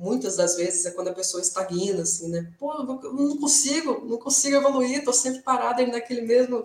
muitas 0.00 0.36
das 0.36 0.56
vezes, 0.56 0.86
é 0.86 0.90
quando 0.92 1.08
a 1.08 1.12
pessoa 1.12 1.42
estagna, 1.42 2.02
assim, 2.02 2.28
né? 2.28 2.50
Pô, 2.58 2.72
eu 2.72 3.12
não 3.12 3.36
consigo, 3.36 4.02
não 4.06 4.16
consigo 4.16 4.56
evoluir, 4.56 5.04
tô 5.04 5.12
sempre 5.12 5.42
parada 5.42 5.86
naquele 5.86 6.22
mesmo. 6.22 6.64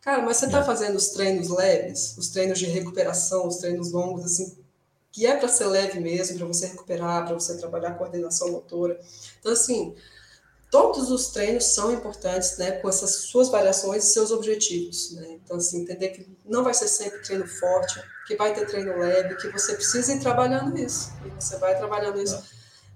Cara, 0.00 0.22
mas 0.22 0.36
você 0.36 0.50
tá 0.50 0.60
é. 0.60 0.64
fazendo 0.64 0.96
os 0.96 1.10
treinos 1.10 1.48
leves, 1.48 2.16
os 2.18 2.28
treinos 2.28 2.58
de 2.58 2.66
recuperação, 2.66 3.46
os 3.46 3.58
treinos 3.58 3.92
longos, 3.92 4.24
assim, 4.24 4.58
que 5.12 5.26
é 5.26 5.36
para 5.36 5.48
ser 5.48 5.66
leve 5.66 6.00
mesmo, 6.00 6.36
para 6.38 6.46
você 6.46 6.66
recuperar, 6.66 7.24
para 7.24 7.34
você 7.34 7.56
trabalhar 7.56 7.90
a 7.90 7.94
coordenação 7.94 8.50
motora. 8.50 9.00
Então, 9.38 9.52
assim, 9.52 9.94
todos 10.76 11.10
os 11.10 11.28
treinos 11.28 11.72
são 11.74 11.90
importantes, 11.90 12.58
né, 12.58 12.72
com 12.72 12.88
essas 12.90 13.14
suas 13.30 13.48
variações 13.48 14.04
e 14.04 14.12
seus 14.12 14.30
objetivos, 14.30 15.12
né? 15.12 15.38
Então, 15.42 15.56
assim, 15.56 15.80
entender 15.80 16.10
que 16.10 16.28
não 16.44 16.62
vai 16.62 16.74
ser 16.74 16.86
sempre 16.86 17.22
treino 17.22 17.48
forte, 17.48 17.98
que 18.26 18.36
vai 18.36 18.52
ter 18.52 18.66
treino 18.66 18.98
leve, 18.98 19.36
que 19.36 19.48
você 19.48 19.74
precisa 19.74 20.12
ir 20.12 20.20
trabalhando 20.20 20.76
isso, 20.78 21.10
e 21.24 21.30
você 21.30 21.56
vai 21.56 21.78
trabalhando 21.78 22.20
isso. 22.20 22.42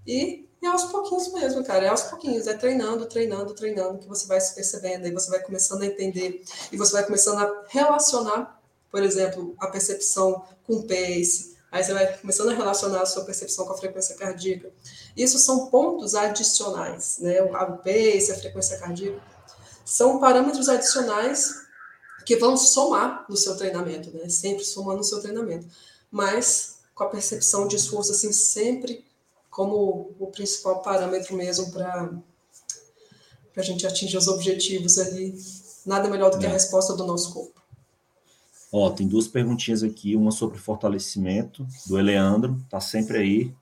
E, 0.06 0.46
e 0.60 0.66
aos 0.66 0.84
pouquinhos 0.84 1.32
mesmo, 1.32 1.64
cara, 1.64 1.86
é 1.86 1.88
aos 1.88 2.02
pouquinhos, 2.02 2.46
é 2.46 2.52
treinando, 2.52 3.06
treinando, 3.06 3.54
treinando, 3.54 3.98
que 3.98 4.06
você 4.06 4.26
vai 4.26 4.42
se 4.42 4.54
percebendo, 4.54 5.06
aí 5.06 5.12
você 5.12 5.30
vai 5.30 5.40
começando 5.40 5.80
a 5.80 5.86
entender, 5.86 6.44
e 6.70 6.76
você 6.76 6.92
vai 6.92 7.06
começando 7.06 7.38
a 7.38 7.64
relacionar, 7.66 8.60
por 8.90 9.02
exemplo, 9.02 9.54
a 9.58 9.68
percepção 9.68 10.44
com 10.66 10.82
pace, 10.82 11.50
Aí 11.72 11.84
você 11.84 11.92
vai 11.92 12.18
começando 12.18 12.48
a 12.50 12.54
relacionar 12.54 13.02
a 13.02 13.06
sua 13.06 13.24
percepção 13.24 13.64
com 13.64 13.72
a 13.72 13.78
frequência 13.78 14.16
cardíaca. 14.16 14.72
Isso 15.16 15.38
são 15.38 15.66
pontos 15.66 16.14
adicionais, 16.14 17.18
né? 17.20 17.42
O 17.42 17.48
pace, 17.78 18.32
a 18.32 18.38
frequência 18.38 18.78
cardíaca, 18.78 19.20
são 19.84 20.20
parâmetros 20.20 20.68
adicionais 20.68 21.54
que 22.24 22.36
vão 22.36 22.56
somar 22.56 23.26
no 23.28 23.36
seu 23.36 23.56
treinamento, 23.56 24.10
né? 24.16 24.28
Sempre 24.28 24.64
somando 24.64 24.98
no 24.98 25.04
seu 25.04 25.20
treinamento. 25.20 25.66
Mas 26.10 26.80
com 26.94 27.04
a 27.04 27.08
percepção 27.08 27.66
de 27.66 27.76
esforço, 27.76 28.12
assim, 28.12 28.32
sempre 28.32 29.04
como 29.50 30.14
o 30.18 30.26
principal 30.28 30.80
parâmetro 30.80 31.34
mesmo 31.34 31.72
para 31.72 32.12
a 33.56 33.62
gente 33.62 33.86
atingir 33.86 34.16
os 34.16 34.28
objetivos 34.28 34.98
ali. 34.98 35.34
Nada 35.84 36.08
melhor 36.08 36.30
do 36.30 36.38
que 36.38 36.46
a 36.46 36.50
é. 36.50 36.52
resposta 36.52 36.94
do 36.94 37.06
nosso 37.06 37.32
corpo. 37.32 37.60
Ó, 38.72 38.90
tem 38.90 39.08
duas 39.08 39.26
perguntinhas 39.26 39.82
aqui, 39.82 40.14
uma 40.14 40.30
sobre 40.30 40.58
fortalecimento, 40.58 41.66
do 41.86 41.98
Eleandro, 41.98 42.56
tá 42.70 42.80
sempre 42.80 43.18
aí. 43.18 43.54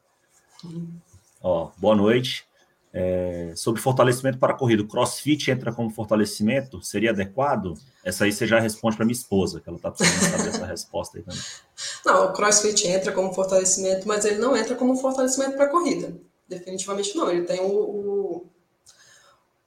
Ó, 1.41 1.71
boa 1.77 1.95
noite. 1.95 2.47
É, 2.93 3.53
sobre 3.55 3.81
fortalecimento 3.81 4.39
para 4.39 4.55
a 4.55 4.57
corrida, 4.57 4.83
o 4.83 4.89
crossfit 4.89 5.51
entra 5.51 5.73
como 5.73 5.91
fortalecimento? 5.91 6.83
Seria 6.83 7.11
adequado? 7.11 7.75
Essa 8.03 8.25
aí 8.25 8.33
você 8.33 8.47
já 8.47 8.59
responde 8.59 8.97
para 8.97 9.05
minha 9.05 9.17
esposa, 9.17 9.61
que 9.61 9.69
ela 9.69 9.77
está 9.77 9.91
precisando 9.91 10.31
saber 10.31 10.49
essa 10.49 10.67
resposta 10.67 11.19
aí 11.19 11.23
também. 11.23 11.41
Não, 12.05 12.27
o 12.27 12.33
crossfit 12.33 12.87
entra 12.89 13.13
como 13.13 13.33
fortalecimento, 13.33 14.09
mas 14.09 14.25
ele 14.25 14.39
não 14.39 14.57
entra 14.57 14.75
como 14.75 14.97
fortalecimento 14.97 15.53
para 15.53 15.67
a 15.67 15.69
corrida. 15.69 16.17
Definitivamente 16.49 17.15
não. 17.15 17.31
Ele 17.31 17.43
tem 17.43 17.61
o, 17.61 17.67
o, 17.67 18.47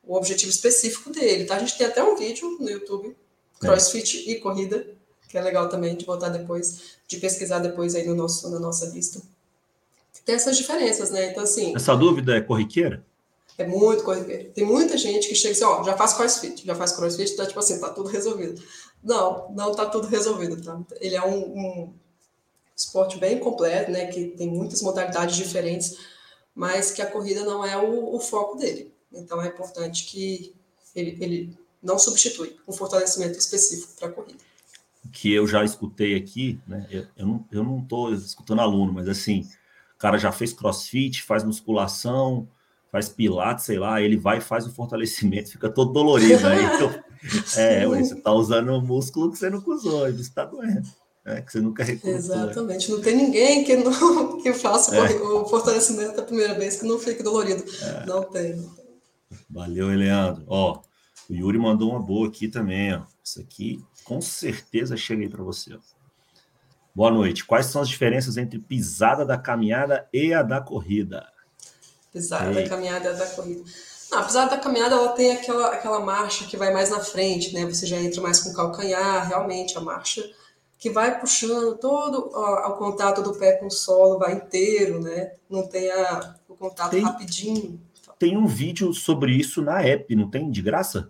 o, 0.03 0.15
objetivo 0.15 0.49
específico 0.49 1.11
dele, 1.11 1.45
tá? 1.45 1.55
A 1.55 1.59
gente 1.59 1.77
tem 1.77 1.85
até 1.85 2.03
um 2.03 2.15
vídeo 2.15 2.57
no 2.59 2.67
YouTube, 2.67 3.09
é. 3.09 3.15
crossfit 3.59 4.17
é. 4.27 4.31
e 4.31 4.39
corrida, 4.39 4.87
que 5.29 5.37
é 5.37 5.41
legal 5.41 5.69
também 5.69 5.95
de 5.95 6.03
voltar 6.03 6.29
depois, 6.29 6.97
de 7.07 7.17
pesquisar 7.17 7.59
depois 7.59 7.93
aí 7.93 8.05
no 8.05 8.15
nosso, 8.15 8.49
na 8.49 8.59
nossa 8.59 8.87
lista. 8.87 9.21
Tem 10.25 10.35
essas 10.35 10.57
diferenças, 10.57 11.09
né? 11.11 11.31
Então, 11.31 11.43
assim. 11.43 11.75
Essa 11.75 11.95
dúvida 11.95 12.35
é 12.35 12.41
corriqueira? 12.41 13.05
É 13.57 13.65
muito 13.65 14.03
corriqueira. 14.03 14.49
Tem 14.53 14.65
muita 14.65 14.97
gente 14.97 15.27
que 15.27 15.35
chega 15.35 15.53
assim, 15.53 15.63
ó, 15.63 15.83
já 15.83 15.95
faz 15.95 16.13
crossfit, 16.13 16.65
já 16.65 16.75
faz 16.75 16.93
crossfit, 16.93 17.35
tá 17.35 17.45
tipo 17.45 17.59
assim, 17.59 17.79
tá 17.79 17.89
tudo 17.89 18.09
resolvido. 18.09 18.61
Não, 19.03 19.51
não 19.51 19.73
tá 19.73 19.85
tudo 19.85 20.07
resolvido, 20.07 20.61
tá? 20.61 20.79
Ele 20.99 21.15
é 21.15 21.25
um, 21.25 21.39
um 21.39 21.93
esporte 22.75 23.17
bem 23.17 23.39
completo, 23.39 23.91
né? 23.91 24.07
Que 24.07 24.27
tem 24.29 24.47
muitas 24.47 24.81
modalidades 24.81 25.35
diferentes, 25.35 25.97
mas 26.55 26.91
que 26.91 27.01
a 27.01 27.09
corrida 27.09 27.43
não 27.43 27.65
é 27.65 27.77
o, 27.77 28.15
o 28.15 28.19
foco 28.19 28.57
dele. 28.57 28.93
Então 29.11 29.41
é 29.41 29.47
importante 29.47 30.05
que 30.05 30.53
ele, 30.95 31.17
ele 31.19 31.57
não 31.81 31.97
substitui 31.97 32.55
um 32.67 32.71
fortalecimento 32.71 33.37
específico 33.37 33.93
para 33.97 34.07
a 34.07 34.11
corrida. 34.11 34.39
Que 35.11 35.33
eu 35.33 35.47
já 35.47 35.63
escutei 35.63 36.15
aqui, 36.15 36.59
né? 36.67 36.87
Eu, 36.89 37.41
eu 37.51 37.63
não, 37.63 37.79
estou 37.79 38.13
escutando 38.13 38.61
aluno, 38.61 38.93
mas 38.93 39.09
assim, 39.09 39.49
cara 40.01 40.17
já 40.17 40.31
fez 40.31 40.51
crossfit, 40.51 41.21
faz 41.23 41.43
musculação, 41.43 42.47
faz 42.91 43.07
pilates, 43.07 43.65
sei 43.65 43.77
lá, 43.77 44.01
ele 44.01 44.17
vai 44.17 44.39
e 44.39 44.41
faz 44.41 44.65
o 44.65 44.71
fortalecimento, 44.71 45.51
fica 45.51 45.69
todo 45.69 45.93
dolorido. 45.93 46.45
Aí, 46.47 46.61
né? 46.61 46.71
então, 46.75 47.03
é, 47.61 47.87
ué, 47.87 48.03
você 48.03 48.15
está 48.15 48.33
usando 48.33 48.71
um 48.71 48.81
músculo 48.81 49.31
que 49.31 49.37
você 49.37 49.49
nunca 49.49 49.69
usou, 49.69 50.09
e 50.09 50.11
você 50.11 50.21
está 50.21 50.43
doendo. 50.43 50.89
É, 51.23 51.39
que 51.39 51.51
você 51.51 51.61
nunca 51.61 51.83
recrutou. 51.83 52.17
Exatamente. 52.17 52.89
Não 52.89 52.99
tem 52.99 53.15
ninguém 53.15 53.63
que, 53.63 53.77
não, 53.77 54.41
que 54.41 54.51
faça 54.53 54.95
é. 54.95 55.21
o 55.21 55.45
fortalecimento 55.45 56.15
da 56.15 56.23
primeira 56.23 56.55
vez 56.55 56.79
que 56.79 56.87
não 56.87 56.97
fique 56.97 57.21
dolorido. 57.21 57.63
É. 57.83 58.05
Não 58.07 58.23
tem. 58.23 58.67
Valeu, 59.47 59.93
Eleandro. 59.93 60.43
Ó, 60.47 60.81
o 61.29 61.33
Yuri 61.33 61.59
mandou 61.59 61.91
uma 61.91 61.99
boa 61.99 62.27
aqui 62.27 62.47
também, 62.47 62.95
ó. 62.95 63.03
Isso 63.23 63.39
aqui 63.39 63.79
com 64.03 64.19
certeza 64.19 64.97
chega 64.97 65.21
aí 65.21 65.29
para 65.29 65.43
você. 65.43 65.75
Ó. 65.75 66.00
Boa 66.93 67.09
noite. 67.09 67.45
Quais 67.45 67.67
são 67.67 67.81
as 67.81 67.87
diferenças 67.87 68.37
entre 68.37 68.59
pisada 68.59 69.25
da 69.25 69.37
caminhada 69.37 70.07
e 70.11 70.33
a 70.33 70.43
da 70.43 70.59
corrida? 70.59 71.25
Pisada 72.11 72.53
da 72.53 72.67
caminhada 72.67 73.05
e 73.05 73.11
a 73.11 73.13
da 73.13 73.25
corrida. 73.27 73.63
Não, 74.11 74.19
a 74.19 74.23
pisada 74.23 74.51
da 74.51 74.57
caminhada 74.57 74.95
ela 74.95 75.09
tem 75.13 75.31
aquela, 75.31 75.67
aquela 75.67 75.99
marcha 76.01 76.45
que 76.45 76.57
vai 76.57 76.73
mais 76.73 76.89
na 76.89 76.99
frente, 76.99 77.53
né? 77.53 77.65
Você 77.65 77.85
já 77.85 77.95
entra 77.95 78.21
mais 78.21 78.41
com 78.41 78.49
o 78.49 78.53
calcanhar, 78.53 79.27
realmente 79.29 79.77
a 79.77 79.81
marcha 79.81 80.21
que 80.77 80.89
vai 80.89 81.19
puxando 81.19 81.77
todo 81.77 82.29
ó, 82.33 82.71
o 82.71 82.77
contato 82.77 83.21
do 83.21 83.35
pé 83.35 83.53
com 83.53 83.67
o 83.67 83.71
solo, 83.71 84.17
vai 84.17 84.33
inteiro, 84.33 84.99
né? 84.99 85.31
Não 85.49 85.67
tem 85.67 85.89
a, 85.91 86.35
o 86.49 86.55
contato 86.55 86.91
tem, 86.91 87.03
rapidinho. 87.03 87.79
Tem 88.19 88.35
um 88.35 88.47
vídeo 88.47 88.91
sobre 88.93 89.31
isso 89.31 89.61
na 89.61 89.81
app, 89.81 90.13
não 90.15 90.29
tem? 90.29 90.51
De 90.51 90.61
graça? 90.61 91.09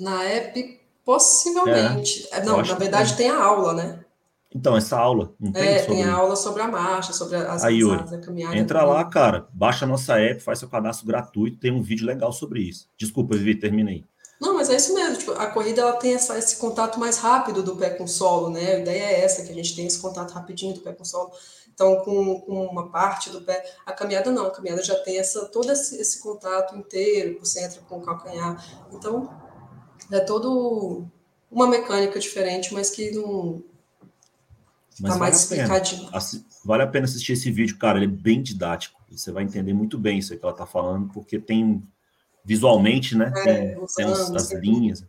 Na 0.00 0.24
app, 0.24 0.80
possivelmente. 1.04 2.26
É, 2.32 2.42
não, 2.42 2.62
na 2.62 2.74
verdade 2.74 3.14
tem. 3.14 3.28
tem 3.28 3.36
a 3.36 3.44
aula, 3.44 3.74
né? 3.74 4.05
Então, 4.54 4.76
essa 4.76 4.96
aula, 4.96 5.34
não 5.38 5.52
tem 5.52 5.62
É, 5.62 5.82
tem 5.82 6.04
a 6.04 6.14
aula 6.14 6.36
sobre 6.36 6.62
a 6.62 6.68
marcha, 6.68 7.12
sobre 7.12 7.36
as 7.36 7.64
Aí, 7.64 7.78
pisadas, 7.78 8.12
a 8.12 8.18
caminhada. 8.18 8.56
Entra 8.56 8.84
lá, 8.84 9.04
cara, 9.04 9.48
baixa 9.52 9.84
a 9.84 9.88
nossa 9.88 10.18
app, 10.18 10.40
faz 10.40 10.58
seu 10.58 10.68
cadastro 10.68 11.06
gratuito, 11.06 11.58
tem 11.58 11.72
um 11.72 11.82
vídeo 11.82 12.06
legal 12.06 12.32
sobre 12.32 12.60
isso. 12.60 12.88
Desculpa, 12.96 13.36
Vivi, 13.36 13.56
terminei. 13.56 14.04
Não, 14.40 14.54
mas 14.54 14.68
é 14.68 14.76
isso 14.76 14.94
mesmo. 14.94 15.16
Tipo, 15.16 15.32
a 15.32 15.46
corrida 15.46 15.80
ela 15.80 15.94
tem 15.94 16.14
essa, 16.14 16.38
esse 16.38 16.56
contato 16.56 17.00
mais 17.00 17.18
rápido 17.18 17.62
do 17.62 17.76
pé 17.76 17.90
com 17.90 18.04
o 18.04 18.08
solo, 18.08 18.50
né? 18.50 18.74
A 18.74 18.78
ideia 18.78 19.02
é 19.02 19.24
essa, 19.24 19.42
que 19.42 19.50
a 19.50 19.54
gente 19.54 19.74
tem 19.74 19.86
esse 19.86 19.98
contato 19.98 20.32
rapidinho 20.32 20.74
do 20.74 20.80
pé 20.80 20.92
com 20.92 21.02
o 21.02 21.06
solo. 21.06 21.32
Então, 21.72 21.96
com, 21.96 22.40
com 22.40 22.66
uma 22.66 22.90
parte 22.90 23.30
do 23.30 23.40
pé. 23.42 23.62
A 23.84 23.92
caminhada 23.92 24.30
não, 24.30 24.46
a 24.46 24.50
caminhada 24.50 24.82
já 24.82 24.94
tem 24.96 25.18
essa, 25.18 25.46
todo 25.46 25.70
esse, 25.72 26.00
esse 26.00 26.20
contato 26.20 26.76
inteiro, 26.76 27.38
você 27.40 27.64
entra 27.64 27.80
com 27.82 27.98
o 27.98 28.02
calcanhar. 28.02 28.62
Então, 28.92 29.30
é 30.10 30.20
todo 30.20 31.06
uma 31.50 31.66
mecânica 31.66 32.18
diferente, 32.18 32.72
mas 32.72 32.90
que 32.90 33.10
não. 33.10 33.62
Mas 35.00 35.12
tá 35.12 35.18
mais 35.18 35.40
explicadinho. 35.40 36.10
Vale 36.64 36.82
a 36.82 36.86
pena 36.86 37.04
assistir 37.04 37.32
esse 37.32 37.50
vídeo, 37.50 37.76
cara. 37.78 37.98
Ele 37.98 38.06
é 38.06 38.08
bem 38.08 38.42
didático. 38.42 39.00
Você 39.10 39.30
vai 39.30 39.44
entender 39.44 39.72
muito 39.72 39.98
bem 39.98 40.18
isso 40.18 40.36
que 40.36 40.44
ela 40.44 40.52
está 40.52 40.66
falando, 40.66 41.12
porque 41.12 41.38
tem 41.38 41.82
visualmente, 42.44 43.16
né? 43.16 43.32
É, 43.38 43.42
tem, 43.42 43.86
tem 43.96 44.06
as, 44.06 44.30
as 44.30 44.52
linhas. 44.52 45.04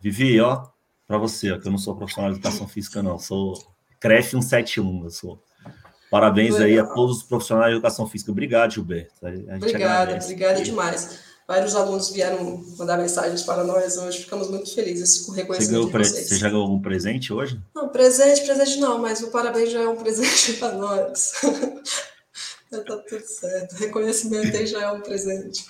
Vivi, 0.00 0.40
ó, 0.40 0.66
para 1.06 1.18
você, 1.18 1.52
ó, 1.52 1.58
que 1.58 1.66
eu 1.66 1.70
não 1.70 1.78
sou 1.78 1.96
profissional 1.96 2.30
de 2.30 2.38
educação 2.38 2.68
física, 2.68 3.02
não, 3.02 3.18
sou 3.18 3.54
CREF 4.00 4.30
171, 4.30 5.04
eu 5.04 5.10
sou. 5.10 5.42
Parabéns 6.10 6.54
Legal. 6.54 6.66
aí 6.66 6.78
a 6.78 6.94
todos 6.94 7.18
os 7.18 7.22
profissionais 7.22 7.70
de 7.70 7.76
educação 7.76 8.06
física. 8.06 8.30
Obrigado, 8.30 8.72
Gilberto. 8.72 9.14
Obrigada, 9.56 10.16
obrigada 10.16 10.62
demais. 10.62 11.33
Vários 11.46 11.76
alunos 11.76 12.08
vieram 12.08 12.64
mandar 12.78 12.96
mensagens 12.96 13.42
para 13.42 13.64
nós 13.64 13.98
hoje, 13.98 14.22
ficamos 14.22 14.48
muito 14.48 14.74
felizes 14.74 15.18
com 15.18 15.32
o 15.32 15.34
reconhecimento 15.34 15.90
você, 15.90 16.10
vocês. 16.10 16.28
Você 16.28 16.36
já 16.36 16.48
ganhou 16.48 16.62
algum 16.62 16.80
presente 16.80 17.32
hoje? 17.34 17.60
Não, 17.74 17.88
presente, 17.90 18.44
presente 18.46 18.78
não, 18.78 18.98
mas 18.98 19.22
o 19.22 19.30
parabéns 19.30 19.70
já 19.70 19.82
é 19.82 19.88
um 19.88 19.96
presente 19.96 20.54
para 20.54 20.72
nós. 20.72 21.32
tá 22.70 22.80
tudo 22.82 23.26
certo. 23.26 23.74
Reconhecimento 23.74 24.56
aí 24.56 24.66
já 24.66 24.82
é 24.84 24.90
um 24.90 25.02
presente. 25.02 25.66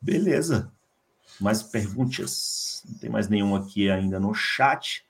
Beleza. 0.00 0.70
Mais 1.40 1.62
perguntas? 1.62 2.82
Não 2.88 2.98
tem 2.98 3.10
mais 3.10 3.28
nenhum 3.28 3.56
aqui 3.56 3.90
ainda 3.90 4.20
no 4.20 4.32
chat. 4.32 5.04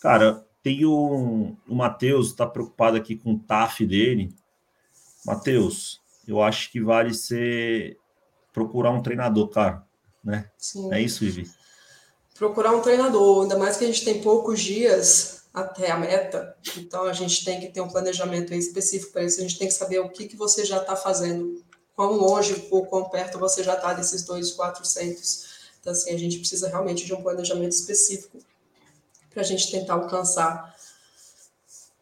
Cara, 0.00 0.44
tem 0.60 0.84
o, 0.84 1.56
o 1.68 1.74
Matheus, 1.74 2.28
está 2.28 2.48
preocupado 2.48 2.96
aqui 2.96 3.14
com 3.14 3.34
o 3.34 3.38
TAF 3.38 3.86
dele. 3.86 4.34
Matheus, 5.24 6.00
eu 6.26 6.42
acho 6.42 6.70
que 6.72 6.80
vale 6.80 7.14
ser 7.14 7.96
procurar 8.52 8.90
um 8.90 9.02
treinador, 9.02 9.48
cara. 9.48 9.84
Né? 10.22 10.48
Sim. 10.56 10.92
É 10.92 11.00
isso, 11.00 11.20
Vivi? 11.20 11.50
Procurar 12.34 12.72
um 12.72 12.80
treinador, 12.80 13.42
ainda 13.42 13.58
mais 13.58 13.76
que 13.76 13.84
a 13.84 13.86
gente 13.86 14.04
tem 14.04 14.20
poucos 14.20 14.60
dias 14.60 15.42
até 15.52 15.90
a 15.90 15.98
meta. 15.98 16.56
Então 16.76 17.04
a 17.04 17.12
gente 17.12 17.44
tem 17.44 17.60
que 17.60 17.68
ter 17.68 17.80
um 17.80 17.88
planejamento 17.88 18.54
específico 18.54 19.12
para 19.12 19.24
isso. 19.24 19.38
A 19.38 19.42
gente 19.42 19.58
tem 19.58 19.68
que 19.68 19.74
saber 19.74 20.00
o 20.00 20.08
que, 20.08 20.26
que 20.26 20.36
você 20.36 20.64
já 20.64 20.78
está 20.78 20.96
fazendo, 20.96 21.62
quão 21.94 22.12
longe 22.12 22.68
ou 22.70 22.86
quão 22.86 23.08
perto 23.08 23.38
você 23.38 23.62
já 23.62 23.74
está 23.74 23.92
desses 23.92 24.24
dois 24.24 24.52
400. 24.52 25.52
Então 25.80 25.92
assim 25.92 26.14
a 26.14 26.18
gente 26.18 26.38
precisa 26.38 26.68
realmente 26.68 27.04
de 27.04 27.12
um 27.12 27.22
planejamento 27.22 27.72
específico 27.72 28.38
para 29.30 29.42
a 29.42 29.44
gente 29.44 29.70
tentar 29.70 29.94
alcançar 29.94 30.74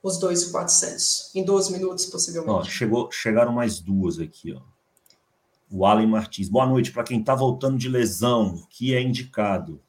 os 0.03 0.19
dois 0.19 0.45
400 0.47 1.31
em 1.35 1.45
12 1.45 1.73
minutos 1.73 2.07
possivelmente. 2.07 2.53
Ó, 2.53 2.65
chegou, 2.65 3.11
chegaram 3.11 3.53
mais 3.53 3.81
duas 3.81 4.19
aqui, 4.19 4.53
ó. 4.53 4.61
O 5.71 5.87
Alan 5.87 6.07
Martins. 6.07 6.49
Boa 6.49 6.67
noite 6.67 6.93
para 6.93 7.05
quem 7.05 7.21
está 7.21 7.35
voltando 7.35 7.79
de 7.79 7.89
lesão, 7.89 8.67
que 8.71 8.95
é 8.95 9.01
indicado. 9.01 9.81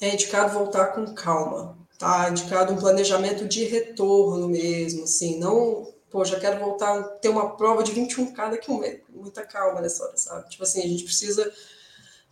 É 0.00 0.14
indicado 0.14 0.52
voltar 0.52 0.88
com 0.88 1.12
calma 1.14 1.82
tá 2.02 2.28
indicado 2.28 2.72
um 2.72 2.76
planejamento 2.76 3.46
de 3.46 3.62
retorno 3.62 4.48
mesmo, 4.48 5.04
assim, 5.04 5.38
não, 5.38 5.94
pô, 6.10 6.24
já 6.24 6.40
quero 6.40 6.58
voltar, 6.58 7.00
ter 7.20 7.28
uma 7.28 7.56
prova 7.56 7.84
de 7.84 7.92
21K 7.92 8.50
daqui 8.50 8.68
a 8.68 8.74
um 8.74 8.78
mês, 8.80 9.00
muita 9.08 9.46
calma 9.46 9.80
nessa 9.80 10.02
hora, 10.02 10.16
sabe? 10.16 10.50
Tipo 10.50 10.64
assim, 10.64 10.80
a 10.80 10.88
gente 10.88 11.04
precisa, 11.04 11.52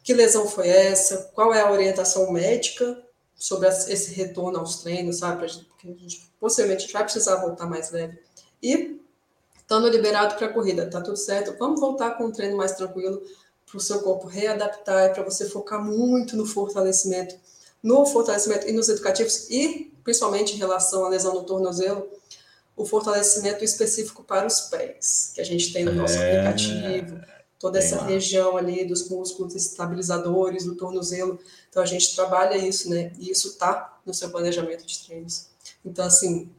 que 0.03 0.13
lesão 0.13 0.49
foi 0.49 0.67
essa, 0.67 1.31
qual 1.35 1.55
é 1.55 1.61
a 1.61 1.71
orientação 1.71 2.33
médica 2.33 3.01
sobre 3.37 3.69
esse 3.69 4.13
retorno 4.13 4.59
aos 4.59 4.83
treinos, 4.83 5.19
sabe? 5.19 5.47
Porque 5.69 5.89
a 5.89 5.93
gente, 5.93 6.29
possivelmente 6.41 6.79
a 6.79 6.81
gente 6.87 6.93
vai 6.93 7.05
precisar 7.05 7.37
voltar 7.37 7.67
mais 7.67 7.93
leve. 7.93 8.19
E, 8.61 9.00
estando 9.71 9.89
liberado 9.89 10.35
para 10.35 10.49
a 10.49 10.53
corrida, 10.53 10.91
tá 10.91 11.01
tudo 11.01 11.17
certo, 11.17 11.57
vamos 11.57 11.79
voltar 11.79 12.17
com 12.17 12.25
um 12.25 12.33
treino 12.33 12.57
mais 12.57 12.73
tranquilo, 12.73 13.23
para 13.65 13.77
o 13.77 13.81
seu 13.81 14.01
corpo 14.01 14.27
readaptar 14.27 15.07
e 15.07 15.15
para 15.15 15.23
você 15.23 15.49
focar 15.49 15.81
muito 15.81 16.37
no 16.37 16.45
fortalecimento 16.45 17.37
no 17.81 18.05
fortalecimento 18.05 18.69
e 18.69 18.73
nos 18.73 18.89
educativos, 18.89 19.49
e 19.49 19.93
principalmente 20.03 20.55
em 20.55 20.59
relação 20.59 21.05
à 21.05 21.09
lesão 21.09 21.35
no 21.35 21.45
tornozelo, 21.45 22.11
o 22.77 22.85
fortalecimento 22.85 23.65
específico 23.65 24.25
para 24.25 24.47
os 24.47 24.61
pés, 24.63 25.31
que 25.35 25.41
a 25.41 25.45
gente 25.45 25.73
tem 25.73 25.85
no 25.85 25.93
nosso 25.93 26.19
é... 26.19 26.41
aplicativo, 26.41 27.21
toda 27.59 27.79
essa 27.79 28.03
região 28.03 28.57
ali 28.57 28.85
dos 28.85 29.09
músculos 29.09 29.55
estabilizadores 29.55 30.65
do 30.65 30.75
tornozelo. 30.75 31.39
Então 31.71 31.83
a 31.83 31.87
gente 31.87 32.15
trabalha 32.15 32.57
isso, 32.57 32.91
né? 32.91 33.13
E 33.19 33.31
isso 33.31 33.57
tá 33.57 33.99
no 34.05 34.13
seu 34.13 34.31
planejamento 34.31 34.85
de 34.85 34.99
treinos. 35.07 35.47
Então 35.85 36.05
assim, 36.05 36.51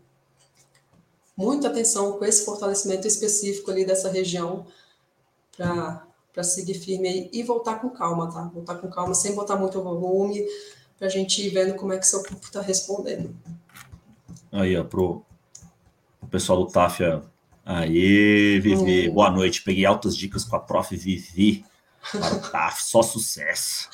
muita 1.36 1.68
atenção 1.68 2.14
com 2.14 2.26
esse 2.26 2.46
fortalecimento 2.46 3.08
específico 3.08 3.72
ali 3.72 3.86
dessa 3.86 4.10
região 4.10 4.66
para 5.56 6.44
seguir 6.44 6.76
firme 6.76 7.08
aí 7.08 7.30
e 7.32 7.44
voltar 7.44 7.76
com 7.76 7.90
calma, 7.90 8.32
tá? 8.32 8.44
Voltar 8.54 8.76
com 8.76 8.90
calma, 8.90 9.14
sem 9.14 9.36
botar 9.36 9.56
muito 9.56 9.82
volume, 9.82 10.46
para 10.98 11.08
a 11.08 11.10
gente 11.10 11.46
ir 11.46 11.50
vendo 11.50 11.76
como 11.76 11.94
é 11.94 11.98
que 11.98 12.08
seu 12.08 12.24
corpo 12.24 12.46
está 12.46 12.62
respondendo. 12.62 13.36
Aí, 14.52 14.76
ó, 14.78 14.84
pro 14.84 15.24
o 16.22 16.28
pessoal 16.28 16.64
do 16.64 16.72
TAF, 16.72 17.02
Aê, 17.66 18.60
Vivi, 18.60 19.10
hum. 19.10 19.14
boa 19.14 19.30
noite. 19.30 19.64
Peguei 19.64 19.86
altas 19.86 20.16
dicas 20.16 20.44
com 20.44 20.56
a 20.56 20.60
prof. 20.60 20.96
Vivi 20.96 21.64
TAF, 22.52 22.84
só 22.84 23.02
sucesso. 23.02 23.90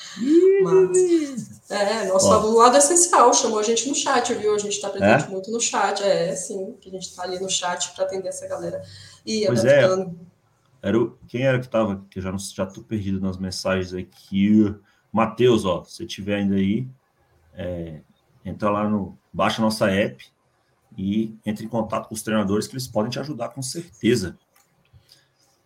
Mas, 0.62 1.70
é, 1.70 2.06
nosso 2.06 2.32
aluno 2.32 2.56
lado 2.56 2.76
essencial, 2.76 3.32
chamou 3.34 3.58
a 3.58 3.62
gente 3.62 3.88
no 3.88 3.94
chat, 3.94 4.32
viu? 4.34 4.54
A 4.54 4.58
gente 4.58 4.74
está 4.74 4.88
presente 4.88 5.26
é? 5.26 5.28
muito 5.28 5.50
no 5.50 5.60
chat, 5.60 6.02
é, 6.02 6.34
sim, 6.34 6.74
que 6.80 6.88
a 6.88 6.92
gente 6.92 7.08
está 7.08 7.22
ali 7.22 7.38
no 7.38 7.50
chat 7.50 7.92
para 7.94 8.04
atender 8.04 8.28
essa 8.28 8.46
galera. 8.48 8.82
E 9.24 9.46
pois 9.46 9.64
é, 9.64 9.84
adaptando. 9.84 10.18
É, 10.82 10.88
era 10.88 10.98
o, 10.98 11.18
quem 11.28 11.42
era 11.42 11.58
que 11.58 11.66
estava, 11.66 12.04
que 12.10 12.18
eu 12.18 12.22
já, 12.22 12.32
não, 12.32 12.38
já 12.38 12.66
tô 12.66 12.82
perdido 12.82 13.20
nas 13.20 13.36
mensagens 13.36 13.92
aqui. 13.92 14.74
Matheus, 15.12 15.64
ó, 15.64 15.84
se 15.84 16.06
tiver 16.06 16.36
ainda 16.36 16.54
aí, 16.54 16.88
é, 17.54 18.00
entra 18.44 18.70
lá 18.70 18.88
no. 18.88 19.18
Baixa 19.32 19.60
nossa 19.60 19.90
app 19.90 20.24
e 20.96 21.36
entre 21.44 21.64
em 21.64 21.68
contato 21.68 22.08
com 22.08 22.14
os 22.14 22.22
treinadores 22.22 22.66
que 22.66 22.74
eles 22.74 22.88
podem 22.88 23.10
te 23.10 23.20
ajudar 23.20 23.50
com 23.50 23.62
certeza. 23.62 24.36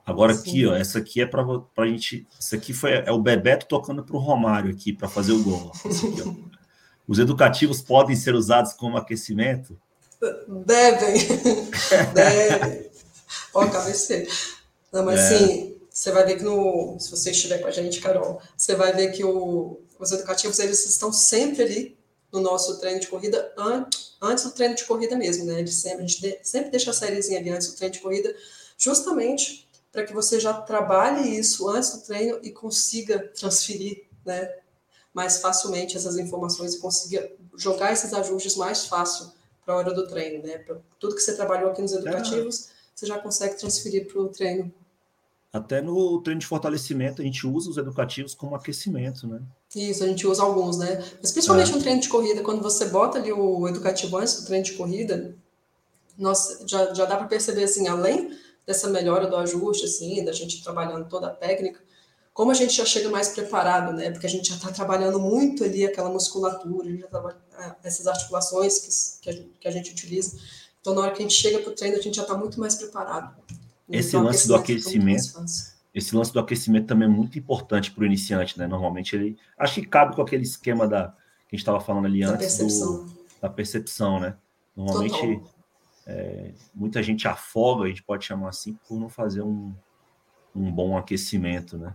Agora 0.04 0.34
Sim. 0.34 0.40
aqui, 0.40 0.66
ó, 0.66 0.74
essa 0.74 0.98
aqui 0.98 1.20
é 1.20 1.26
para 1.26 1.44
a 1.76 1.86
gente. 1.86 2.26
Isso 2.38 2.54
aqui 2.54 2.72
foi 2.72 2.92
é 2.92 3.12
o 3.12 3.20
Bebeto 3.20 3.66
tocando 3.66 4.02
para 4.02 4.16
o 4.16 4.18
Romário 4.18 4.70
aqui 4.70 4.92
para 4.92 5.08
fazer 5.08 5.32
o 5.32 5.42
gol. 5.42 5.70
Aqui, 5.84 6.44
Os 7.06 7.18
educativos 7.18 7.80
podem 7.80 8.16
ser 8.16 8.34
usados 8.34 8.72
como 8.72 8.96
aquecimento? 8.96 9.78
Devem. 10.66 11.14
Devem. 12.14 12.90
Ó, 13.54 13.66
cabeceira. 13.68 14.28
Não, 14.92 15.04
mas 15.04 15.20
é. 15.20 15.38
sim, 15.38 15.76
você 15.88 16.10
vai 16.10 16.24
ver 16.24 16.36
que 16.36 16.44
no, 16.44 16.96
se 16.98 17.10
você 17.10 17.30
estiver 17.30 17.58
com 17.58 17.68
a 17.68 17.70
gente, 17.70 18.00
Carol, 18.00 18.40
você 18.56 18.74
vai 18.74 18.92
ver 18.92 19.12
que 19.12 19.24
o, 19.24 19.80
os 19.98 20.12
educativos 20.12 20.58
eles 20.58 20.84
estão 20.86 21.12
sempre 21.12 21.62
ali 21.62 21.98
no 22.32 22.40
nosso 22.40 22.78
treino 22.80 23.00
de 23.00 23.08
corrida 23.08 23.52
antes, 23.56 24.16
antes 24.20 24.44
do 24.44 24.50
treino 24.50 24.74
de 24.74 24.84
corrida 24.84 25.16
mesmo, 25.16 25.44
né? 25.44 25.60
Eles 25.60 25.74
sempre, 25.74 26.04
a 26.04 26.06
gente 26.06 26.20
de, 26.20 26.38
sempre 26.42 26.70
deixa 26.70 26.90
a 26.90 26.94
sériezinha 26.94 27.38
ali 27.38 27.50
antes 27.50 27.68
do 27.68 27.76
treino 27.76 27.94
de 27.94 28.00
corrida, 28.00 28.34
justamente 28.78 29.68
para 29.92 30.04
que 30.04 30.14
você 30.14 30.40
já 30.40 30.54
trabalhe 30.54 31.38
isso 31.38 31.68
antes 31.68 31.92
do 31.92 32.02
treino 32.02 32.40
e 32.42 32.50
consiga 32.50 33.28
transferir, 33.28 34.06
né? 34.24 34.50
Mais 35.12 35.40
facilmente 35.42 35.96
essas 35.96 36.16
informações 36.16 36.74
e 36.74 36.80
consiga 36.80 37.30
jogar 37.56 37.92
esses 37.92 38.12
ajustes 38.14 38.56
mais 38.56 38.86
fácil 38.86 39.30
para 39.62 39.74
a 39.74 39.76
hora 39.76 39.92
do 39.92 40.08
treino, 40.08 40.42
né? 40.42 40.58
Pra 40.58 40.76
tudo 40.98 41.14
que 41.14 41.20
você 41.20 41.36
trabalhou 41.36 41.70
aqui 41.70 41.82
nos 41.82 41.92
educativos, 41.92 42.68
é. 42.68 42.72
você 42.94 43.06
já 43.06 43.18
consegue 43.18 43.58
transferir 43.58 44.10
para 44.10 44.22
o 44.22 44.28
treino 44.28 44.72
até 45.52 45.82
no 45.82 46.22
treino 46.22 46.40
de 46.40 46.46
fortalecimento, 46.46 47.20
a 47.20 47.24
gente 47.24 47.46
usa 47.46 47.68
os 47.68 47.76
educativos 47.76 48.34
como 48.34 48.56
aquecimento, 48.56 49.26
né? 49.26 49.42
Isso, 49.76 50.02
a 50.02 50.06
gente 50.06 50.26
usa 50.26 50.42
alguns, 50.42 50.78
né? 50.78 51.04
Mas 51.20 51.30
principalmente 51.30 51.70
é. 51.70 51.74
no 51.74 51.80
treino 51.82 52.00
de 52.00 52.08
corrida, 52.08 52.40
quando 52.40 52.62
você 52.62 52.86
bota 52.86 53.18
ali 53.18 53.30
o 53.30 53.68
educativo 53.68 54.16
antes 54.16 54.40
do 54.40 54.46
treino 54.46 54.64
de 54.64 54.72
corrida, 54.72 55.36
nossa, 56.16 56.66
já, 56.66 56.94
já 56.94 57.04
dá 57.04 57.18
para 57.18 57.26
perceber, 57.26 57.64
assim, 57.64 57.86
além 57.86 58.34
dessa 58.66 58.88
melhora 58.88 59.26
do 59.26 59.36
ajuste, 59.36 59.84
assim, 59.84 60.24
da 60.24 60.32
gente 60.32 60.62
trabalhando 60.62 61.08
toda 61.08 61.28
a 61.28 61.30
técnica, 61.30 61.80
como 62.32 62.50
a 62.50 62.54
gente 62.54 62.74
já 62.74 62.84
chega 62.84 63.10
mais 63.10 63.28
preparado, 63.28 63.92
né? 63.92 64.10
Porque 64.10 64.26
a 64.26 64.30
gente 64.30 64.48
já 64.48 64.54
está 64.54 64.72
trabalhando 64.72 65.20
muito 65.20 65.64
ali 65.64 65.84
aquela 65.84 66.08
musculatura, 66.08 66.88
é, 67.58 67.74
essas 67.84 68.06
articulações 68.06 69.18
que, 69.20 69.20
que, 69.20 69.30
a, 69.30 69.44
que 69.60 69.68
a 69.68 69.70
gente 69.70 69.90
utiliza. 69.90 70.38
Então, 70.80 70.94
na 70.94 71.02
hora 71.02 71.10
que 71.12 71.18
a 71.18 71.22
gente 71.22 71.34
chega 71.34 71.58
para 71.58 71.70
o 71.70 71.74
treino, 71.74 71.96
a 71.98 72.00
gente 72.00 72.16
já 72.16 72.22
está 72.22 72.36
muito 72.36 72.58
mais 72.58 72.74
preparado. 72.74 73.36
Esse 73.88 74.10
então, 74.10 74.22
lance 74.22 74.48
do 74.48 74.54
aquecimento, 74.54 75.44
esse 75.94 76.16
lance 76.16 76.32
do 76.32 76.40
aquecimento 76.40 76.86
também 76.86 77.06
é 77.06 77.10
muito 77.10 77.38
importante 77.38 77.90
para 77.90 78.02
o 78.02 78.06
iniciante, 78.06 78.58
né? 78.58 78.66
Normalmente 78.66 79.14
ele, 79.14 79.36
acho 79.58 79.74
que 79.74 79.86
cabe 79.86 80.16
com 80.16 80.22
aquele 80.22 80.42
esquema 80.42 80.88
da 80.88 81.08
que 81.48 81.56
a 81.56 81.58
gente 81.58 81.60
estava 81.60 81.80
falando 81.80 82.06
ali 82.06 82.20
da 82.20 82.30
antes 82.30 82.56
percepção. 82.56 83.04
Do, 83.04 83.12
da 83.42 83.50
percepção, 83.50 84.18
né? 84.18 84.34
Normalmente 84.74 85.42
é, 86.06 86.52
muita 86.74 87.02
gente 87.02 87.28
afoga, 87.28 87.84
a 87.84 87.88
gente 87.88 88.02
pode 88.02 88.24
chamar 88.24 88.48
assim, 88.48 88.78
por 88.88 88.98
não 88.98 89.08
fazer 89.08 89.42
um, 89.42 89.72
um 90.54 90.70
bom 90.70 90.96
aquecimento, 90.96 91.78
né? 91.78 91.94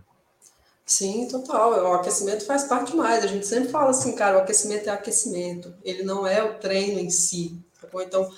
Sim, 0.84 1.28
total. 1.28 1.72
O 1.72 1.92
aquecimento 1.92 2.46
faz 2.46 2.64
parte 2.64 2.96
mais. 2.96 3.22
A 3.22 3.26
gente 3.26 3.46
sempre 3.46 3.68
fala 3.68 3.90
assim, 3.90 4.14
cara, 4.14 4.38
o 4.38 4.40
aquecimento 4.40 4.88
é 4.88 4.92
aquecimento. 4.92 5.74
Ele 5.84 6.02
não 6.02 6.26
é 6.26 6.42
o 6.42 6.58
treino 6.58 6.98
em 6.98 7.10
si. 7.10 7.62
Tá 7.78 7.88
então, 8.02 8.30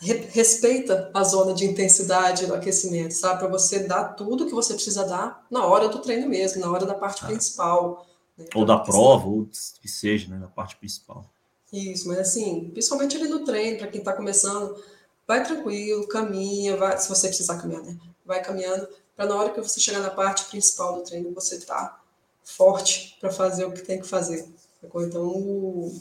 respeita 0.00 1.12
a 1.14 1.22
zona 1.22 1.54
de 1.54 1.64
intensidade 1.64 2.46
do 2.46 2.54
aquecimento, 2.54 3.14
sabe? 3.14 3.38
Para 3.38 3.48
você 3.48 3.86
dar 3.86 4.14
tudo 4.14 4.46
que 4.46 4.52
você 4.52 4.74
precisa 4.74 5.06
dar 5.06 5.46
na 5.48 5.64
hora 5.64 5.88
do 5.88 6.00
treino 6.00 6.28
mesmo, 6.28 6.60
na 6.60 6.70
hora 6.70 6.84
da 6.84 6.94
parte 6.94 7.24
ah. 7.24 7.28
principal. 7.28 8.04
Né? 8.36 8.46
Ou 8.52 8.64
da 8.64 8.78
prova, 8.78 9.28
ou 9.28 9.48
que 9.80 9.88
seja, 9.88 10.28
né? 10.28 10.38
Na 10.38 10.48
parte 10.48 10.76
principal. 10.76 11.30
Isso, 11.74 12.06
mas 12.06 12.18
assim, 12.18 12.70
principalmente 12.70 13.16
ali 13.16 13.26
no 13.26 13.44
treino, 13.44 13.78
para 13.78 13.88
quem 13.88 13.98
está 13.98 14.12
começando, 14.12 14.80
vai 15.26 15.44
tranquilo, 15.44 16.06
caminha, 16.06 16.76
vai, 16.76 16.96
se 16.96 17.08
você 17.08 17.26
precisar 17.26 17.60
caminhar, 17.60 17.82
né? 17.82 17.98
Vai 18.24 18.40
caminhando, 18.44 18.88
para 19.16 19.26
na 19.26 19.34
hora 19.34 19.50
que 19.50 19.60
você 19.60 19.80
chegar 19.80 19.98
na 19.98 20.10
parte 20.10 20.44
principal 20.44 20.94
do 20.94 21.02
treino, 21.02 21.32
você 21.32 21.58
tá 21.58 22.00
forte 22.44 23.16
para 23.20 23.28
fazer 23.32 23.64
o 23.64 23.72
que 23.72 23.82
tem 23.82 24.00
que 24.00 24.06
fazer. 24.06 24.48
Então, 24.84 25.92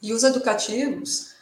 e 0.00 0.14
os 0.14 0.24
educativos, 0.24 1.34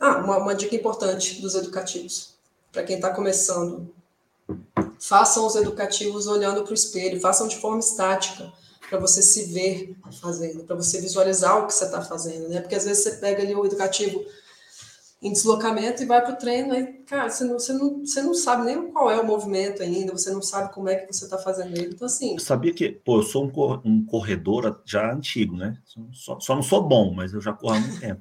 ah, 0.00 0.16
uma, 0.16 0.38
uma 0.38 0.54
dica 0.54 0.74
importante 0.74 1.40
dos 1.40 1.54
educativos, 1.54 2.34
para 2.72 2.82
quem 2.82 2.96
está 2.96 3.14
começando. 3.14 3.94
Façam 4.98 5.46
os 5.46 5.54
educativos 5.54 6.26
olhando 6.26 6.64
para 6.64 6.72
o 6.72 6.74
espelho, 6.74 7.20
façam 7.20 7.46
de 7.46 7.60
forma 7.60 7.78
estática, 7.78 8.52
para 8.92 9.00
você 9.00 9.22
se 9.22 9.46
ver 9.54 9.96
fazendo, 10.20 10.64
para 10.64 10.76
você 10.76 11.00
visualizar 11.00 11.58
o 11.58 11.66
que 11.66 11.72
você 11.72 11.86
está 11.86 12.02
fazendo, 12.02 12.46
né? 12.50 12.60
Porque 12.60 12.74
às 12.74 12.84
vezes 12.84 13.02
você 13.02 13.12
pega 13.12 13.42
ali 13.42 13.54
o 13.54 13.64
educativo 13.64 14.22
em 15.22 15.32
deslocamento 15.32 16.02
e 16.02 16.06
vai 16.06 16.20
para 16.20 16.34
o 16.34 16.36
treino, 16.36 16.74
aí, 16.74 16.84
cara, 17.06 17.30
você 17.30 17.44
não, 17.44 17.58
você, 17.58 17.72
não, 17.72 18.04
você 18.04 18.20
não 18.20 18.34
sabe 18.34 18.66
nem 18.66 18.92
qual 18.92 19.10
é 19.10 19.18
o 19.18 19.26
movimento 19.26 19.82
ainda, 19.82 20.12
você 20.12 20.30
não 20.30 20.42
sabe 20.42 20.74
como 20.74 20.90
é 20.90 20.96
que 20.96 21.10
você 21.10 21.24
está 21.24 21.38
fazendo 21.38 21.74
ele. 21.74 21.94
Então, 21.94 22.04
assim. 22.04 22.38
Sabia 22.38 22.74
que, 22.74 22.90
pô, 22.90 23.20
eu 23.20 23.22
sou 23.22 23.50
um, 23.82 24.04
corredor 24.04 24.82
já 24.84 25.10
antigo, 25.10 25.56
né? 25.56 25.78
Só, 26.12 26.38
só 26.38 26.54
não 26.54 26.62
sou 26.62 26.86
bom, 26.86 27.14
mas 27.14 27.32
eu 27.32 27.40
já 27.40 27.54
corro 27.54 27.76
há 27.76 27.80
muito 27.80 27.98
tempo 27.98 28.20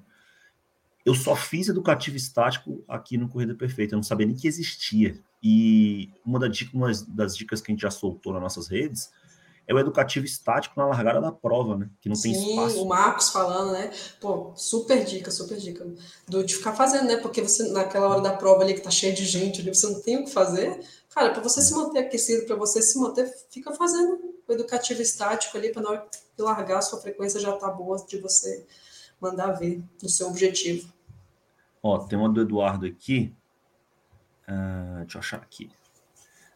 eu 1.05 1.15
só 1.15 1.36
fiz 1.36 1.67
educativo 1.67 2.15
estático 2.15 2.84
aqui 2.88 3.17
no 3.17 3.28
Corrida 3.28 3.55
Perfeita, 3.55 3.95
eu 3.95 3.97
não 3.97 4.03
sabia 4.03 4.28
nem 4.28 4.36
que 4.36 4.47
existia. 4.47 5.19
E 5.41 6.11
uma 6.24 6.39
das 6.39 7.36
dicas 7.36 7.59
que 7.59 7.72
a 7.72 7.74
gente 7.74 7.82
já 7.82 7.89
soltou 7.89 8.34
nas 8.34 8.41
nossas 8.41 8.67
redes 8.67 9.11
é 9.72 9.74
o 9.74 9.80
educativo 9.80 10.26
estático 10.26 10.80
na 10.80 10.86
largada 10.86 11.22
da 11.22 11.32
prova, 11.32 11.78
né? 11.78 11.89
Que 12.01 12.09
não 12.09 12.15
Sim, 12.15 12.34
tem 12.34 12.49
espaço. 12.49 12.84
o 12.84 12.88
Marcos 12.88 13.30
falando, 13.30 13.72
né? 13.72 13.91
Pô, 14.19 14.51
super 14.55 15.03
dica, 15.05 15.32
super 15.32 15.57
dica. 15.57 15.88
Do, 16.28 16.43
de 16.43 16.55
ficar 16.55 16.74
fazendo, 16.74 17.05
né? 17.05 17.17
Porque 17.17 17.41
você, 17.41 17.72
naquela 17.72 18.09
hora 18.09 18.22
da 18.22 18.34
prova 18.34 18.63
ali 18.63 18.74
que 18.74 18.82
tá 18.82 18.91
cheio 18.91 19.15
de 19.15 19.26
gente 19.26 19.61
ali, 19.61 19.74
você 19.74 19.88
não 19.88 20.01
tem 20.01 20.17
o 20.17 20.26
que 20.26 20.32
fazer. 20.32 20.84
Cara, 21.09 21.32
para 21.32 21.41
você 21.41 21.61
se 21.61 21.74
manter 21.74 21.99
aquecido, 21.99 22.45
para 22.45 22.55
você 22.55 22.82
se 22.82 22.99
manter, 22.99 23.34
fica 23.49 23.74
fazendo 23.74 24.19
o 24.47 24.51
educativo 24.51 25.01
estático 25.01 25.57
ali, 25.57 25.72
para 25.72 25.82
na 25.82 25.89
hora 25.89 26.07
de 26.38 26.43
largar, 26.43 26.80
a 26.80 26.82
sua 26.82 26.99
frequência 26.99 27.39
já 27.39 27.53
tá 27.53 27.69
boa 27.69 27.97
de 28.05 28.17
você 28.17 28.65
mandar 29.19 29.51
ver 29.53 29.82
no 30.01 30.09
seu 30.09 30.28
objetivo. 30.28 30.91
Ó, 31.82 31.99
tem 31.99 32.17
uma 32.19 32.30
do 32.30 32.41
Eduardo 32.41 32.86
aqui. 32.86 33.34
Uh, 34.47 34.99
deixa 35.01 35.17
eu 35.17 35.19
achar 35.19 35.38
aqui. 35.38 35.69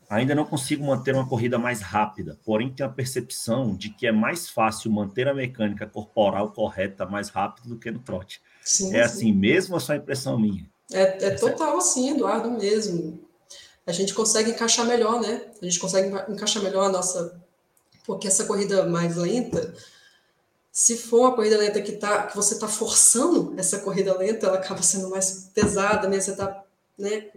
Ainda 0.10 0.36
não 0.36 0.46
consigo 0.46 0.86
manter 0.86 1.16
uma 1.16 1.28
corrida 1.28 1.58
mais 1.58 1.82
rápida, 1.82 2.40
porém 2.46 2.72
tenho 2.72 2.88
a 2.88 2.92
percepção 2.92 3.76
de 3.76 3.90
que 3.90 4.06
é 4.06 4.12
mais 4.12 4.48
fácil 4.50 4.92
manter 4.92 5.28
a 5.28 5.34
mecânica 5.34 5.88
corporal 5.88 6.52
correta 6.52 7.06
mais 7.06 7.30
rápido 7.30 7.70
do 7.70 7.80
que 7.80 7.90
no 7.90 8.00
trote. 8.00 8.42
Sim, 8.64 8.96
é 8.96 9.08
sim. 9.08 9.16
assim 9.16 9.34
mesmo 9.34 9.74
ou 9.74 9.80
é 9.80 9.84
só 9.84 9.96
impressão 9.96 10.40
minha? 10.40 10.70
É, 10.92 11.26
é 11.26 11.32
total 11.32 11.78
assim, 11.78 12.12
Eduardo, 12.12 12.52
mesmo. 12.52 13.20
A 13.88 13.92
gente 13.92 14.14
consegue 14.14 14.52
encaixar 14.52 14.86
melhor, 14.86 15.22
né? 15.22 15.42
A 15.62 15.66
gente 15.66 15.80
consegue 15.80 16.08
encaixar 16.32 16.62
melhor 16.62 16.86
a 16.86 16.92
nossa. 16.92 17.42
Porque 18.06 18.28
essa 18.28 18.46
corrida 18.46 18.86
mais 18.86 19.16
lenta, 19.16 19.74
se 20.72 20.98
for 20.98 21.22
uma 21.22 21.36
corrida 21.36 21.58
lenta 21.58 21.82
que, 21.82 21.94
tá, 21.94 22.28
que 22.28 22.36
você 22.36 22.56
está 22.56 22.68
forçando 22.68 23.54
essa 23.58 23.80
corrida 23.80 24.16
lenta, 24.18 24.48
ela 24.48 24.58
acaba 24.58 24.82
sendo 24.82 25.10
mais 25.10 25.50
pesada, 25.54 26.08
mesmo 26.08 26.24
você 26.24 26.36
tá, 26.36 26.64
né? 26.98 27.32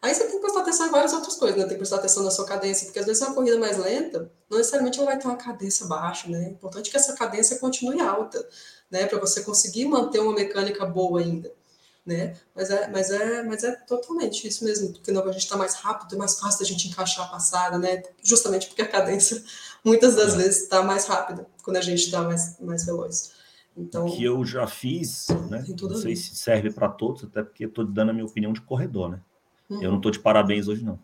Aí 0.00 0.14
você 0.14 0.24
tem 0.24 0.36
que 0.36 0.40
prestar 0.40 0.60
atenção 0.60 0.86
em 0.86 0.90
várias 0.90 1.12
outras 1.12 1.36
coisas, 1.36 1.56
né? 1.56 1.64
Tem 1.64 1.72
que 1.72 1.78
prestar 1.78 1.96
atenção 1.96 2.22
na 2.22 2.30
sua 2.30 2.44
cadência, 2.44 2.86
porque 2.86 2.98
às 2.98 3.06
vezes 3.06 3.22
uma 3.22 3.34
corrida 3.34 3.58
mais 3.58 3.78
lenta, 3.78 4.30
não 4.50 4.58
necessariamente 4.58 4.98
ela 4.98 5.10
vai 5.10 5.18
ter 5.18 5.26
uma 5.26 5.36
cadência 5.36 5.86
baixa, 5.86 6.28
né? 6.28 6.44
É 6.44 6.48
importante 6.48 6.90
que 6.90 6.96
essa 6.96 7.14
cadência 7.14 7.58
continue 7.58 8.00
alta, 8.00 8.46
né? 8.90 9.06
Para 9.06 9.18
você 9.18 9.42
conseguir 9.42 9.84
manter 9.86 10.20
uma 10.20 10.34
mecânica 10.34 10.84
boa 10.84 11.20
ainda 11.20 11.52
né? 12.04 12.34
Mas 12.54 12.70
é, 12.70 12.88
mas 12.88 13.10
é, 13.10 13.42
mas 13.44 13.64
é 13.64 13.72
totalmente 13.72 14.46
isso 14.46 14.64
mesmo, 14.64 14.92
porque 14.92 15.12
não, 15.12 15.22
a 15.22 15.32
gente 15.32 15.42
está 15.42 15.56
mais 15.56 15.74
rápido, 15.74 16.14
é 16.14 16.18
mais 16.18 16.38
fácil 16.38 16.60
da 16.60 16.66
gente 16.66 16.88
encaixar 16.88 17.26
a 17.26 17.28
passada, 17.28 17.78
né? 17.78 18.02
Justamente 18.22 18.66
porque 18.66 18.82
a 18.82 18.88
cadência 18.88 19.42
muitas 19.84 20.16
das 20.16 20.34
é. 20.34 20.38
vezes 20.38 20.64
está 20.64 20.82
mais 20.82 21.06
rápida 21.06 21.46
quando 21.62 21.76
a 21.76 21.80
gente 21.80 22.04
está 22.04 22.22
mais, 22.22 22.58
mais 22.60 22.84
veloz. 22.84 23.32
Então, 23.76 24.06
que 24.06 24.22
eu 24.22 24.44
já 24.44 24.66
fiz, 24.66 25.28
né? 25.48 25.64
Não 25.80 25.96
sei 25.96 26.14
se 26.14 26.34
serve 26.34 26.70
para 26.70 26.88
todos, 26.88 27.24
até 27.24 27.42
porque 27.42 27.64
estou 27.64 27.86
dando 27.86 28.10
a 28.10 28.12
minha 28.12 28.26
opinião 28.26 28.52
de 28.52 28.60
corredor, 28.60 29.10
né? 29.10 29.20
Eu 29.80 29.90
não 29.90 29.96
estou 29.98 30.10
de 30.10 30.18
parabéns 30.18 30.68
hoje, 30.68 30.84
não. 30.84 30.98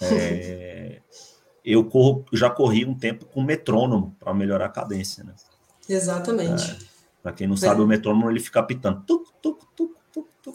É, 0.00 1.00
eu 1.64 1.84
corro, 1.84 2.24
já 2.32 2.50
corri 2.50 2.84
um 2.84 2.94
tempo 2.94 3.26
com 3.26 3.42
metrônomo 3.42 4.16
para 4.18 4.34
melhorar 4.34 4.66
a 4.66 4.70
cadência, 4.70 5.22
né? 5.22 5.34
Exatamente. 5.88 6.70
É, 6.70 6.76
para 7.22 7.32
quem 7.32 7.46
não 7.46 7.56
sabe, 7.56 7.80
é. 7.80 7.84
o 7.84 7.86
metrônomo 7.86 8.30
ele 8.30 8.40
fica 8.40 8.60
apitando. 8.60 9.02
Tuc, 9.06 9.28
tuc, 9.40 9.62
tuc, 9.76 9.92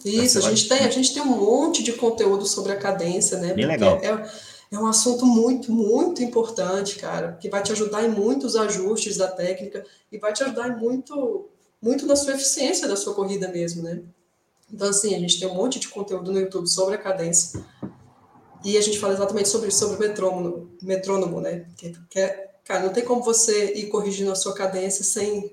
isso, 0.04 0.38
a 0.38 0.42
gente, 0.42 0.68
tem, 0.68 0.80
a 0.80 0.90
gente 0.90 1.14
tem 1.14 1.22
um 1.22 1.38
monte 1.38 1.82
de 1.82 1.94
conteúdo 1.94 2.46
sobre 2.46 2.72
a 2.72 2.76
cadência, 2.76 3.38
né? 3.38 3.54
Bem 3.54 3.66
legal. 3.66 3.98
É, 4.02 4.30
é 4.70 4.78
um 4.78 4.86
assunto 4.86 5.24
muito, 5.24 5.72
muito 5.72 6.22
importante, 6.22 6.96
cara, 6.96 7.32
que 7.32 7.48
vai 7.48 7.62
te 7.62 7.72
ajudar 7.72 8.04
em 8.04 8.08
muitos 8.08 8.54
ajustes 8.54 9.16
da 9.16 9.28
técnica 9.28 9.84
e 10.12 10.18
vai 10.18 10.32
te 10.32 10.42
ajudar 10.44 10.68
em 10.68 10.76
muito, 10.76 11.48
muito 11.80 12.04
na 12.04 12.16
sua 12.16 12.34
eficiência 12.34 12.86
da 12.86 12.96
sua 12.96 13.14
corrida 13.14 13.48
mesmo, 13.48 13.82
né? 13.82 14.02
Então, 14.72 14.88
assim, 14.88 15.14
a 15.14 15.18
gente 15.18 15.38
tem 15.38 15.48
um 15.48 15.54
monte 15.54 15.78
de 15.78 15.88
conteúdo 15.88 16.32
no 16.32 16.40
YouTube 16.40 16.68
sobre 16.68 16.94
a 16.94 16.98
cadência 16.98 17.64
e 18.64 18.76
a 18.76 18.80
gente 18.80 18.98
fala 18.98 19.14
exatamente 19.14 19.48
sobre, 19.48 19.70
sobre 19.70 19.96
o 19.96 20.00
metrônomo, 20.00 20.70
metrônomo 20.82 21.40
né? 21.40 21.66
Que, 21.76 21.96
que 22.10 22.18
é, 22.18 22.50
cara, 22.64 22.84
não 22.84 22.92
tem 22.92 23.04
como 23.04 23.22
você 23.22 23.74
ir 23.74 23.86
corrigindo 23.86 24.32
a 24.32 24.34
sua 24.34 24.54
cadência 24.54 25.04
sem, 25.04 25.52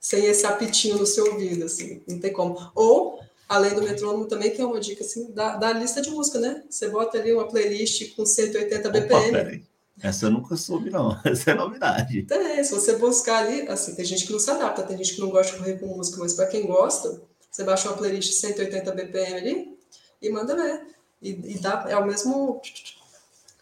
sem 0.00 0.26
esse 0.26 0.46
apitinho 0.46 0.98
no 0.98 1.06
seu 1.06 1.32
ouvido, 1.32 1.64
assim, 1.64 2.02
não 2.06 2.20
tem 2.20 2.32
como. 2.32 2.70
Ou 2.74 3.18
além 3.48 3.74
do 3.74 3.82
metrônomo 3.82 4.26
também, 4.26 4.50
que 4.50 4.60
é 4.60 4.66
uma 4.66 4.80
dica 4.80 5.02
assim, 5.04 5.32
da, 5.32 5.56
da 5.56 5.72
lista 5.72 6.02
de 6.02 6.10
música, 6.10 6.38
né? 6.38 6.62
Você 6.68 6.88
bota 6.88 7.18
ali 7.18 7.32
uma 7.32 7.48
playlist 7.48 8.14
com 8.14 8.26
180 8.26 8.90
BPM. 8.90 9.38
Opa, 9.38 9.60
Essa 10.02 10.26
eu 10.26 10.30
nunca 10.30 10.56
soube, 10.56 10.90
não. 10.90 11.18
Essa 11.24 11.52
é 11.52 11.54
novidade. 11.54 12.22
Tem, 12.24 12.62
se 12.62 12.72
você 12.72 12.96
buscar 12.96 13.44
ali, 13.46 13.62
assim, 13.68 13.94
tem 13.94 14.04
gente 14.04 14.26
que 14.26 14.32
não 14.32 14.38
se 14.38 14.50
adapta, 14.50 14.82
tem 14.82 14.98
gente 14.98 15.14
que 15.14 15.20
não 15.20 15.30
gosta 15.30 15.52
de 15.52 15.58
correr 15.58 15.78
com 15.78 15.86
música, 15.86 16.18
mas 16.18 16.34
para 16.34 16.46
quem 16.46 16.66
gosta, 16.66 17.22
você 17.56 17.64
baixa 17.64 17.88
uma 17.88 17.96
playlist 17.96 18.32
180 18.32 18.92
BPM 18.92 19.34
ali 19.34 19.78
e 20.20 20.28
manda 20.28 20.54
ver. 20.54 20.94
E, 21.22 21.54
e 21.54 21.58
dá, 21.58 21.86
é 21.88 21.96
o 21.96 22.04
mesmo. 22.04 22.60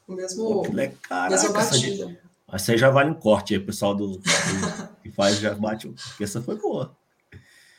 O 0.08 0.12
mesmo. 0.12 0.62
Caraca, 1.00 1.30
mesma 1.30 1.52
batida. 1.52 2.20
Essa 2.52 2.72
aí 2.72 2.78
já 2.78 2.90
vale 2.90 3.10
um 3.10 3.14
corte 3.14 3.54
aí, 3.54 3.60
pessoal 3.60 3.94
do, 3.94 4.20
que 5.00 5.12
faz 5.12 5.38
já 5.38 5.54
bate. 5.54 5.86
Porque 5.86 6.24
essa 6.24 6.42
foi 6.42 6.56
boa. 6.56 6.96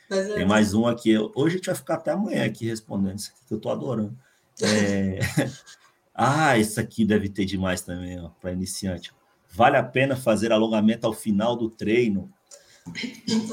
É, 0.10 0.36
Tem 0.36 0.46
mais 0.46 0.74
um 0.74 0.88
aqui. 0.88 1.18
Hoje 1.36 1.56
a 1.56 1.58
gente 1.58 1.66
vai 1.66 1.76
ficar 1.76 1.96
até 1.96 2.12
amanhã 2.12 2.46
aqui 2.46 2.66
respondendo 2.66 3.20
isso 3.20 3.32
aqui, 3.32 3.48
que 3.50 3.54
eu 3.54 3.60
tô 3.60 3.70
adorando. 3.70 4.18
É... 4.62 5.20
ah, 6.16 6.58
esse 6.58 6.80
aqui 6.80 7.04
deve 7.04 7.28
ter 7.28 7.44
demais 7.44 7.82
também, 7.82 8.22
ó, 8.22 8.30
para 8.40 8.54
iniciante. 8.54 9.14
Vale 9.52 9.76
a 9.76 9.84
pena 9.84 10.16
fazer 10.16 10.54
alongamento 10.54 11.06
ao 11.06 11.14
final 11.14 11.58
do 11.58 11.70
treino? 11.70 12.32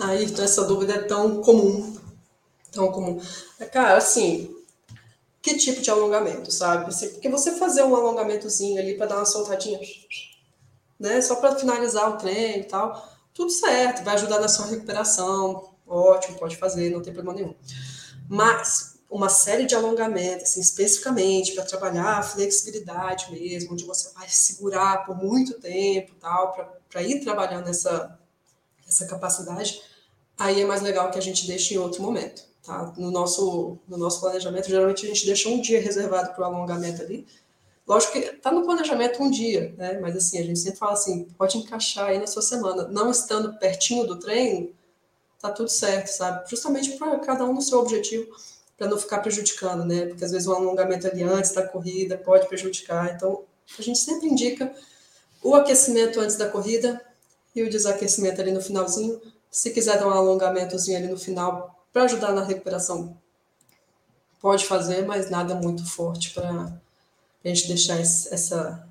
Aí, 0.02 0.26
então 0.26 0.44
essa 0.44 0.64
dúvida 0.64 0.92
é 0.92 1.02
tão 1.02 1.42
comum. 1.42 2.00
Tão 2.72 2.90
comum. 2.90 3.20
Cara, 3.70 3.96
assim, 3.96 4.54
que 5.42 5.56
tipo 5.56 5.80
de 5.80 5.90
alongamento, 5.90 6.50
sabe? 6.50 6.92
Porque 7.12 7.28
você 7.28 7.52
fazer 7.52 7.82
um 7.82 7.94
alongamentozinho 7.94 8.80
ali 8.80 8.96
para 8.96 9.06
dar 9.06 9.16
uma 9.16 9.26
soltadinha, 9.26 9.78
né? 10.98 11.20
Só 11.20 11.36
para 11.36 11.56
finalizar 11.56 12.10
o 12.10 12.16
treino 12.16 12.62
e 12.62 12.64
tal, 12.64 13.12
tudo 13.34 13.50
certo, 13.50 14.04
vai 14.04 14.14
ajudar 14.14 14.40
na 14.40 14.48
sua 14.48 14.66
recuperação, 14.66 15.70
ótimo, 15.86 16.38
pode 16.38 16.56
fazer, 16.56 16.90
não 16.90 17.02
tem 17.02 17.12
problema 17.12 17.38
nenhum. 17.38 17.54
Mas 18.28 18.92
uma 19.10 19.28
série 19.28 19.66
de 19.66 19.74
alongamentos, 19.74 20.44
assim, 20.44 20.60
especificamente 20.60 21.52
para 21.52 21.64
trabalhar 21.64 22.18
a 22.18 22.22
flexibilidade 22.22 23.30
mesmo, 23.30 23.74
onde 23.74 23.84
você 23.84 24.10
vai 24.14 24.26
segurar 24.28 25.04
por 25.04 25.14
muito 25.14 25.60
tempo, 25.60 26.14
tal, 26.18 26.80
para 26.88 27.02
ir 27.02 27.20
trabalhando 27.20 27.68
essa, 27.68 28.18
essa 28.88 29.06
capacidade, 29.06 29.82
aí 30.38 30.62
é 30.62 30.64
mais 30.64 30.80
legal 30.80 31.10
que 31.10 31.18
a 31.18 31.22
gente 31.22 31.46
deixe 31.46 31.74
em 31.74 31.78
outro 31.78 32.00
momento, 32.00 32.42
tá? 32.62 32.92
No 32.96 33.10
nosso, 33.10 33.78
no 33.88 33.96
nosso 33.96 34.20
planejamento, 34.20 34.68
geralmente 34.68 35.04
a 35.04 35.08
gente 35.08 35.26
deixa 35.26 35.48
um 35.48 35.60
dia 35.60 35.80
reservado 35.80 36.32
para 36.32 36.42
o 36.42 36.44
alongamento 36.44 37.02
ali. 37.02 37.26
Lógico 37.86 38.12
que 38.12 38.18
está 38.20 38.52
no 38.52 38.64
planejamento 38.64 39.22
um 39.22 39.30
dia, 39.30 39.74
né? 39.76 39.98
Mas 40.00 40.16
assim, 40.16 40.38
a 40.38 40.44
gente 40.44 40.58
sempre 40.58 40.78
fala 40.78 40.92
assim, 40.92 41.24
pode 41.36 41.58
encaixar 41.58 42.08
aí 42.08 42.18
na 42.18 42.26
sua 42.26 42.42
semana. 42.42 42.86
Não 42.88 43.10
estando 43.10 43.58
pertinho 43.58 44.06
do 44.06 44.18
treino, 44.18 44.72
tá 45.40 45.50
tudo 45.50 45.68
certo, 45.68 46.06
sabe? 46.06 46.48
Justamente 46.48 46.92
para 46.92 47.18
cada 47.18 47.44
um 47.44 47.54
no 47.54 47.60
seu 47.60 47.80
objetivo 47.80 48.28
para 48.78 48.88
não 48.88 48.98
ficar 48.98 49.18
prejudicando, 49.18 49.84
né? 49.84 50.06
Porque 50.06 50.24
às 50.24 50.30
vezes 50.30 50.46
um 50.46 50.52
alongamento 50.52 51.06
ali 51.06 51.22
antes 51.22 51.52
da 51.52 51.66
corrida 51.66 52.16
pode 52.16 52.48
prejudicar. 52.48 53.14
Então, 53.14 53.44
a 53.78 53.82
gente 53.82 53.98
sempre 53.98 54.28
indica 54.28 54.72
o 55.42 55.54
aquecimento 55.54 56.20
antes 56.20 56.36
da 56.36 56.48
corrida 56.48 57.00
e 57.54 57.62
o 57.62 57.70
desaquecimento 57.70 58.40
ali 58.40 58.52
no 58.52 58.60
finalzinho. 58.60 59.20
Se 59.50 59.70
quiser 59.70 59.98
dar 59.98 60.06
um 60.06 60.10
alongamentozinho 60.10 60.96
ali 60.98 61.08
no 61.08 61.18
final 61.18 61.71
para 61.92 62.04
ajudar 62.04 62.32
na 62.32 62.42
recuperação, 62.42 63.16
pode 64.40 64.66
fazer, 64.66 65.06
mas 65.06 65.30
nada 65.30 65.54
muito 65.54 65.84
forte 65.84 66.30
para 66.30 66.50
a 67.44 67.48
gente 67.48 67.68
deixar 67.68 68.00
esse, 68.00 68.32
essa, 68.32 68.88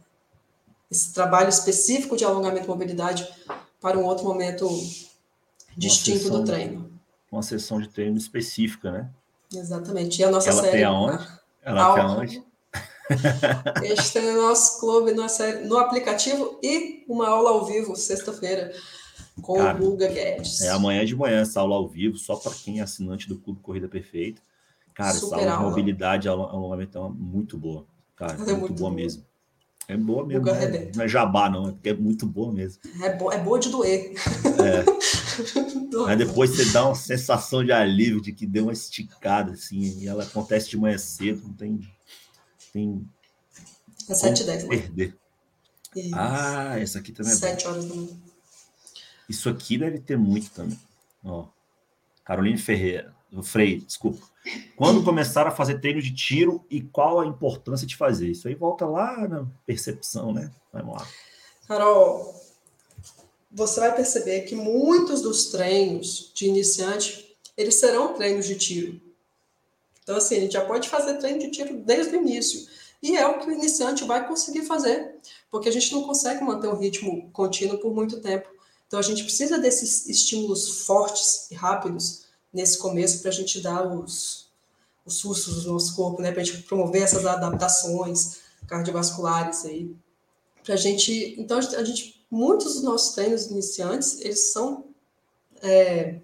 esse 0.90 1.14
trabalho 1.14 1.50
específico 1.50 2.16
de 2.16 2.24
alongamento 2.24 2.66
e 2.66 2.70
mobilidade 2.70 3.28
para 3.82 3.98
um 3.98 4.06
outro 4.06 4.26
momento 4.26 4.70
distinto 5.76 6.24
sessão, 6.24 6.40
do 6.40 6.46
treino. 6.46 6.92
Uma 7.32 7.44
sessão 7.44 7.82
de 7.82 7.90
treino 7.90 8.18
específica, 8.18 8.92
né? 8.92 9.10
Exatamente. 9.54 10.22
E 10.22 10.24
a 10.24 10.32
nossa 10.32 10.50
Ela 10.50 10.62
série. 10.62 10.78
Tem 10.78 10.84
aonde? 10.84 11.28
Ela 11.64 11.94
tem 11.94 12.04
aonde? 12.04 12.44
Este 13.84 14.14
tem 14.14 14.34
no 14.34 14.42
nosso 14.42 14.80
clube, 14.80 15.14
no 15.14 15.78
aplicativo 15.78 16.58
e 16.64 17.04
uma 17.10 17.28
aula 17.28 17.50
ao 17.50 17.66
vivo, 17.66 17.94
sexta-feira, 17.96 18.74
com 19.42 19.56
Cara, 19.56 19.78
o 19.78 19.92
Guga 19.92 20.08
Guedes. 20.08 20.62
É 20.62 20.70
amanhã 20.70 21.06
de 21.06 21.16
manhã 21.16 21.42
essa 21.42 21.60
aula 21.60 21.76
ao 21.76 21.88
vivo, 21.88 22.18
só 22.18 22.36
para 22.36 22.52
quem 22.54 22.80
é 22.80 22.84
assinante 22.84 23.28
do 23.28 23.38
Clube 23.38 23.60
Corrida 23.62 23.88
Perfeita. 23.88 24.42
Cara, 24.94 25.14
Super 25.14 25.26
essa 25.26 25.36
aula, 25.36 25.52
aula. 25.52 25.64
de 25.64 25.70
mobilidade 25.70 26.28
é 26.28 26.32
uma 26.32 27.10
muito 27.10 27.58
boa. 27.58 27.86
Cara, 28.16 28.34
é, 28.34 28.38
muito, 28.38 28.50
muito 28.50 28.74
boa, 28.74 28.90
boa 28.90 28.94
mesmo. 28.94 29.26
É 29.88 29.98
boa 29.98 30.26
mesmo. 30.26 30.46
Não 30.46 30.56
é, 30.56 30.92
não 30.96 31.04
é 31.04 31.08
jabá, 31.08 31.50
não, 31.50 31.70
é 31.70 31.72
porque 31.72 31.90
é 31.90 31.94
muito 31.94 32.26
boa 32.26 32.52
mesmo. 32.52 32.82
É, 33.02 33.14
bo 33.16 33.32
é 33.32 33.38
boa 33.38 33.60
de 33.60 33.70
doer. 33.70 34.14
É. 34.14 34.86
Aí 36.08 36.16
depois 36.16 36.52
você 36.52 36.66
dá 36.66 36.86
uma 36.86 36.96
sensação 36.96 37.64
de 37.64 37.72
alívio, 37.72 38.22
de 38.22 38.32
que 38.32 38.46
deu 38.46 38.64
uma 38.64 38.74
esticada, 38.74 39.52
assim, 39.52 40.00
e 40.00 40.08
ela 40.08 40.24
acontece 40.24 40.70
de 40.70 40.78
manhã 40.78 40.98
cedo, 40.98 41.42
não 41.44 41.54
tem. 41.54 41.80
tem 42.72 43.06
é 44.10 44.14
7 44.14 44.42
e 44.42 44.46
10, 44.46 44.64
né? 44.64 44.70
Perder. 44.70 45.18
Isso. 45.96 46.16
Ah, 46.16 46.80
essa 46.80 47.00
aqui 47.00 47.12
também 47.12 47.34
é 47.34 47.36
7 47.36 47.68
horas 47.68 47.86
da 47.86 47.96
manhã. 47.96 48.10
Isso 49.32 49.48
aqui 49.48 49.78
deve 49.78 49.98
ter 49.98 50.18
muito 50.18 50.52
também. 50.52 50.78
Ó, 51.24 51.46
Caroline 52.26 52.58
Ferreira, 52.58 53.16
Frei, 53.42 53.80
desculpa. 53.80 54.28
Quando 54.76 55.06
começar 55.06 55.48
a 55.48 55.52
fazer 55.52 55.80
treino 55.80 56.02
de 56.02 56.14
tiro 56.14 56.66
e 56.70 56.82
qual 56.82 57.22
a 57.22 57.26
importância 57.26 57.88
de 57.88 57.96
fazer? 57.96 58.30
Isso 58.30 58.50
aí 58.50 58.56
volta 58.56 58.86
lá 58.86 59.26
na 59.30 59.48
percepção, 59.66 60.34
né? 60.34 60.52
Vamos 60.74 60.96
lá. 60.96 61.08
Carol, 61.66 62.36
você 63.50 63.80
vai 63.80 63.96
perceber 63.96 64.42
que 64.42 64.54
muitos 64.54 65.22
dos 65.22 65.46
treinos 65.46 66.30
de 66.36 66.48
iniciante, 66.48 67.38
eles 67.56 67.76
serão 67.76 68.14
treinos 68.14 68.46
de 68.46 68.56
tiro. 68.56 69.00
Então, 70.04 70.18
assim, 70.18 70.36
a 70.36 70.40
gente 70.42 70.54
já 70.54 70.66
pode 70.66 70.90
fazer 70.90 71.20
treino 71.20 71.40
de 71.40 71.52
tiro 71.52 71.78
desde 71.78 72.18
o 72.18 72.20
início. 72.20 72.68
E 73.02 73.16
é 73.16 73.26
o 73.26 73.40
que 73.40 73.48
o 73.48 73.54
iniciante 73.54 74.04
vai 74.04 74.28
conseguir 74.28 74.64
fazer, 74.64 75.16
porque 75.50 75.70
a 75.70 75.72
gente 75.72 75.94
não 75.94 76.04
consegue 76.04 76.44
manter 76.44 76.68
um 76.68 76.78
ritmo 76.78 77.30
contínuo 77.32 77.78
por 77.78 77.96
muito 77.96 78.20
tempo. 78.20 78.50
Então, 78.92 79.00
a 79.00 79.04
gente 79.04 79.24
precisa 79.24 79.58
desses 79.58 80.06
estímulos 80.10 80.82
fortes 80.82 81.50
e 81.50 81.56
rápidos 81.56 82.26
nesse 82.52 82.78
começo 82.78 83.22
para 83.22 83.30
a 83.30 83.34
gente 83.34 83.62
dar 83.62 83.88
os, 83.88 84.50
os 85.06 85.16
sustos 85.16 85.64
do 85.64 85.72
nosso 85.72 85.96
corpo, 85.96 86.22
né? 86.22 86.30
Para 86.34 86.42
a 86.42 86.44
gente 86.44 86.64
promover 86.64 87.02
essas 87.02 87.26
adaptações 87.26 88.42
cardiovasculares 88.68 89.64
aí. 89.64 89.96
Pra 90.62 90.76
gente, 90.76 91.40
então 91.40 91.58
a 91.58 91.84
gente, 91.86 92.22
muitos 92.30 92.74
dos 92.74 92.84
nossos 92.84 93.16
treinos 93.16 93.46
iniciantes, 93.46 94.20
eles 94.20 94.52
são 94.52 94.84
é, 95.62 96.20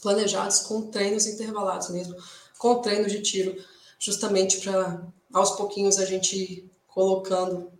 planejados 0.00 0.60
com 0.60 0.82
treinos 0.82 1.26
intervalados 1.26 1.88
mesmo, 1.88 2.14
com 2.58 2.80
treinos 2.80 3.10
de 3.10 3.20
tiro, 3.22 3.60
justamente 3.98 4.60
para 4.60 5.04
aos 5.32 5.56
pouquinhos 5.56 5.98
a 5.98 6.04
gente 6.04 6.36
ir 6.36 6.70
colocando 6.86 7.75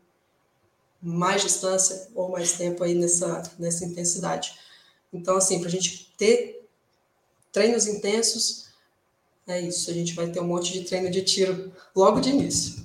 mais 1.06 1.42
distância 1.42 2.08
ou 2.14 2.32
mais 2.32 2.52
tempo 2.52 2.82
aí 2.82 2.94
nessa, 2.94 3.42
nessa 3.58 3.84
intensidade. 3.84 4.58
Então, 5.12 5.36
assim, 5.36 5.60
para 5.60 5.68
a 5.68 5.70
gente 5.70 6.12
ter 6.18 6.66
treinos 7.52 7.86
intensos, 7.86 8.70
é 9.46 9.60
isso. 9.60 9.88
A 9.88 9.94
gente 9.94 10.14
vai 10.14 10.26
ter 10.28 10.40
um 10.40 10.46
monte 10.46 10.72
de 10.72 10.82
treino 10.82 11.08
de 11.08 11.22
tiro 11.22 11.72
logo 11.94 12.20
de 12.20 12.30
início. 12.30 12.84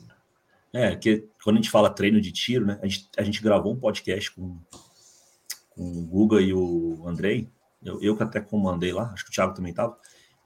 É, 0.72 0.96
que 0.96 1.28
quando 1.44 1.58
a 1.58 1.62
gente 1.62 1.72
fala 1.72 1.90
treino 1.90 2.22
de 2.22 2.32
tiro, 2.32 2.66
né? 2.66 2.80
A 2.82 2.88
gente, 2.88 3.10
a 3.18 3.24
gente 3.24 3.42
gravou 3.42 3.74
um 3.74 3.80
podcast 3.80 4.32
com, 4.32 4.56
com 5.72 5.84
o 5.84 6.06
Guga 6.06 6.40
e 6.40 6.54
o 6.54 7.02
Andrei, 7.08 7.50
eu, 7.84 8.00
eu 8.02 8.16
que 8.16 8.24
até 8.24 8.40
comandei 8.40 8.94
lá, 8.94 9.12
acho 9.14 9.26
que 9.26 9.32
o 9.32 9.34
Thiago 9.34 9.56
também 9.56 9.72
estava, 9.72 9.98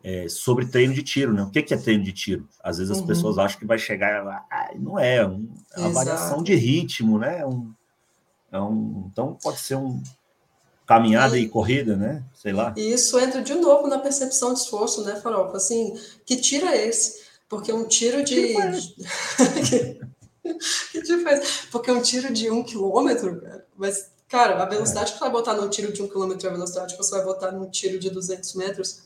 é, 0.05 0.29
sobre 0.29 0.67
treino 0.67 0.93
de 0.93 1.01
tiro, 1.01 1.33
né? 1.33 1.41
O 1.41 1.49
que, 1.49 1.63
que 1.63 1.73
é 1.73 1.77
treino 1.77 2.03
de 2.03 2.13
tiro? 2.13 2.47
Às 2.63 2.77
vezes 2.77 2.91
as 2.91 2.99
uhum. 2.99 3.07
pessoas 3.07 3.39
acham 3.39 3.57
que 3.57 3.65
vai 3.65 3.79
chegar 3.79 4.23
lá, 4.23 4.45
ah, 4.51 4.69
não 4.77 4.99
é, 4.99 5.25
um, 5.25 5.49
é 5.75 5.79
uma 5.79 5.89
Exato. 5.89 5.93
variação 5.93 6.43
de 6.43 6.53
ritmo, 6.53 7.17
né? 7.17 7.43
Um, 7.43 7.73
é 8.51 8.59
um, 8.61 9.09
então 9.11 9.35
pode 9.41 9.57
ser 9.57 9.73
um, 9.73 10.03
caminhada 10.85 11.39
e, 11.39 11.45
e, 11.45 11.49
corrida, 11.49 11.95
né? 11.95 12.23
Sei 12.35 12.53
lá. 12.53 12.71
E 12.77 12.93
isso 12.93 13.19
entra 13.19 13.41
de 13.41 13.55
novo 13.55 13.87
na 13.87 13.97
percepção 13.97 14.53
de 14.53 14.59
esforço, 14.59 15.03
né, 15.03 15.15
Farofa? 15.15 15.57
Assim, 15.57 15.99
que 16.23 16.37
tiro 16.37 16.67
é 16.67 16.85
esse? 16.85 17.25
Porque 17.49 17.73
um 17.73 17.87
tiro 17.87 18.23
de. 18.23 18.53
que 20.91 21.01
tipo 21.01 21.27
é 21.27 21.41
Porque 21.71 21.89
um 21.89 22.03
tiro 22.03 22.31
de 22.31 22.51
um 22.51 22.61
quilômetro, 22.61 23.41
cara, 23.41 23.65
mas, 23.75 24.11
cara, 24.29 24.61
a 24.61 24.65
velocidade 24.67 25.09
é. 25.09 25.13
que 25.13 25.17
você 25.17 25.23
vai 25.23 25.31
botar 25.31 25.55
num 25.55 25.67
tiro 25.67 25.91
de 25.91 26.03
um 26.03 26.07
quilômetro 26.07 26.45
e 26.45 26.49
a 26.49 26.53
velocidade 26.53 26.93
que 26.93 27.01
você 27.01 27.09
vai 27.15 27.25
botar 27.25 27.51
num 27.51 27.67
tiro 27.71 27.97
de 27.97 28.11
200 28.11 28.53
metros 28.53 29.04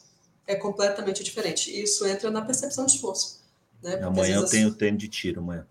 é 0.49 0.55
completamente 0.55 1.23
diferente. 1.23 1.69
E 1.69 1.83
isso 1.83 2.05
entra 2.07 2.31
na 2.31 2.41
percepção 2.41 2.87
de 2.87 2.93
esforço. 2.93 3.39
Né? 3.83 3.91
Porque, 3.91 4.05
amanhã 4.05 4.37
eu 4.37 4.47
tenho 4.47 4.73
treino 4.73 4.97
de 4.97 5.07
tiro, 5.07 5.41
amanhã. 5.41 5.65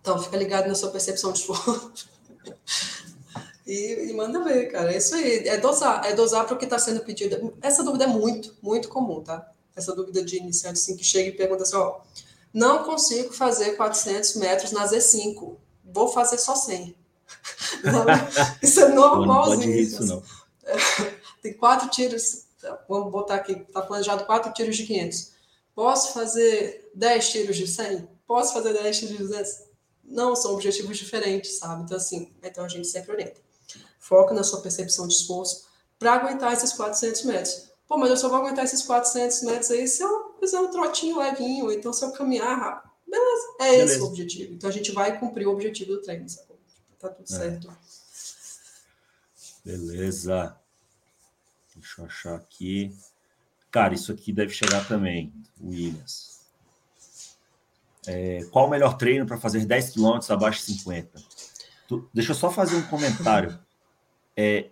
Então, 0.00 0.22
fica 0.22 0.36
ligado 0.36 0.68
na 0.68 0.74
sua 0.74 0.90
percepção 0.90 1.32
de 1.32 1.40
esforço. 1.40 1.90
E, 3.66 4.10
e, 4.10 4.12
manda 4.14 4.42
ver, 4.42 4.66
cara. 4.72 4.92
É 4.92 4.96
isso 4.96 5.14
aí. 5.14 5.46
É 5.46 5.56
dosar. 5.56 6.04
É 6.04 6.12
dosar 6.12 6.44
para 6.44 6.56
o 6.56 6.58
que 6.58 6.64
está 6.64 6.76
sendo 6.76 7.04
pedido. 7.04 7.54
Essa 7.62 7.84
dúvida 7.84 8.02
é 8.02 8.06
muito, 8.08 8.56
muito 8.60 8.88
comum, 8.88 9.22
tá? 9.22 9.48
Essa 9.76 9.94
dúvida 9.94 10.24
de 10.24 10.38
iniciante, 10.38 10.80
assim, 10.80 10.96
que 10.96 11.04
chega 11.04 11.28
e 11.28 11.32
pergunta 11.32 11.62
assim, 11.62 11.76
ó, 11.76 12.00
não 12.52 12.82
consigo 12.82 13.32
fazer 13.32 13.76
400 13.76 14.34
metros 14.36 14.72
na 14.72 14.88
Z5. 14.88 15.54
Vou 15.84 16.08
fazer 16.08 16.38
só 16.38 16.56
100. 16.56 16.96
Não, 17.84 18.04
isso 18.60 18.80
é 18.80 18.88
normal. 18.88 19.50
Não 19.50 19.56
pode 19.56 19.70
isso, 19.70 20.04
não. 20.04 20.20
É, 20.64 20.76
tem 21.40 21.52
quatro 21.52 21.88
tiros, 21.88 22.46
vamos 22.88 23.10
botar 23.10 23.36
aqui, 23.36 23.54
tá 23.72 23.82
planejado 23.82 24.24
quatro 24.24 24.52
tiros 24.52 24.76
de 24.76 24.86
500. 24.86 25.32
Posso 25.74 26.12
fazer 26.12 26.90
10 26.94 27.28
tiros 27.28 27.56
de 27.56 27.66
100? 27.66 28.08
Posso 28.26 28.52
fazer 28.52 28.72
10 28.72 28.98
tiros 28.98 29.16
de 29.16 29.22
200? 29.22 29.70
Não, 30.04 30.34
são 30.34 30.54
objetivos 30.54 30.98
diferentes, 30.98 31.58
sabe? 31.58 31.84
Então, 31.84 31.96
assim, 31.96 32.34
então 32.42 32.64
a 32.64 32.68
gente 32.68 32.88
sempre 32.88 33.12
orienta. 33.12 33.40
Foca 33.98 34.34
na 34.34 34.42
sua 34.42 34.60
percepção 34.60 35.06
de 35.06 35.14
esforço 35.14 35.68
para 35.98 36.14
aguentar 36.14 36.52
esses 36.52 36.72
400 36.72 37.22
metros. 37.24 37.70
Pô, 37.86 37.96
mas 37.96 38.10
eu 38.10 38.16
só 38.16 38.28
vou 38.28 38.38
aguentar 38.38 38.64
esses 38.64 38.82
400 38.82 39.42
metros 39.42 39.70
aí 39.70 39.86
se 39.86 40.02
eu 40.02 40.34
fizer 40.38 40.58
um 40.58 40.70
trotinho 40.70 41.18
levinho, 41.18 41.70
então 41.72 41.92
se 41.92 42.04
eu 42.04 42.12
caminhar 42.12 42.58
rápido. 42.58 42.90
Beleza, 43.06 43.46
é 43.60 43.70
Beleza. 43.70 43.92
esse 43.92 44.02
o 44.02 44.06
objetivo. 44.06 44.54
Então 44.54 44.70
a 44.70 44.72
gente 44.72 44.92
vai 44.92 45.18
cumprir 45.18 45.46
o 45.46 45.52
objetivo 45.52 45.92
do 45.92 46.02
treino, 46.02 46.28
sabe? 46.28 46.50
Tá 46.98 47.08
tudo 47.08 47.32
é. 47.32 47.36
certo. 47.36 47.76
Beleza. 49.64 50.59
Deixa 51.80 52.00
eu 52.00 52.06
achar 52.06 52.34
aqui. 52.36 52.94
Cara, 53.70 53.94
isso 53.94 54.12
aqui 54.12 54.32
deve 54.32 54.52
chegar 54.52 54.86
também, 54.86 55.32
Williams. 55.62 56.40
É, 58.06 58.44
qual 58.50 58.66
o 58.66 58.70
melhor 58.70 58.96
treino 58.96 59.26
para 59.26 59.36
fazer 59.36 59.64
10 59.64 59.90
km 59.90 60.18
abaixo 60.30 60.66
de 60.66 60.72
50? 60.72 61.22
Tu, 61.86 62.08
deixa 62.12 62.32
eu 62.32 62.36
só 62.36 62.50
fazer 62.50 62.76
um 62.76 62.86
comentário. 62.86 63.58
É, 64.36 64.70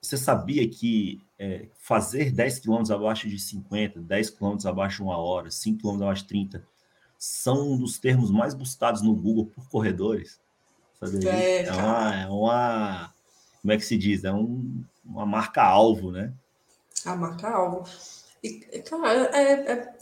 você 0.00 0.16
sabia 0.16 0.68
que 0.68 1.24
é, 1.38 1.68
fazer 1.78 2.30
10 2.30 2.60
km 2.60 2.92
abaixo 2.92 3.28
de 3.28 3.38
50, 3.38 4.00
10 4.00 4.30
km 4.30 4.56
abaixo 4.66 4.96
de 4.98 5.02
uma 5.02 5.16
hora, 5.16 5.50
5 5.50 5.80
km 5.80 6.02
abaixo 6.02 6.22
de 6.22 6.28
30, 6.28 6.66
são 7.18 7.72
um 7.72 7.78
dos 7.78 7.98
termos 7.98 8.30
mais 8.30 8.54
buscados 8.54 9.00
no 9.00 9.14
Google 9.14 9.46
por 9.46 9.68
corredores? 9.68 10.40
É, 11.24 11.64
é, 11.64 11.72
uma, 11.72 12.14
é 12.14 12.26
uma. 12.28 13.14
Como 13.62 13.72
é 13.72 13.76
que 13.76 13.86
se 13.86 13.96
diz? 13.96 14.24
É 14.24 14.32
um, 14.32 14.84
uma 15.04 15.24
marca-alvo, 15.24 16.10
né? 16.10 16.32
A 17.04 17.16
marca-alvo. 17.16 17.88
E, 18.42 18.50
cara, 18.80 19.30
é, 19.36 19.52
é 19.72 19.94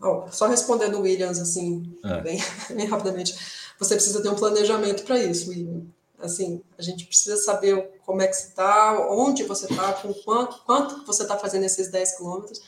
ó, 0.00 0.28
só 0.30 0.46
respondendo 0.46 0.98
o 0.98 1.00
Williams, 1.00 1.40
assim, 1.40 1.98
é. 2.04 2.20
bem, 2.20 2.38
bem 2.70 2.86
rapidamente. 2.86 3.34
Você 3.78 3.94
precisa 3.94 4.22
ter 4.22 4.28
um 4.28 4.36
planejamento 4.36 5.02
para 5.04 5.18
isso, 5.18 5.50
William. 5.50 5.82
Assim, 6.18 6.62
a 6.78 6.82
gente 6.82 7.06
precisa 7.06 7.36
saber 7.36 8.00
como 8.04 8.22
é 8.22 8.26
que 8.26 8.34
você 8.34 8.48
está, 8.48 9.08
onde 9.10 9.42
você 9.44 9.66
está, 9.66 9.92
com 9.94 10.12
quanto, 10.12 10.62
quanto 10.64 11.06
você 11.06 11.22
está 11.22 11.38
fazendo 11.38 11.64
esses 11.64 11.88
10 11.88 12.16
quilômetros, 12.16 12.60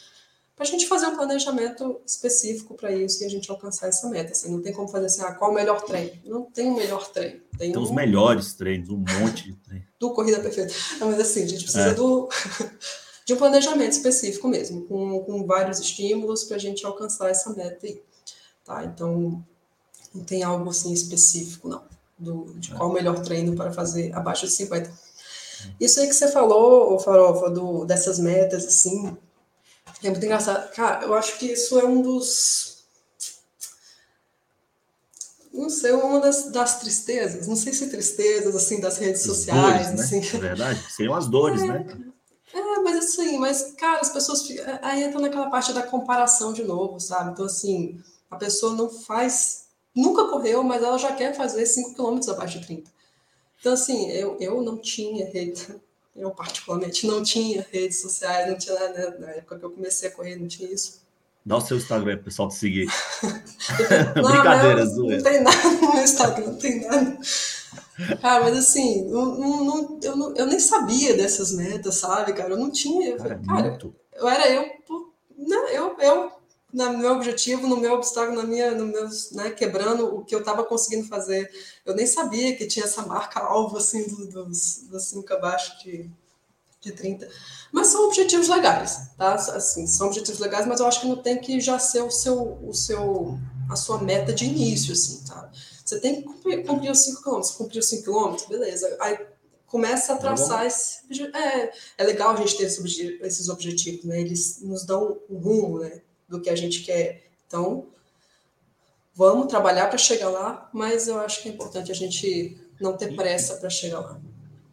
para 0.59 0.67
a 0.67 0.71
gente 0.71 0.89
fazer 0.89 1.07
um 1.07 1.15
planejamento 1.15 2.01
específico 2.05 2.75
para 2.75 2.91
isso 2.91 3.23
e 3.23 3.27
a 3.27 3.31
gente 3.31 3.49
alcançar 3.49 3.87
essa 3.87 4.09
meta. 4.09 4.33
Assim, 4.33 4.51
não 4.51 4.61
tem 4.61 4.73
como 4.73 4.89
fazer 4.89 5.07
assim, 5.07 5.23
ah, 5.23 5.33
qual 5.33 5.53
o 5.53 5.55
melhor 5.55 5.81
treino? 5.83 6.13
Não 6.25 6.43
tem 6.43 6.69
o 6.69 6.75
melhor 6.75 7.09
treino. 7.13 7.41
Tem, 7.57 7.71
tem 7.71 7.81
um... 7.81 7.85
os 7.85 7.93
melhores 7.93 8.55
treinos, 8.55 8.89
um 8.89 8.99
monte 8.99 9.45
de 9.45 9.55
treino. 9.55 9.85
do 10.01 10.13
Corrida 10.13 10.41
Perfeita. 10.41 10.75
Não, 10.99 11.07
mas 11.13 11.21
assim, 11.21 11.45
a 11.45 11.47
gente 11.47 11.63
precisa 11.63 11.91
é. 11.91 11.95
do, 11.95 12.29
de 13.25 13.35
um 13.35 13.37
planejamento 13.37 13.93
específico 13.93 14.49
mesmo, 14.49 14.85
com, 14.87 15.21
com 15.21 15.47
vários 15.47 15.79
estímulos 15.79 16.43
para 16.43 16.57
a 16.57 16.61
gente 16.61 16.85
alcançar 16.85 17.31
essa 17.31 17.55
meta 17.55 17.87
aí. 17.87 18.03
Tá? 18.65 18.85
Então, 18.85 19.41
não 20.13 20.25
tem 20.25 20.43
algo 20.43 20.69
assim 20.69 20.93
específico, 20.93 21.69
não 21.69 21.83
do, 22.19 22.53
de 22.57 22.75
qual 22.75 22.91
o 22.91 22.93
melhor 22.93 23.21
treino 23.23 23.55
para 23.55 23.73
fazer 23.73 24.13
abaixo 24.15 24.47
de 24.47 24.53
50. 24.53 24.93
Isso 25.81 26.01
aí 26.01 26.07
que 26.07 26.15
você 26.15 26.29
falou, 26.29 26.99
Farofa, 26.99 27.51
do, 27.51 27.85
dessas 27.85 28.19
metas, 28.19 28.67
assim, 28.67 29.17
é 30.07 30.11
muito 30.11 30.25
engraçado. 30.25 30.73
Cara, 30.75 31.05
eu 31.05 31.15
acho 31.15 31.39
que 31.39 31.47
isso 31.47 31.79
é 31.79 31.85
um 31.85 32.01
dos. 32.01 32.79
Não 35.53 35.69
sei, 35.69 35.93
uma 35.93 36.21
das, 36.21 36.53
das 36.53 36.79
tristezas, 36.79 37.49
não 37.49 37.57
sei 37.57 37.73
se 37.73 37.89
tristezas, 37.89 38.55
assim, 38.55 38.81
das 38.81 38.99
redes 38.99 39.23
as 39.23 39.27
sociais. 39.27 39.89
Dores, 39.89 40.01
assim. 40.01 40.21
né? 40.21 40.27
É 40.35 40.39
verdade, 40.41 40.93
seriam 40.93 41.15
as 41.15 41.27
dores, 41.27 41.63
é, 41.63 41.67
né? 41.67 41.87
É, 42.53 42.79
mas 42.81 42.97
assim, 42.99 43.39
mas, 43.39 43.73
cara, 43.77 44.01
as 44.01 44.11
pessoas. 44.11 44.47
Aí 44.83 45.03
entra 45.03 45.21
naquela 45.21 45.51
parte 45.51 45.73
da 45.73 45.83
comparação 45.83 46.53
de 46.53 46.63
novo, 46.63 47.01
sabe? 47.01 47.33
Então, 47.33 47.47
assim, 47.47 48.01
a 48.31 48.37
pessoa 48.37 48.75
não 48.75 48.89
faz 48.89 49.69
nunca 49.99 50.29
correu, 50.29 50.63
mas 50.63 50.83
ela 50.83 50.97
já 50.97 51.13
quer 51.13 51.35
fazer 51.35 51.67
5 51.67 51.95
km 51.95 52.21
abaixo 52.31 52.61
de 52.61 52.67
30. 52.67 52.91
Então, 53.59 53.73
assim, 53.73 54.09
eu, 54.11 54.37
eu 54.39 54.63
não 54.63 54.79
tinha 54.79 55.29
rede, 55.29 55.67
eu 56.19 56.31
particularmente 56.31 57.07
não 57.07 57.23
tinha 57.23 57.67
redes 57.71 58.01
sociais, 58.01 58.51
não 58.51 58.59
tinha 58.59 58.75
nada, 58.75 59.11
né? 59.11 59.17
na 59.19 59.31
época 59.33 59.59
que 59.59 59.65
eu 59.65 59.71
comecei 59.71 60.09
a 60.09 60.13
correr, 60.13 60.37
não 60.37 60.49
tinha 60.49 60.73
isso. 60.73 61.07
Dá 61.45 61.57
o 61.57 61.61
seu 61.61 61.77
Instagram 61.77 62.17
para 62.17 62.23
o 62.23 62.25
pessoal 62.25 62.49
te 62.49 62.57
seguir. 62.57 62.89
não, 64.17 64.31
Brincadeira, 64.31 64.85
não, 64.85 64.97
não, 64.97 65.23
tem 65.23 65.41
nada 65.43 65.71
no 65.71 65.95
meu 65.95 66.03
Instagram, 66.03 66.47
não 66.47 66.57
tem 66.57 66.87
nada. 66.87 67.19
Cara, 68.21 68.45
mas 68.45 68.59
assim, 68.59 69.09
não, 69.09 69.35
não, 69.37 69.99
eu, 70.03 70.17
não, 70.17 70.37
eu 70.37 70.47
nem 70.47 70.61
sabia 70.61 71.17
dessas 71.17 71.53
metas, 71.53 71.97
sabe, 71.97 72.33
cara? 72.33 72.51
Eu 72.51 72.59
não 72.59 72.71
tinha. 72.71 73.11
Eu, 73.11 73.17
cara, 73.17 73.41
cara 73.47 73.79
eu 74.15 74.29
era 74.29 74.51
eu, 74.51 74.67
não, 75.37 75.69
eu, 75.69 75.97
eu 76.01 76.33
no 76.73 76.99
meu 76.99 77.13
objetivo, 77.13 77.67
no 77.67 77.79
meu 77.79 77.95
obstáculo, 77.95 78.37
na 78.37 78.45
minha, 78.45 78.73
no 78.73 78.87
meus, 78.87 79.31
né, 79.33 79.51
quebrando 79.51 80.15
o 80.15 80.25
que 80.25 80.35
eu 80.35 80.41
estava 80.41 80.65
conseguindo 80.65 81.09
fazer. 81.09 81.51
Eu 81.85 81.95
nem 81.95 82.07
sabia 82.07 82.55
que 82.57 82.67
tinha 82.67 82.85
essa 82.85 83.03
marca 83.03 83.41
alvo 83.41 83.79
assim 83.79 84.07
do, 84.07 84.27
dos, 84.27 84.85
dos 84.89 85.05
5 85.05 85.33
abaixo 85.33 85.79
de, 85.83 86.11
de 86.81 86.93
30. 86.93 87.29
Mas 87.73 87.89
são 87.89 88.07
objetivos 88.07 88.49
legais, 88.49 89.11
tá? 89.17 89.35
Assim, 89.35 89.87
são 89.87 90.09
objetivos 90.09 90.41
legais, 90.41 90.67
mas 90.67 90.81
eu 90.81 90.87
acho 90.87 91.01
que 91.01 91.07
não 91.07 91.17
tem 91.17 91.39
que 91.41 91.59
já 91.61 91.79
ser 91.79 92.03
o 92.03 92.11
seu, 92.11 92.59
o 92.63 92.75
seu, 92.75 93.39
a 93.71 93.77
sua 93.77 94.03
meta 94.03 94.33
de 94.33 94.45
início, 94.45 94.93
assim, 94.93 95.25
tá? 95.27 95.51
Você 95.85 95.99
tem 96.01 96.17
que 96.17 96.23
cumprir, 96.23 96.67
cumprir 96.67 96.91
os 96.91 96.99
5 97.01 97.23
km, 97.23 97.41
cumprir 97.57 97.79
os 97.79 97.89
5 97.89 98.05
km, 98.05 98.37
beleza. 98.47 98.95
Aí 99.01 99.19
começa 99.67 100.13
a 100.13 100.17
tá 100.17 100.21
traçar 100.21 100.67
esse. 100.67 100.99
É, 101.35 101.73
é 101.97 102.05
legal 102.05 102.33
a 102.33 102.37
gente 102.37 102.59
ter 102.59 102.65
esses 102.65 103.49
objetivos, 103.49 104.05
né? 104.05 104.21
Eles 104.21 104.61
nos 104.61 104.85
dão 104.85 105.19
um 105.31 105.39
rumo, 105.39 105.79
né? 105.79 106.03
Do 106.29 106.41
que 106.41 106.51
a 106.51 106.57
gente 106.57 106.83
quer. 106.83 107.31
Então, 107.47 107.87
vamos 109.15 109.47
trabalhar 109.47 109.89
para 109.89 109.99
chegar 109.99 110.29
lá, 110.29 110.69
mas 110.73 111.09
eu 111.09 111.19
acho 111.19 111.43
que 111.43 111.49
é 111.49 111.53
importante 111.53 111.91
a 111.91 111.95
gente 111.95 112.57
não 112.81 112.97
ter 112.97 113.17
pressa 113.17 113.57
para 113.57 113.71
chegar 113.71 114.01
lá. 114.01 114.21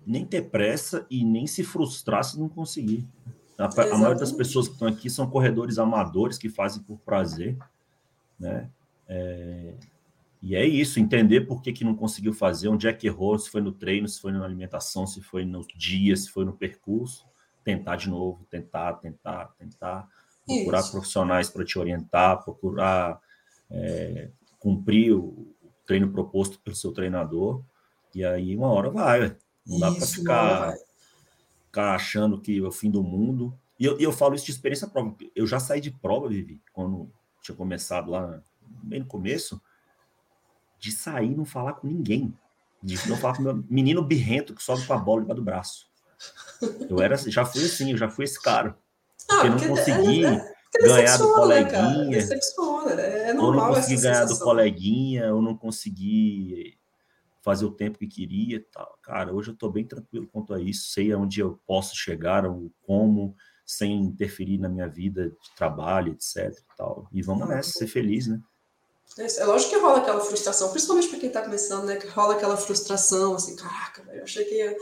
Nem 0.06 0.26
ter 0.26 0.44
pressa 0.50 1.06
e 1.10 1.24
nem 1.24 1.48
se 1.48 1.64
frustrar 1.64 2.24
se 2.24 2.38
não 2.38 2.48
conseguir. 2.48 3.06
A, 3.58 3.66
a 3.66 3.98
maioria 3.98 4.20
das 4.20 4.32
pessoas 4.32 4.68
que 4.68 4.74
estão 4.74 4.88
aqui 4.88 5.10
são 5.10 5.30
corredores 5.30 5.80
amadores 5.80 6.38
que 6.38 6.50
fazem 6.50 6.84
por 6.84 7.00
prazer, 7.00 7.58
né? 8.40 8.70
É, 9.08 9.74
e 10.42 10.56
é 10.56 10.64
isso, 10.64 11.00
entender 11.00 11.42
por 11.42 11.62
que, 11.62 11.74
que 11.74 11.84
não 11.84 11.96
conseguiu 11.96 12.32
fazer, 12.32 12.68
onde 12.68 12.88
é 12.88 12.94
que 12.94 13.08
errou, 13.08 13.38
se 13.40 13.50
foi 13.50 13.62
no 13.62 13.72
treino, 13.72 14.08
se 14.08 14.22
foi 14.22 14.32
na 14.32 14.44
alimentação, 14.44 15.08
se 15.08 15.22
foi 15.22 15.44
no 15.44 15.66
dia, 15.76 16.16
se 16.16 16.30
foi 16.30 16.46
no 16.46 16.54
percurso, 16.54 17.26
tentar 17.64 17.96
de 17.96 18.10
novo, 18.10 18.46
tentar, 18.48 18.94
tentar, 18.94 19.46
tentar 19.58 20.08
procurar 20.46 20.80
Isso. 20.80 20.92
profissionais 20.92 21.50
para 21.50 21.66
te 21.66 21.80
orientar, 21.80 22.44
procurar 22.44 23.20
é, 23.70 24.30
cumprir 24.60 25.14
o 25.14 25.54
treino 25.86 26.12
proposto 26.12 26.60
pelo 26.60 26.76
seu 26.76 26.92
treinador, 26.92 27.64
e 28.14 28.24
aí 28.24 28.56
uma 28.56 28.68
hora 28.68 28.90
vai, 28.90 29.36
não 29.66 29.80
dá 29.80 29.92
para 29.92 30.06
ficar, 30.06 30.76
ficar 31.66 31.96
achando 31.96 32.40
que 32.40 32.58
é 32.58 32.62
o 32.62 32.72
fim 32.72 32.90
do 32.90 33.04
mundo. 33.04 33.58
E 33.80 33.86
eu, 33.86 34.00
eu 34.00 34.12
falo 34.12 34.36
isso 34.36 34.46
de 34.46 34.52
experiência 34.52 34.88
própria. 34.88 35.30
Eu 35.36 35.46
já 35.46 35.60
saí 35.60 35.82
de 35.82 35.92
prova, 35.92 36.30
Vivi, 36.30 36.62
quando 36.72 37.12
tinha 37.42 37.56
começado 37.56 38.10
lá, 38.10 38.42
bem 38.84 39.02
no 39.02 39.06
começo, 39.06 39.62
de 40.80 40.92
sair 40.92 41.32
e 41.32 41.36
não 41.36 41.46
falar 41.46 41.74
com 41.74 41.88
ninguém. 41.88 42.34
De 42.82 42.96
não 43.10 43.18
falar 43.18 43.36
com 43.36 43.44
meu 43.44 43.64
menino 43.70 44.02
birrento 44.04 44.54
que 44.54 44.64
sobe 44.64 44.86
com 44.86 44.94
a 44.94 44.98
bola 44.98 45.22
debaixo 45.22 45.42
do 45.42 45.46
braço. 45.46 45.90
Eu 46.90 47.02
era, 47.02 47.18
já 47.18 47.44
fui 47.44 47.66
assim, 47.66 47.92
eu 47.92 47.98
já 47.98 48.10
fui 48.10 48.26
esse 48.26 48.42
cara. 48.42 48.78
Ah, 49.30 49.42
porque, 49.42 49.68
não 49.68 49.76
consegui 49.76 50.26
é, 50.26 50.56
é, 50.76 50.88
ganhar 50.88 51.18
do 51.18 51.34
coleguinha. 51.34 52.26
Né, 52.26 53.30
é 53.30 53.34
normal 53.34 53.70
ou 53.70 53.76
não 53.76 53.82
consegui 53.82 54.02
ganhar 54.02 54.26
do 54.26 54.40
coleguinha, 54.40 55.34
ou 55.34 55.42
não 55.42 55.58
consegui 55.58 56.78
fazer 57.42 57.66
o 57.66 57.72
tempo 57.72 58.00
que 58.00 58.08
queria. 58.08 58.66
Tal. 58.72 58.98
Cara, 59.02 59.34
hoje 59.34 59.52
eu 59.52 59.54
estou 59.54 59.72
bem 59.72 59.86
tranquilo 59.86 60.28
quanto 60.32 60.54
a 60.54 60.60
isso, 60.60 60.92
sei 60.92 61.12
aonde 61.12 61.40
eu 61.40 61.60
posso 61.66 61.96
chegar, 61.96 62.44
como, 62.86 63.36
sem 63.66 63.94
interferir 64.02 64.58
na 64.58 64.68
minha 64.70 64.88
vida 64.88 65.30
de 65.30 65.56
trabalho, 65.56 66.14
etc. 66.14 66.58
E, 66.58 66.78
tal. 66.78 67.08
e 67.12 67.22
vamos 67.22 67.48
nessa, 67.48 67.72
ser 67.72 67.88
feliz, 67.88 68.28
né? 68.28 68.40
É, 69.18 69.42
é 69.42 69.46
lógico 69.46 69.72
que 69.72 69.80
rola 69.80 70.00
aquela 70.00 70.20
frustração, 70.20 70.72
principalmente 70.72 71.08
para 71.08 71.20
quem 71.20 71.28
está 71.28 71.42
começando, 71.42 71.86
né? 71.86 71.96
Que 71.96 72.08
rola 72.08 72.34
aquela 72.34 72.58
frustração, 72.58 73.36
assim, 73.36 73.56
caraca, 73.56 74.04
eu 74.12 74.24
achei 74.24 74.44
que 74.46 74.56
ia... 74.56 74.76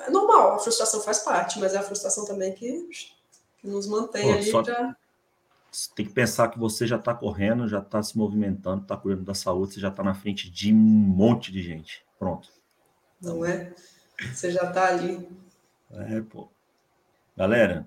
É 0.00 0.10
normal, 0.10 0.54
a 0.54 0.58
frustração 0.60 1.00
faz 1.00 1.18
parte, 1.20 1.58
mas 1.58 1.74
é 1.74 1.78
a 1.78 1.82
frustração 1.82 2.24
também 2.24 2.54
que 2.54 2.88
que 3.60 3.66
nos 3.66 3.86
mantém 3.86 4.22
Pô, 4.22 4.32
ali 4.32 4.52
para. 4.52 4.96
Tem 5.94 6.06
que 6.06 6.12
pensar 6.12 6.48
que 6.48 6.58
você 6.58 6.86
já 6.86 6.96
está 6.96 7.14
correndo, 7.14 7.68
já 7.68 7.80
está 7.80 8.02
se 8.02 8.16
movimentando, 8.16 8.82
está 8.82 8.96
cuidando 8.96 9.24
da 9.24 9.34
saúde, 9.34 9.74
você 9.74 9.80
já 9.80 9.88
está 9.88 10.02
na 10.02 10.14
frente 10.14 10.50
de 10.50 10.72
um 10.72 10.76
monte 10.76 11.52
de 11.52 11.62
gente. 11.62 12.04
Pronto. 12.18 12.48
Não 13.20 13.44
é? 13.44 13.74
Você 14.32 14.50
já 14.50 14.64
está 14.64 14.88
ali. 14.88 15.28
É, 15.90 16.20
pô. 16.22 16.48
Galera, 17.36 17.86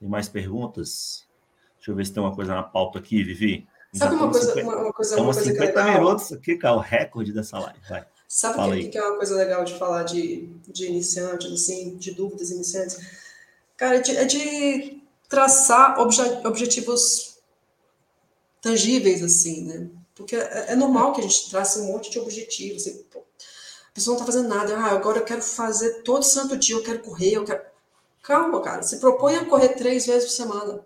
tem 0.00 0.08
mais 0.08 0.28
perguntas? 0.28 1.26
Deixa 1.76 1.90
eu 1.90 1.94
ver 1.94 2.06
se 2.06 2.12
tem 2.12 2.22
uma 2.22 2.34
coisa 2.34 2.54
na 2.54 2.62
pauta 2.62 2.98
aqui, 2.98 3.22
Vivi. 3.22 3.68
Sabe 3.92 4.14
uma 4.14 4.30
coisa, 4.30 4.54
50, 4.54 4.66
uma, 4.66 4.82
uma 4.82 4.92
coisa, 4.92 5.16
uma 5.16 5.24
coisa 5.26 5.42
50 5.42 5.64
legal? 5.64 6.00
minutos 6.00 6.32
aqui, 6.32 6.56
cara, 6.56 6.76
o 6.76 6.80
recorde 6.80 7.32
dessa 7.32 7.58
live. 7.58 7.78
Vai. 7.88 8.06
Sabe 8.26 8.58
o 8.58 8.72
que, 8.72 8.88
que, 8.88 8.98
é 8.98 9.06
uma 9.06 9.18
coisa 9.18 9.36
legal 9.36 9.62
de 9.62 9.74
falar 9.74 10.04
de, 10.04 10.46
de 10.66 10.86
iniciantes, 10.86 11.52
assim, 11.52 11.96
de 11.96 12.12
dúvidas 12.12 12.50
iniciantes? 12.50 12.98
Cara, 13.82 13.96
é 13.96 14.00
de, 14.00 14.16
é 14.16 14.24
de 14.24 15.02
traçar 15.28 15.98
obje, 15.98 16.22
objetivos 16.44 17.38
tangíveis, 18.60 19.24
assim, 19.24 19.64
né? 19.64 19.90
Porque 20.14 20.36
é, 20.36 20.66
é, 20.68 20.76
normal 20.76 21.12
que 21.12 21.20
a 21.20 21.24
gente 21.24 21.50
trace 21.50 21.80
um 21.80 21.86
monte 21.86 22.08
de 22.08 22.20
objetivos. 22.20 22.86
Assim, 22.86 23.02
pô, 23.10 23.18
a 23.18 23.92
pessoa 23.92 24.14
não 24.14 24.20
tá 24.20 24.30
fazendo 24.30 24.48
nada. 24.48 24.76
Ah, 24.76 24.92
agora 24.92 25.18
eu 25.18 25.24
quero 25.24 25.42
fazer 25.42 26.04
todo 26.04 26.22
santo 26.22 26.56
dia, 26.56 26.76
eu 26.76 26.82
quero 26.84 27.00
correr, 27.00 27.32
eu 27.32 27.44
quero... 27.44 27.60
Calma, 28.22 28.60
cara. 28.62 28.84
Se 28.84 29.00
propõe 29.00 29.34
a 29.34 29.46
correr 29.46 29.70
três 29.70 30.06
vezes 30.06 30.26
por 30.26 30.36
semana, 30.36 30.80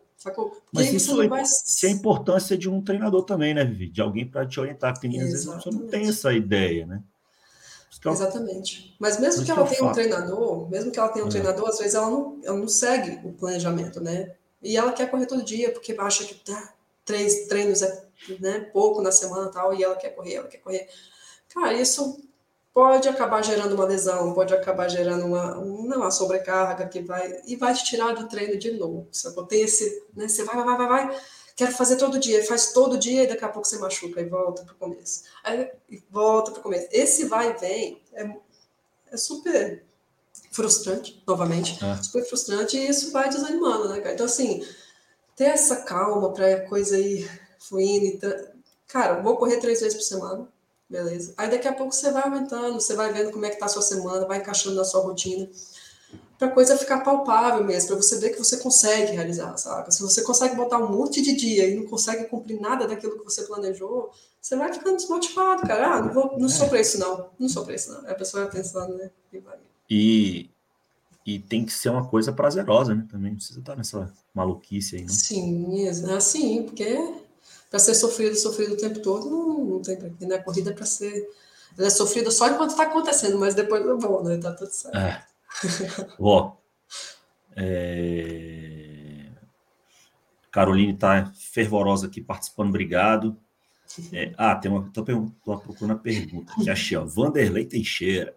Mas 0.73 0.91
isso, 0.91 1.21
é, 1.21 1.29
vai... 1.29 1.43
isso 1.43 1.85
é 1.85 1.91
a 1.91 1.93
importância 1.93 2.57
de 2.57 2.71
um 2.71 2.81
treinador 2.81 3.25
também, 3.25 3.53
né, 3.53 3.63
Vivi? 3.63 3.91
De 3.91 4.01
alguém 4.01 4.27
para 4.27 4.47
te 4.47 4.59
orientar. 4.59 4.95
Porque 4.95 5.09
às 5.19 5.23
vezes 5.23 5.45
você 5.45 5.69
não 5.69 5.87
tem 5.87 6.09
essa 6.09 6.33
ideia, 6.33 6.87
né? 6.87 7.03
Então, 7.99 8.13
Exatamente. 8.13 8.95
Mas 8.99 9.19
mesmo 9.19 9.45
que 9.45 9.51
ela 9.51 9.67
tenha 9.67 9.85
um 9.85 9.93
treinador, 9.93 10.69
mesmo 10.69 10.91
que 10.91 10.99
ela 10.99 11.09
tenha 11.09 11.25
um 11.25 11.29
é. 11.29 11.31
treinador, 11.31 11.69
às 11.69 11.79
vezes 11.79 11.95
ela 11.95 12.11
não, 12.11 12.39
ela 12.43 12.57
não 12.57 12.69
segue 12.69 13.21
o 13.27 13.33
planejamento, 13.33 14.01
né? 14.01 14.35
E 14.63 14.77
ela 14.77 14.93
quer 14.93 15.11
correr 15.11 15.27
todo 15.27 15.43
dia, 15.45 15.73
porque 15.73 15.95
acha 15.99 16.25
que 16.25 16.35
tá, 16.35 16.75
três 17.05 17.47
treinos 17.47 17.83
é 17.83 18.07
né, 18.41 18.61
pouco 18.73 19.03
na 19.03 19.13
semana 19.13 19.49
tal, 19.49 19.75
e 19.75 19.83
ela 19.83 19.97
quer 19.97 20.11
correr, 20.11 20.35
ela 20.35 20.49
quer 20.49 20.59
correr. 20.59 20.89
Cara, 21.49 21.75
isso 21.75 22.21
pode 22.75 23.09
acabar 23.09 23.43
gerando 23.43 23.75
uma 23.75 23.87
lesão, 23.87 24.35
pode 24.35 24.53
acabar 24.55 24.89
gerando 24.89 25.25
uma, 25.25 25.57
uma 25.57 26.11
sobrecarga 26.11 26.87
que 26.87 27.01
vai 27.01 27.41
e 27.47 27.57
vai 27.57 27.73
te 27.73 27.85
tirar 27.85 28.15
do 28.15 28.29
treino 28.29 28.59
de 28.59 28.73
novo. 28.73 29.09
Você 29.11 29.33
tem 29.47 29.63
esse, 29.63 30.05
né, 30.15 30.29
você 30.29 30.45
vai, 30.45 30.57
vai, 30.57 30.77
vai, 30.77 30.89
vai, 30.89 31.21
quero 31.57 31.73
fazer 31.73 31.97
todo 31.97 32.19
dia, 32.19 32.45
faz 32.47 32.73
todo 32.73 32.99
dia 32.99 33.25
e 33.25 33.27
daqui 33.27 33.45
a 33.45 33.49
pouco 33.49 33.67
você 33.67 33.79
machuca 33.79 34.21
e 34.21 34.29
volta 34.29 34.63
para 34.63 34.75
o 34.75 34.77
começo. 34.77 35.25
Aí 35.43 35.73
volta 36.11 36.53
para 36.53 36.61
o 36.61 36.63
começo. 36.63 36.89
Esse 36.93 37.25
vai 37.25 37.51
e 37.51 37.59
vem 37.59 38.03
é, 38.13 38.37
é 39.11 39.17
super 39.17 39.83
frustrante, 40.53 41.23
novamente, 41.27 41.83
é. 41.85 42.03
super 42.03 42.25
frustrante 42.25 42.77
e 42.77 42.89
isso 42.89 43.11
vai 43.11 43.29
desanimando, 43.29 43.89
né, 43.89 44.01
cara? 44.01 44.15
Então, 44.15 44.27
assim, 44.27 44.67
ter 45.35 45.47
essa 45.47 45.77
calma 45.77 46.33
para 46.33 46.57
a 46.57 46.69
coisa 46.69 46.99
ir 46.99 47.29
fluindo. 47.59 48.19
Cara, 48.87 49.21
vou 49.23 49.37
correr 49.37 49.59
três 49.59 49.81
vezes 49.81 49.97
por 49.97 50.05
semana 50.05 50.49
Beleza. 50.89 51.35
Aí 51.37 51.51
daqui 51.51 51.67
a 51.67 51.73
pouco 51.73 51.93
você 51.93 52.13
vai 52.13 52.23
aumentando, 52.23 52.81
você 52.81 52.95
vai 52.95 53.13
vendo 53.13 53.33
como 53.33 53.45
é 53.45 53.51
que 53.51 53.59
tá 53.59 53.67
a 53.67 53.69
sua 53.69 53.83
semana, 53.83 54.25
vai 54.25 54.39
encaixando 54.39 54.77
na 54.77 54.85
sua 54.85 55.03
rotina. 55.03 55.49
Pra 56.39 56.49
coisa 56.49 56.77
ficar 56.77 57.01
palpável 57.01 57.65
mesmo, 57.65 57.89
para 57.89 57.97
você 57.97 58.19
ver 58.19 58.31
que 58.31 58.39
você 58.39 58.59
consegue 58.59 59.13
realizar, 59.13 59.57
sabe? 59.57 59.95
Se 59.95 60.03
você 60.03 60.23
consegue 60.23 60.55
botar 60.55 60.79
um 60.79 60.91
monte 60.91 61.23
de 61.23 61.35
dia 61.35 61.67
e 61.67 61.75
não 61.75 61.87
consegue 61.87 62.25
cumprir 62.25 62.61
nada 62.61 62.87
daquilo 62.87 63.19
que 63.19 63.25
você 63.25 63.43
planejou, 63.45 64.11
você 64.41 64.55
vai 64.55 64.73
ficando 64.73 64.97
desmotivado, 64.97 65.63
cara. 65.63 65.95
Ah, 65.95 66.03
não, 66.03 66.13
vou, 66.13 66.39
não 66.39 66.49
sou 66.49 66.67
é. 66.67 66.69
pra 66.69 66.81
isso, 66.81 66.99
não. 66.99 67.31
Não 67.39 67.49
sou 67.49 67.65
pra 67.65 67.75
isso, 67.75 67.91
não. 67.91 68.11
A 68.11 68.15
pessoa 68.15 68.45
vai 68.45 68.53
pensando, 68.53 68.95
né? 68.97 69.11
E, 69.33 69.43
e, 69.91 70.51
e 71.27 71.39
tem 71.39 71.65
que 71.65 71.73
ser 71.73 71.89
uma 71.89 72.07
coisa 72.07 72.33
prazerosa, 72.33 72.95
né? 72.95 73.07
Também 73.11 73.31
não 73.31 73.37
precisa 73.37 73.61
estar 73.61 73.75
nessa 73.75 74.13
maluquice 74.35 74.97
aí, 74.97 75.03
né? 75.03 75.09
Sim, 75.09 75.89
assim, 76.15 76.63
porque 76.65 76.97
para 77.71 77.79
ser 77.79 77.95
sofrido, 77.95 78.37
sofrido 78.37 78.75
o 78.75 78.77
tempo 78.77 79.01
todo, 79.01 79.29
não, 79.29 79.65
não 79.65 79.83
tem 79.83 79.97
para 79.97 80.11
quê, 80.11 80.27
né? 80.27 80.37
A 80.37 80.43
corrida 80.43 80.71
é 80.71 80.75
para 80.75 80.87
ser. 80.87 81.29
Ela 81.77 81.89
é 81.89 81.91
sofrida 81.91 82.31
só 82.31 82.49
enquanto 82.49 82.71
está 82.71 82.85
acontecendo, 82.85 83.39
mas 83.39 83.55
depois 83.55 83.85
é 83.85 83.95
bom, 83.95 84.23
né? 84.23 84.37
Tá 84.39 84.53
tudo 84.53 84.71
certo. 84.71 84.97
É. 84.97 85.26
Ó. 86.19 86.57
é... 87.57 89.31
Caroline 90.51 90.95
está 90.95 91.33
fervorosa 91.53 92.07
aqui 92.07 92.21
participando, 92.21 92.71
obrigado. 92.71 93.37
É, 94.13 94.33
ah, 94.37 94.55
tem 94.57 94.71
uma. 94.71 94.87
Estou 94.87 95.05
procurando 95.05 95.93
a 95.93 95.99
pergunta. 95.99 96.53
Que 96.63 96.71
achei, 96.71 96.97
ó. 96.97 97.05
Vanderlei 97.05 97.65
Teixeira. 97.65 98.35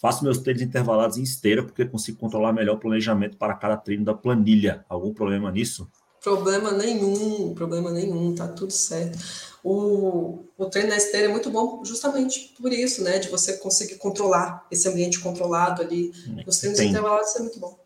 Faço 0.00 0.22
meus 0.22 0.38
treinos 0.38 0.62
intervalados 0.62 1.18
em 1.18 1.22
esteira 1.22 1.62
porque 1.62 1.84
consigo 1.84 2.18
controlar 2.18 2.52
melhor 2.52 2.76
o 2.76 2.80
planejamento 2.80 3.36
para 3.36 3.54
cada 3.54 3.76
treino 3.76 4.04
da 4.04 4.14
planilha. 4.14 4.84
Algum 4.88 5.12
problema 5.12 5.50
nisso? 5.50 5.90
Problema 6.22 6.72
nenhum, 6.72 7.54
problema 7.54 7.90
nenhum, 7.90 8.34
tá 8.34 8.46
tudo 8.48 8.72
certo. 8.72 9.18
O, 9.62 10.44
o 10.56 10.66
treino 10.66 10.90
na 10.90 10.96
esteira 10.96 11.26
é 11.26 11.30
muito 11.30 11.50
bom 11.50 11.84
justamente 11.84 12.54
por 12.60 12.72
isso, 12.72 13.02
né? 13.02 13.18
De 13.18 13.28
você 13.28 13.56
conseguir 13.58 13.96
controlar 13.96 14.66
esse 14.70 14.88
ambiente 14.88 15.20
controlado 15.20 15.82
ali. 15.82 16.12
É, 16.38 16.48
Os 16.48 16.58
treinos 16.58 16.78
tem, 16.78 16.90
intervalados 16.90 17.34
é 17.36 17.40
muito 17.40 17.58
bom. 17.58 17.78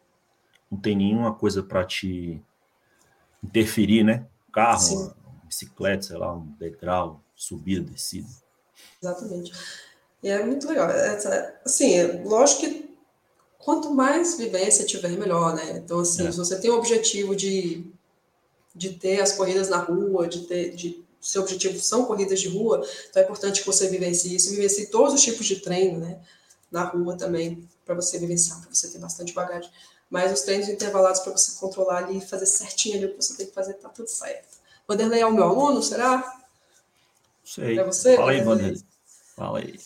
Não 0.71 0.79
tem 0.79 0.97
nenhuma 0.97 1.35
coisa 1.35 1.63
para 1.63 1.85
te 1.85 2.43
interferir, 3.43 4.05
né? 4.05 4.27
Carro, 4.53 4.81
Sim. 4.81 5.11
bicicleta, 5.45 6.03
sei 6.03 6.17
lá, 6.17 6.35
um 6.35 6.47
degrau, 6.59 7.21
subida, 7.35 7.91
descida. 7.91 8.29
Exatamente. 9.03 9.53
E 10.23 10.29
é 10.29 10.45
muito 10.45 10.69
legal. 10.69 10.89
Assim, 11.65 12.23
lógico 12.23 12.61
que 12.61 12.97
quanto 13.59 13.93
mais 13.95 14.37
vivência 14.37 14.85
tiver, 14.85 15.11
melhor, 15.11 15.55
né? 15.55 15.79
Então, 15.79 16.01
assim, 16.01 16.27
é. 16.27 16.31
se 16.31 16.39
você 16.39 16.61
tem 16.61 16.71
o 16.71 16.77
objetivo 16.77 17.35
de 17.35 17.93
de 18.75 18.91
ter 18.91 19.21
as 19.21 19.33
corridas 19.33 19.69
na 19.69 19.79
rua, 19.79 20.27
de 20.27 20.47
ter, 20.47 20.75
de 20.75 21.03
seu 21.23 21.43
objetivo 21.43 21.79
são 21.79 22.05
corridas 22.05 22.41
de 22.41 22.49
rua, 22.49 22.87
então 23.09 23.23
é 23.23 23.25
importante 23.25 23.61
que 23.61 23.67
você 23.67 23.89
vivencie 23.89 24.35
isso, 24.35 24.51
vivencie 24.51 24.87
todos 24.87 25.15
os 25.15 25.23
tipos 25.23 25.47
de 25.47 25.61
treino, 25.61 26.01
né, 26.01 26.21
na 26.71 26.85
rua 26.85 27.17
também, 27.17 27.69
para 27.85 27.95
você 27.95 28.19
vivenciar, 28.19 28.61
para 28.61 28.75
você 28.75 28.89
ter 28.89 28.99
bastante 28.99 29.33
bagagem. 29.33 29.71
Mas 30.11 30.33
os 30.33 30.43
treinos 30.43 30.69
intervalados 30.69 31.21
para 31.21 31.33
você 31.33 31.59
controlar 31.59 32.05
ali 32.05 32.19
e 32.19 32.21
fazer 32.21 32.47
certinho 32.47 32.97
ali 32.97 33.07
o 33.07 33.11
que 33.11 33.23
você 33.23 33.37
tem 33.37 33.47
que 33.47 33.53
fazer, 33.53 33.75
tá 33.75 33.89
tudo 33.89 34.09
certo. 34.09 34.59
Vanderlei 34.87 35.21
é 35.21 35.27
o 35.27 35.33
meu 35.33 35.45
aluno, 35.45 35.83
será? 35.83 36.41
Sei. 37.45 37.79
É 37.79 37.85
você? 37.85 38.17
Fala 38.17 38.33
aí, 38.33 38.43
Vanderlei. 38.43 38.83
Fala 39.37 39.59
aí. 39.61 39.81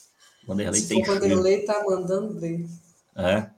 Vanderlei 0.47 0.81
Se 0.81 0.89
tem 0.89 1.05
for 1.05 1.21
Vanderlei 1.21 1.65
tá 1.65 1.85
mandando 1.85 2.39
ver. 2.39 2.67
É. 3.15 3.51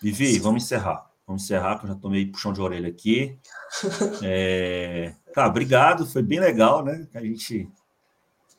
Vivi, 0.00 0.34
Sim. 0.34 0.40
vamos 0.40 0.64
encerrar. 0.64 1.10
Vamos 1.26 1.44
encerrar, 1.44 1.78
que 1.78 1.84
eu 1.84 1.88
já 1.90 1.94
tomei 1.94 2.26
puxão 2.26 2.52
de 2.52 2.60
orelha 2.60 2.88
aqui. 2.88 3.38
É... 4.22 5.14
Cara, 5.34 5.48
obrigado, 5.48 6.06
foi 6.06 6.22
bem 6.22 6.40
legal, 6.40 6.84
né? 6.84 7.06
A 7.14 7.20
gente 7.20 7.68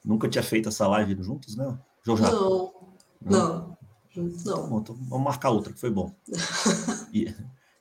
nunca 0.04 0.30
tinha 0.30 0.44
feito 0.44 0.70
essa 0.70 0.88
live 0.88 1.22
juntos, 1.22 1.56
né? 1.56 1.78
Não, 2.06 2.16
não. 2.16 2.74
Não. 3.22 3.78
não. 4.46 4.70
Bom, 4.70 4.80
então 4.80 4.96
vamos 5.02 5.26
marcar 5.26 5.50
outra, 5.50 5.74
que 5.74 5.80
foi 5.80 5.90
bom. 5.90 6.14
e, 7.14 7.34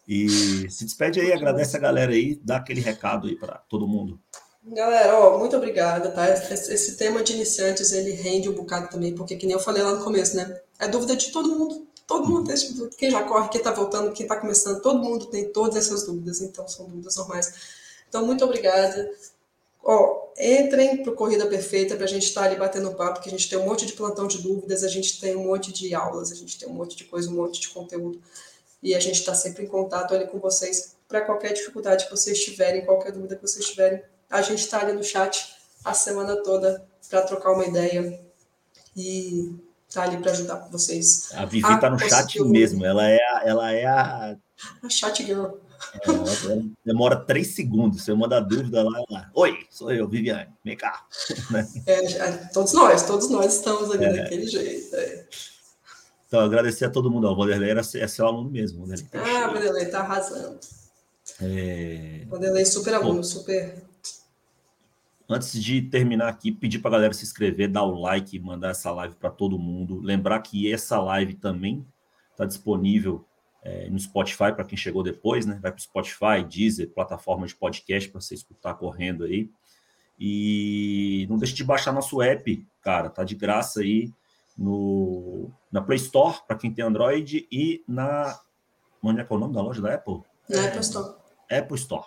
e 0.07 0.70
se 0.70 0.84
despede 0.84 1.20
aí, 1.20 1.32
agradece 1.32 1.76
a 1.76 1.80
galera 1.80 2.12
aí, 2.12 2.41
dá 2.43 2.57
aquele 2.57 2.80
recado 2.80 3.28
aí 3.28 3.36
para 3.36 3.59
todo 3.68 3.89
mundo. 3.89 4.20
Galera, 4.64 5.18
ó, 5.18 5.39
muito 5.39 5.57
obrigada, 5.57 6.11
tá? 6.11 6.28
Esse, 6.28 6.72
esse 6.74 6.97
tema 6.97 7.22
de 7.22 7.32
iniciantes, 7.32 7.93
ele 7.93 8.12
rende 8.12 8.49
um 8.49 8.55
bocado 8.55 8.89
também, 8.91 9.14
porque 9.14 9.36
que 9.36 9.47
nem 9.47 9.55
eu 9.55 9.61
falei 9.61 9.82
lá 9.82 9.95
no 9.95 10.05
começo, 10.05 10.36
né? 10.36 10.61
É 10.78 10.86
dúvida 10.89 11.16
de 11.16 11.30
todo 11.30 11.49
mundo. 11.49 11.86
Todo 12.07 12.26
mundo, 12.26 12.51
quem 12.97 13.11
já 13.11 13.22
corre, 13.22 13.51
quem 13.51 13.59
está 13.59 13.70
voltando, 13.70 14.12
quem 14.12 14.24
está 14.24 14.41
começando, 14.41 14.80
todo 14.80 14.99
mundo 14.99 15.26
tem 15.26 15.53
todas 15.53 15.76
essas 15.76 16.07
dúvidas, 16.07 16.41
então 16.41 16.66
são 16.66 16.86
dúvidas 16.86 17.16
normais. 17.16 17.53
Então, 18.09 18.25
muito 18.25 18.45
obrigada. 18.45 19.11
Ó, 19.83 20.29
entrem 20.39 21.03
para 21.03 21.13
o 21.13 21.17
Corrida 21.17 21.47
Perfeita 21.47 21.97
para 21.97 22.05
a 22.05 22.09
gente 22.09 22.25
estar 22.25 22.43
tá 22.43 22.47
ali 22.47 22.57
batendo 22.57 22.95
papo, 22.95 23.21
que 23.21 23.29
a 23.29 23.33
gente 23.33 23.49
tem 23.49 23.59
um 23.59 23.65
monte 23.65 23.87
de 23.87 23.93
plantão 23.93 24.27
de 24.27 24.43
dúvidas, 24.43 24.85
a 24.85 24.89
gente 24.89 25.21
tem 25.21 25.37
um 25.37 25.45
monte 25.45 25.73
de 25.73 25.95
aulas, 25.95 26.31
a 26.31 26.35
gente 26.35 26.59
tem 26.59 26.69
um 26.69 26.73
monte 26.73 26.97
de 26.97 27.05
coisa, 27.05 27.31
um 27.31 27.35
monte 27.35 27.61
de 27.61 27.69
conteúdo. 27.69 28.21
E 28.83 28.95
a 28.95 29.01
gente 29.01 29.19
está 29.19 29.35
sempre 29.35 29.65
em 29.65 29.67
contato 29.67 30.15
ali 30.15 30.27
com 30.27 30.39
vocês 30.39 30.97
para 31.09 31.23
qualquer 31.23 31.53
dificuldade 31.53 32.05
que 32.05 32.11
vocês 32.11 32.39
tiverem, 32.45 32.85
qualquer 32.85 33.13
dúvida 33.13 33.35
que 33.35 33.43
vocês 33.43 33.67
tiverem. 33.67 34.03
A 34.31 34.43
gente 34.43 34.61
está 34.61 34.81
ali 34.81 34.93
no 34.93 35.03
chat 35.03 35.57
a 35.85 35.95
semana 35.95 36.37
toda 36.43 36.87
para 37.09 37.23
trocar 37.23 37.53
uma 37.53 37.65
ideia. 37.65 38.21
E 38.97 39.57
tá 39.93 40.03
ali 40.03 40.19
para 40.19 40.33
ajudar 40.33 40.57
vocês. 40.71 41.31
A 41.33 41.45
Vivi 41.45 41.73
está 41.73 41.89
no 41.89 41.99
chat 41.99 42.41
mesmo, 42.45 42.85
ela 42.85 43.09
é 43.09 43.17
a, 43.17 43.43
ela 43.45 43.73
é 43.73 43.87
a... 43.87 44.37
a 44.83 44.91
chat 44.91 45.25
girl. 45.25 45.47
É, 46.03 46.62
demora 46.85 47.16
três 47.16 47.55
segundos. 47.55 48.03
Você 48.03 48.12
manda 48.14 48.41
dúvida 48.41 48.83
lá, 48.83 49.03
lá. 49.11 49.31
Oi, 49.35 49.66
sou 49.70 49.91
eu, 49.93 50.09
Viviane. 50.09 50.53
Vem 50.64 50.76
cá. 50.76 51.07
É, 51.87 52.05
é, 52.14 52.33
todos 52.53 52.72
nós, 52.72 53.07
todos 53.07 53.31
nós 53.31 53.55
estamos 53.55 53.91
ali 53.91 54.05
é. 54.05 54.22
daquele 54.22 54.47
jeito. 54.47 54.95
É. 54.95 55.26
Então, 56.26 56.41
agradecer 56.41 56.85
a 56.85 56.91
todo 56.91 57.11
mundo. 57.11 57.26
O 57.29 57.37
Vanderlei 57.37 57.70
era, 57.70 57.81
é 57.81 58.07
seu 58.07 58.26
aluno 58.26 58.51
mesmo. 58.51 58.87
Vanderlei. 58.87 59.09
Ah, 59.14 59.47
Vanderlei 59.49 59.85
está 59.85 60.01
arrasando. 60.01 60.59
É... 61.41 62.24
Vanderlei 62.29 62.64
super 62.64 62.95
aluno, 62.95 63.16
Bom, 63.16 63.22
super 63.22 63.83
Antes 65.31 65.62
de 65.62 65.83
terminar 65.83 66.29
aqui, 66.29 66.51
pedir 66.51 66.79
para 66.79 66.89
a 66.89 66.93
galera 66.93 67.12
se 67.12 67.22
inscrever, 67.22 67.68
dar 67.68 67.83
o 67.83 68.01
like, 68.01 68.39
mandar 68.41 68.70
essa 68.70 68.91
live 68.91 69.14
para 69.16 69.29
todo 69.29 69.59
mundo. 69.59 70.01
Lembrar 70.01 70.41
que 70.41 70.72
essa 70.72 70.99
live 70.99 71.35
também 71.35 71.87
está 72.31 72.47
disponível 72.47 73.22
é, 73.63 73.89
no 73.91 73.99
Spotify 73.99 74.53
para 74.53 74.65
quem 74.65 74.79
chegou 74.79 75.03
depois, 75.03 75.47
né? 75.47 75.59
Vai 75.61 75.73
para 75.73 75.79
o 75.79 75.83
Spotify, 75.83 76.45
Deezer, 76.49 76.91
plataforma 76.91 77.47
de 77.47 77.55
podcast 77.55 78.11
para 78.11 78.21
você 78.21 78.35
escutar 78.35 78.75
correndo 78.75 79.25
aí. 79.25 79.51
E 80.19 81.27
não 81.29 81.37
deixe 81.37 81.55
de 81.55 81.65
baixar 81.65 81.93
nosso 81.93 82.21
app, 82.21 82.67
cara, 82.83 83.09
tá 83.09 83.23
de 83.23 83.35
graça 83.35 83.81
aí 83.81 84.13
no, 84.57 85.51
na 85.71 85.81
Play 85.81 85.97
Store 85.97 86.39
para 86.47 86.57
quem 86.57 86.73
tem 86.73 86.85
Android 86.85 87.47
e 87.51 87.85
na. 87.87 88.39
Onde 89.01 89.21
é 89.21 89.25
que 89.25 89.33
é 89.33 89.37
o 89.37 89.39
nome 89.39 89.55
da 89.55 89.63
loja 89.63 89.81
da 89.81 89.95
Apple? 89.95 90.23
Na 90.49 90.67
Apple 90.67 90.81
Store. 90.81 91.15
Apple 91.51 91.77
Store. 91.77 92.07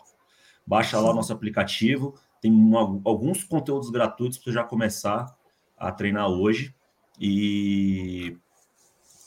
Baixa 0.67 0.99
lá 0.99 1.11
o 1.11 1.13
nosso 1.13 1.31
aplicativo 1.31 2.15
tem 2.41 2.51
uma, 2.51 2.99
alguns 3.05 3.43
conteúdos 3.43 3.89
gratuitos 3.89 4.39
para 4.39 4.51
já 4.51 4.63
começar 4.63 5.33
a 5.77 5.91
treinar 5.91 6.27
hoje. 6.27 6.75
E 7.19 8.35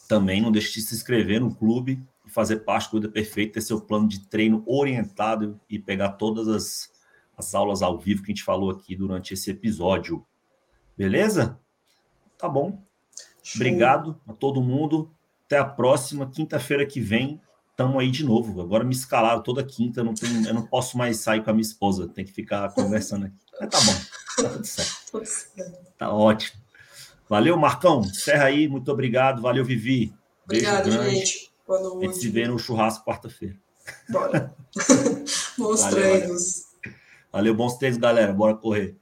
também 0.08 0.42
não 0.42 0.50
deixe 0.50 0.74
de 0.74 0.82
se 0.82 0.94
inscrever 0.94 1.40
no 1.40 1.54
clube 1.54 2.02
fazer 2.34 2.56
parte 2.58 2.86
do 2.86 2.90
cuida 2.90 3.08
perfeito, 3.08 3.52
ter 3.52 3.60
seu 3.60 3.80
plano 3.80 4.08
de 4.08 4.26
treino 4.26 4.64
orientado 4.66 5.60
e 5.70 5.78
pegar 5.78 6.10
todas 6.10 6.48
as, 6.48 6.90
as 7.36 7.54
aulas 7.54 7.80
ao 7.80 7.96
vivo 7.96 8.24
que 8.24 8.32
a 8.32 8.34
gente 8.34 8.42
falou 8.42 8.70
aqui 8.70 8.96
durante 8.96 9.32
esse 9.32 9.52
episódio. 9.52 10.26
Beleza? 10.98 11.58
Tá 12.36 12.48
bom. 12.48 12.82
Show. 13.40 13.60
Obrigado 13.60 14.20
a 14.26 14.32
todo 14.32 14.60
mundo. 14.60 15.10
Até 15.46 15.58
a 15.58 15.64
próxima, 15.64 16.28
quinta-feira 16.28 16.84
que 16.84 17.00
vem. 17.00 17.40
Tamo 17.76 18.00
aí 18.00 18.10
de 18.10 18.24
novo. 18.24 18.60
Agora 18.60 18.82
me 18.82 18.94
escalaram 18.94 19.42
toda 19.42 19.62
quinta. 19.62 20.00
Eu 20.00 20.04
não, 20.04 20.14
tenho, 20.14 20.46
eu 20.46 20.54
não 20.54 20.66
posso 20.66 20.98
mais 20.98 21.18
sair 21.18 21.42
com 21.42 21.50
a 21.50 21.52
minha 21.52 21.62
esposa. 21.62 22.08
Tem 22.08 22.24
que 22.24 22.32
ficar 22.32 22.72
conversando 22.72 23.26
aqui. 23.26 23.36
Mas 23.60 23.70
tá 23.70 23.80
bom. 23.80 24.42
Tá 24.42 24.48
tudo 24.48 24.66
certo. 24.66 25.94
Tá 25.96 26.12
ótimo. 26.12 26.60
Valeu, 27.28 27.56
Marcão. 27.56 28.00
Encerra 28.00 28.46
aí. 28.46 28.66
Muito 28.68 28.90
obrigado. 28.90 29.40
Valeu, 29.40 29.64
Vivi. 29.64 30.12
Beijo 30.46 30.66
Obrigado, 30.66 30.90
grande. 30.90 31.16
gente. 31.16 31.53
Boa. 31.66 31.98
A 31.98 32.04
gente 32.04 32.16
se 32.18 32.28
vê 32.28 32.46
no 32.46 32.58
churrasco 32.58 33.04
quarta-feira. 33.04 33.56
Bora. 34.08 34.54
bons 35.56 35.80
Valeu, 35.80 35.90
treinos. 35.90 36.64
Valeu, 37.32 37.54
bons 37.54 37.76
treinos, 37.78 37.98
galera. 37.98 38.32
Bora 38.32 38.56
correr. 38.56 38.96